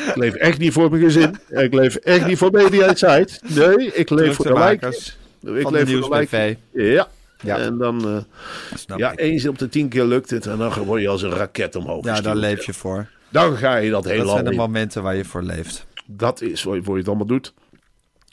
Ik 0.08 0.16
leef 0.16 0.34
echt 0.34 0.58
niet 0.58 0.72
voor 0.72 0.90
mijn 0.90 1.02
gezin. 1.02 1.36
Ik 1.48 1.74
leef 1.74 1.96
echt 1.96 2.26
niet 2.26 2.38
voor 2.38 2.50
Media 2.50 2.86
Insight. 2.86 3.40
Nee, 3.54 3.92
ik 3.92 4.10
leef 4.10 4.34
voor 4.34 4.46
de 4.46 4.52
lijken. 4.52 4.88
Ik 4.88 5.14
van 5.40 5.72
de 5.72 5.84
leef 5.84 6.00
voor 6.00 6.18
de. 6.18 6.26
BV. 6.26 6.54
Ja. 6.72 7.08
Ja. 7.42 7.58
En 7.58 7.78
dan, 7.78 8.08
eh, 8.08 8.96
ja, 8.96 9.12
ik. 9.12 9.18
eens 9.18 9.46
op 9.46 9.58
de 9.58 9.68
tien 9.68 9.88
keer 9.88 10.04
lukt 10.04 10.30
het. 10.30 10.46
En 10.46 10.58
dan 10.58 10.72
word 10.72 11.02
je 11.02 11.08
als 11.08 11.22
een 11.22 11.30
raket 11.30 11.76
omhoog 11.76 12.04
Ja, 12.04 12.20
daar 12.20 12.36
leef 12.36 12.66
je 12.66 12.74
voor. 12.74 13.06
Dan 13.28 13.56
ga 13.56 13.76
je 13.76 13.90
dat 13.90 14.02
Dat 14.02 14.12
hele 14.12 14.28
zijn 14.28 14.44
de 14.44 14.52
momenten 14.52 15.02
waar 15.02 15.16
je 15.16 15.24
voor 15.24 15.42
leeft. 15.42 15.86
Dat 16.06 16.40
is 16.40 16.62
waar 16.62 16.76
je 16.76 16.82
voor 16.82 16.92
je 16.94 16.98
het 17.00 17.08
allemaal 17.08 17.26
doet. 17.26 17.54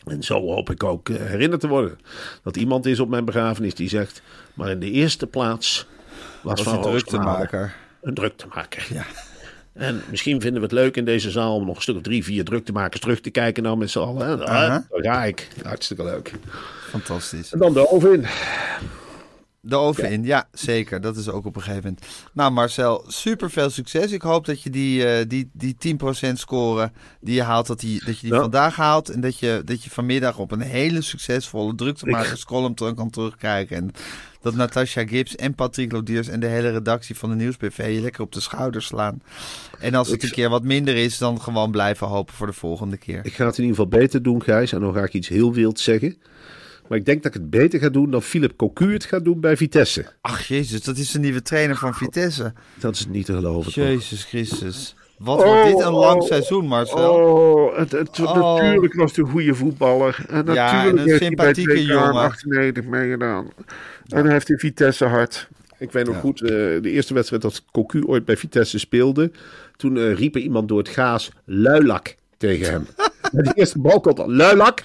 En 0.05 0.23
zo 0.23 0.41
hoop 0.41 0.69
ik 0.69 0.83
ook 0.83 1.09
eh, 1.09 1.15
herinnerd 1.17 1.61
te 1.61 1.67
worden. 1.67 1.97
Dat 2.43 2.57
iemand 2.57 2.85
is 2.85 2.99
op 2.99 3.09
mijn 3.09 3.25
begrafenis 3.25 3.75
die 3.75 3.89
zegt... 3.89 4.21
Maar 4.53 4.69
in 4.69 4.79
de 4.79 4.91
eerste 4.91 5.27
plaats 5.27 5.87
was 6.41 6.51
Als 6.51 6.63
Van 6.63 6.73
je 6.73 6.79
druk 6.79 7.05
te 7.05 7.15
Roosendaal 7.15 7.37
maken. 7.37 7.73
een 8.01 8.13
druktemaker. 8.13 8.87
Ja. 8.93 9.05
En 9.73 10.01
misschien 10.09 10.41
vinden 10.41 10.61
we 10.61 10.67
het 10.67 10.75
leuk 10.75 10.97
in 10.97 11.05
deze 11.05 11.31
zaal... 11.31 11.55
om 11.55 11.65
nog 11.65 11.75
een 11.75 11.81
stuk 11.81 11.95
of 11.95 12.01
drie, 12.01 12.23
vier 12.23 12.43
druktemakers 12.43 13.01
terug 13.01 13.21
te 13.21 13.29
kijken... 13.29 13.63
nou 13.63 13.77
met 13.77 13.89
z'n 13.91 13.99
allen. 13.99 14.37
Daar 14.37 14.85
ga 14.89 15.23
ik. 15.23 15.47
Hartstikke 15.63 16.03
leuk. 16.03 16.31
Fantastisch. 16.99 17.51
En 17.51 17.59
dan 17.59 17.73
de 17.73 17.89
oven 17.89 18.13
in. 18.13 18.25
De 19.61 19.75
oven 19.75 20.11
in, 20.11 20.23
ja, 20.23 20.47
zeker. 20.51 21.01
Dat 21.01 21.17
is 21.17 21.29
ook 21.29 21.45
op 21.45 21.55
een 21.55 21.61
gegeven 21.61 21.83
moment. 21.83 22.05
Nou, 22.33 22.51
Marcel, 22.51 23.03
super 23.07 23.49
veel 23.51 23.69
succes. 23.69 24.11
Ik 24.11 24.21
hoop 24.21 24.45
dat 24.45 24.61
je 24.61 24.69
die, 24.69 25.05
eh, 25.07 25.25
die, 25.27 25.49
die 25.53 25.75
10% 25.79 26.39
score 26.39 26.91
die 27.21 27.35
je 27.35 27.41
haalt, 27.43 27.67
dat, 27.67 27.79
die, 27.79 28.05
dat 28.05 28.19
je 28.19 28.25
die 28.27 28.33
Ja. 28.35 28.41
vandaag 28.41 28.75
haalt. 28.75 29.09
En 29.09 29.21
dat 29.21 29.39
je, 29.39 29.61
dat 29.65 29.83
je 29.83 29.89
vanmiddag 29.89 30.37
op 30.37 30.51
een 30.51 30.61
hele 30.61 31.01
succesvolle 31.01 31.75
druktemakerscolumn 31.75 32.73
terug 32.75 32.93
kan 32.93 33.09
terugkijken. 33.09 33.75
En 33.77 33.91
dat 34.41 34.55
Natasha 34.55 35.07
Gibbs 35.07 35.35
en 35.35 35.55
Patrick 35.55 35.91
Lodiers 35.91 36.27
en 36.27 36.39
de 36.39 36.47
hele 36.47 36.71
redactie 36.71 37.15
van 37.17 37.29
de 37.29 37.35
Nieuwsbv 37.35 37.77
je 37.93 38.01
lekker 38.01 38.21
op 38.21 38.31
de 38.31 38.39
schouders 38.41 38.85
slaan. 38.85 39.21
En 39.79 39.93
als 39.95 40.09
het 40.09 40.23
een 40.23 40.31
keer 40.31 40.49
wat 40.49 40.63
minder 40.63 40.95
is, 40.95 41.17
dan 41.17 41.41
gewoon 41.41 41.71
blijven 41.71 42.07
hopen 42.07 42.33
voor 42.33 42.47
de 42.47 42.53
volgende 42.53 42.97
keer. 42.97 43.19
Ik 43.23 43.33
ga 43.33 43.45
het 43.45 43.57
in 43.57 43.63
ieder 43.63 43.77
geval 43.83 43.99
beter 43.99 44.23
doen, 44.23 44.43
Gijs. 44.43 44.71
En 44.73 44.79
dan 44.79 44.93
ga 44.93 45.03
ik 45.03 45.13
iets 45.13 45.27
heel 45.27 45.53
wild 45.53 45.79
zeggen. 45.79 46.17
Maar 46.87 46.97
ik 46.97 47.05
denk 47.05 47.23
dat 47.23 47.35
ik 47.35 47.41
het 47.41 47.49
beter 47.49 47.79
ga 47.79 47.89
doen 47.89 48.11
dan 48.11 48.21
Philip 48.21 48.55
Cocu 48.57 48.93
het 48.93 49.05
gaat 49.05 49.23
doen 49.23 49.39
bij 49.39 49.57
Vitesse. 49.57 50.05
Ach 50.21 50.41
jezus, 50.47 50.83
dat 50.83 50.97
is 50.97 51.11
de 51.11 51.19
nieuwe 51.19 51.41
trainer 51.41 51.75
van 51.75 51.93
Vitesse. 51.93 52.53
Dat 52.79 52.95
is 52.95 53.07
niet 53.07 53.25
te 53.25 53.33
geloven. 53.33 53.73
toch? 53.73 53.83
Jezus 53.83 54.23
Christus. 54.23 54.95
Wat 55.17 55.43
wordt 55.43 55.63
dit 55.65 55.79
een 55.79 55.91
lang 55.93 56.21
oh, 56.21 56.27
seizoen, 56.27 56.65
Marcel. 56.67 57.13
Oh, 57.13 57.77
het, 57.77 57.91
het- 57.91 58.19
Oh. 58.19 58.57
natuurlijk 58.61 58.93
was 58.93 59.17
een 59.17 59.27
goede 59.29 59.55
voetballer. 59.55 60.25
En 60.29 60.45
Ja, 60.45 60.53
natuurlijk 60.53 60.97
en 60.97 60.97
een 61.03 61.07
heeft 61.07 61.19
hij 61.19 61.29
bij 61.29 61.53
sympathieke 61.53 61.73
2K 61.83 61.87
jongen. 61.87 62.13
98 62.13 62.83
meegedaan. 62.83 63.49
En 64.07 64.23
hij 64.23 64.31
heeft 64.33 64.49
in 64.49 64.57
Vitesse 64.59 65.05
hard. 65.05 65.47
Ik 65.79 65.91
weet 65.91 66.05
nog 66.05 66.15
Ja. 66.15 66.21
goed, 66.21 66.41
eh, 66.41 66.47
de 66.49 66.89
eerste 66.91 67.13
wedstrijd 67.13 67.41
dat 67.41 67.63
Cocu 67.71 68.05
ooit 68.05 68.25
bij 68.25 68.37
Vitesse 68.37 68.79
speelde. 68.79 69.31
Toen 69.75 69.97
eh, 69.97 70.13
riep 70.13 70.35
er 70.35 70.41
iemand 70.41 70.67
door 70.67 70.77
het 70.77 70.89
gaas 70.89 71.31
Luilak 71.45 72.15
tegen 72.37 72.71
hem. 72.71 72.87
Bij 73.31 73.43
de 73.43 73.51
eerste 73.53 73.79
bal 73.79 73.99
komt 73.99 74.19
al 74.19 74.31
Luilak. 74.31 74.83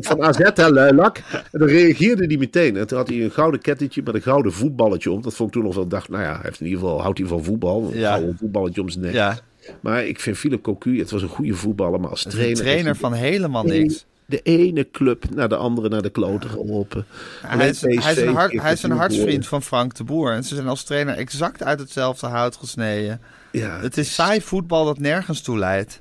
Van 0.00 0.22
AZ, 0.22 0.38
hè, 0.54 0.68
Luilak. 0.70 1.22
En 1.52 1.58
dan 1.58 1.68
reageerde 1.68 2.26
hij 2.26 2.36
meteen. 2.36 2.76
En 2.76 2.86
toen 2.86 2.98
had 2.98 3.08
hij 3.08 3.22
een 3.24 3.30
gouden 3.30 3.60
kettetje 3.60 4.02
met 4.04 4.14
een 4.14 4.22
gouden 4.22 4.52
voetballetje 4.52 5.10
om. 5.10 5.22
Dat 5.22 5.34
vond 5.34 5.48
ik 5.48 5.54
toen 5.54 5.64
nog 5.64 5.74
wel. 5.74 5.86
dacht, 5.88 6.08
nou 6.08 6.22
ja, 6.22 6.32
hij 6.32 6.40
heeft 6.42 6.60
in 6.60 6.66
ieder 6.66 6.80
geval, 6.82 7.00
houdt 7.02 7.18
hij 7.18 7.26
van 7.26 7.44
voetbal. 7.44 7.88
Een 7.92 7.98
Ja. 7.98 8.10
gouden 8.12 8.36
voetballetje 8.38 8.80
om 8.80 8.88
zijn 8.88 9.04
nek. 9.04 9.12
Ja, 9.14 9.38
Maar 9.80 10.04
ik 10.04 10.20
vind 10.20 10.36
Philip 10.36 10.62
Cocu, 10.62 10.98
het 10.98 11.10
was 11.10 11.22
een 11.22 11.28
goede 11.28 11.54
voetballer, 11.54 12.00
maar 12.00 12.10
als 12.10 12.22
trainer... 12.22 12.56
trainer 12.56 12.96
van 12.96 13.12
helemaal 13.12 13.64
niks. 13.64 14.06
De 14.26 14.40
ene 14.42 14.90
club 14.90 15.24
naar 15.34 15.48
de 15.48 15.56
andere 15.56 15.88
naar 15.88 16.02
de 16.02 16.10
kloten 16.10 16.50
geholpen. 16.50 17.06
Hij 17.46 17.68
is, 17.68 17.80
hij 17.80 17.90
een, 18.26 18.34
hart, 18.34 18.50
heeft 18.50 18.62
hij 18.62 18.72
is 18.72 18.82
een 18.82 18.88
natuurlijk 18.88 18.98
hartsvriend 18.98 19.46
van 19.46 19.62
Frank 19.62 19.94
de 19.94 20.04
Boer. 20.04 20.32
En 20.32 20.44
ze 20.44 20.54
zijn 20.54 20.68
als 20.68 20.82
trainer 20.84 21.14
exact 21.16 21.62
uit 21.62 21.80
hetzelfde 21.80 22.26
hout 22.26 22.56
gesneden. 22.56 23.20
Ja, 23.52 23.78
Het 23.80 23.96
is 23.96 24.14
saai 24.14 24.40
voetbal 24.40 24.84
dat 24.84 24.98
nergens 24.98 25.40
toe 25.40 25.58
leidt. 25.58 26.00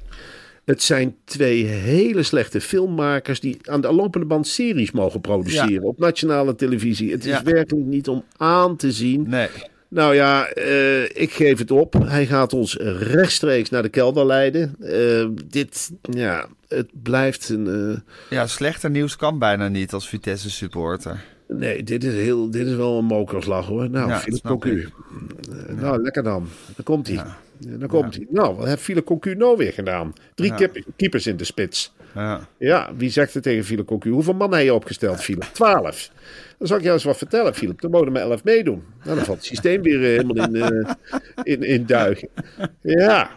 Het 0.70 0.84
zijn 0.84 1.16
twee 1.26 1.64
hele 1.66 2.24
slechte 2.24 2.62
filmmakers 2.62 3.40
die 3.40 3.58
aan 3.64 3.82
de 3.82 3.94
lopende 3.94 4.26
band 4.26 4.48
series 4.48 4.92
mogen 4.92 5.22
produceren 5.22 5.72
Ja. 5.74 5.80
op 5.82 5.98
nationale 6.00 6.56
televisie. 6.56 7.12
Het 7.12 7.26
is 7.26 7.42
werkelijk 7.42 7.86
niet 7.86 8.08
om 8.08 8.24
aan 8.38 8.76
te 8.76 8.92
zien. 8.92 9.30
Nee. 9.30 9.48
Nou 9.88 10.16
ja, 10.16 10.48
eh, 10.48 11.04
ik 11.04 11.32
geef 11.32 11.58
het 11.60 11.72
op. 11.72 11.94
Hij 12.04 12.26
gaat 12.26 12.54
ons 12.54 12.76
rechtstreeks 13.00 13.70
naar 13.70 13.82
de 13.82 13.90
kelder 13.90 14.26
leiden. 14.26 14.76
Eh, 14.80 15.28
dit, 15.46 15.92
ja, 16.02 16.48
het 16.68 16.88
blijft 17.04 17.50
een. 17.50 17.68
eh, 17.68 18.38
Ja, 18.38 18.48
slechter 18.48 18.90
nieuws 18.90 19.16
kan 19.16 19.40
bijna 19.40 19.68
niet 19.68 19.94
als 19.94 20.10
Vitesse 20.10 20.50
supporter. 20.50 21.24
nee, 21.48 21.84
dit 21.84 22.04
is, 22.04 22.14
heel, 22.14 22.52
dit 22.52 22.68
is 22.68 22.76
wel 22.76 22.98
een 22.98 23.06
mokerslag 23.06 23.66
hoor. 23.66 23.90
Nou, 23.90 24.10
Ja, 24.10 24.22
ik. 24.26 24.44
Eh, 24.44 25.76
Nou, 25.82 26.02
lekker 26.02 26.24
dan. 26.24 26.48
Dan 26.76 26.84
komt 26.86 27.08
hij. 27.08 27.16
Ja, 27.16 27.38
Dan 27.60 27.88
komt 27.88 28.16
hij. 28.16 28.28
Nou, 28.30 28.56
wat 28.56 28.68
heeft 28.68 28.82
Philip 28.82 29.06
Cocu 29.06 29.36
nou 29.36 29.58
weer 29.58 29.74
gedaan? 29.74 30.14
Drie 30.36 30.54
keepers 30.96 31.28
in 31.28 31.38
de 31.38 31.44
spits. 31.44 31.94
Ja. 32.16 32.48
Ja, 32.58 32.90
wie 32.96 33.10
zegt 33.10 33.34
het 33.34 33.44
tegen 33.44 33.64
Philip 33.64 33.86
Cocu? 33.88 34.10
Hoeveel 34.10 34.34
man 34.34 34.54
heb 34.54 34.64
je 34.64 34.74
opgesteld, 34.74 35.22
Philip? 35.22 35.44
Twaalf. 35.54 36.12
Dan 36.60 36.68
zal 36.68 36.78
ik 36.78 36.84
jou 36.84 36.96
eens 36.96 37.04
wat 37.04 37.18
vertellen, 37.18 37.56
Philip. 37.56 37.82
Dan 37.82 37.92
mogen 37.92 38.12
maar 38.12 38.22
elf 38.22 38.44
meedoen. 38.44 38.84
Nou, 39.04 39.16
dan 39.16 39.26
valt 39.26 39.38
het 39.38 39.48
systeem 39.48 39.82
weer 39.82 40.04
eh, 40.04 40.10
helemaal 40.10 40.46
in, 40.46 40.56
eh, 40.56 40.94
in, 41.44 41.64
in 41.64 41.86
duigen. 41.86 42.30
Ja, 42.82 43.30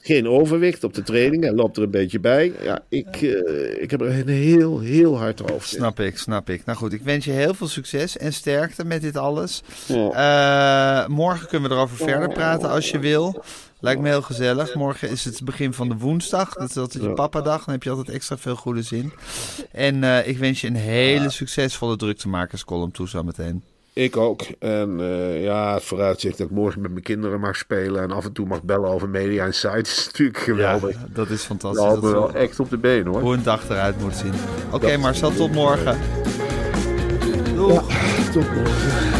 geen 0.00 0.28
overwicht 0.28 0.84
op 0.84 0.94
de 0.94 1.02
training. 1.02 1.42
Hij 1.42 1.52
loopt 1.52 1.76
er 1.76 1.82
een 1.82 1.90
beetje 1.90 2.20
bij. 2.20 2.52
Ja, 2.62 2.80
ik, 2.88 3.22
eh, 3.22 3.82
ik 3.82 3.90
heb 3.90 4.00
er 4.00 4.06
een 4.06 4.28
heel, 4.28 4.80
heel 4.80 5.18
hard 5.18 5.40
in. 5.40 5.46
Snap 5.58 6.00
ik, 6.00 6.18
snap 6.18 6.50
ik. 6.50 6.64
Nou 6.64 6.78
goed, 6.78 6.92
ik 6.92 7.02
wens 7.02 7.24
je 7.24 7.30
heel 7.30 7.54
veel 7.54 7.68
succes 7.68 8.16
en 8.16 8.32
sterkte 8.32 8.84
met 8.84 9.02
dit 9.02 9.16
alles. 9.16 9.62
Ja. 9.86 11.06
Morgen 11.08 11.48
kunnen 11.48 11.68
we 11.68 11.74
erover 11.74 11.96
verder 11.96 12.28
praten 12.28 12.70
als 12.70 12.90
je 12.90 12.98
wil. 12.98 13.42
Lijkt 13.82 14.00
me 14.00 14.08
heel 14.08 14.22
gezellig. 14.22 14.74
Morgen 14.74 15.10
is 15.10 15.24
het 15.24 15.44
begin 15.44 15.72
van 15.72 15.88
de 15.88 15.96
woensdag. 15.96 16.54
Dat 16.54 16.68
is 16.68 16.76
altijd 16.76 17.04
je 17.04 17.12
papadag. 17.12 17.64
Dan 17.64 17.74
heb 17.74 17.82
je 17.82 17.90
altijd 17.90 18.08
extra 18.08 18.38
veel 18.38 18.56
goede 18.56 18.82
zin. 18.82 19.12
En 19.72 20.26
ik 20.26 20.38
wens 20.38 20.60
je 20.60 20.66
een 20.66 20.74
hele 20.74 21.30
succesvolle 21.30 21.96
druktemakerscolumn 22.40 22.90
toe 22.92 23.08
zometeen. 23.08 23.62
Ik 23.92 24.16
ook. 24.16 24.42
En 24.58 24.96
eh, 25.00 25.42
ja, 25.42 25.74
het 25.74 25.82
vooruitzicht 25.82 26.38
dat 26.38 26.46
ik 26.46 26.52
morgen 26.52 26.80
met 26.80 26.90
mijn 26.90 27.02
kinderen 27.02 27.40
mag 27.40 27.56
spelen 27.56 28.02
en 28.02 28.10
af 28.10 28.24
en 28.24 28.32
toe 28.32 28.46
mag 28.46 28.62
bellen 28.62 28.90
over 28.90 29.08
Media 29.08 29.44
Insight 29.44 29.86
is 29.86 30.06
natuurlijk 30.06 30.38
geweldig. 30.38 30.96
dat 31.12 31.28
is 31.30 31.42
fantastisch. 31.42 31.82
Dat 31.84 31.94
Dat 31.94 32.04
is 32.04 32.10
wel 32.10 32.34
echt 32.34 32.60
op 32.60 32.70
de 32.70 32.76
been 32.78 33.06
hoor. 33.06 33.20
hoe 33.20 33.34
een 33.34 33.42
dag 33.42 33.68
eruit 33.68 34.00
moet 34.00 34.14
zien. 34.16 34.32
Oké, 34.72 34.96
Marcel, 34.96 35.32
tot 35.32 35.52
morgen. 35.52 35.98
Doeg. 37.54 37.82
Tot 38.32 38.54
morgen. 38.54 39.19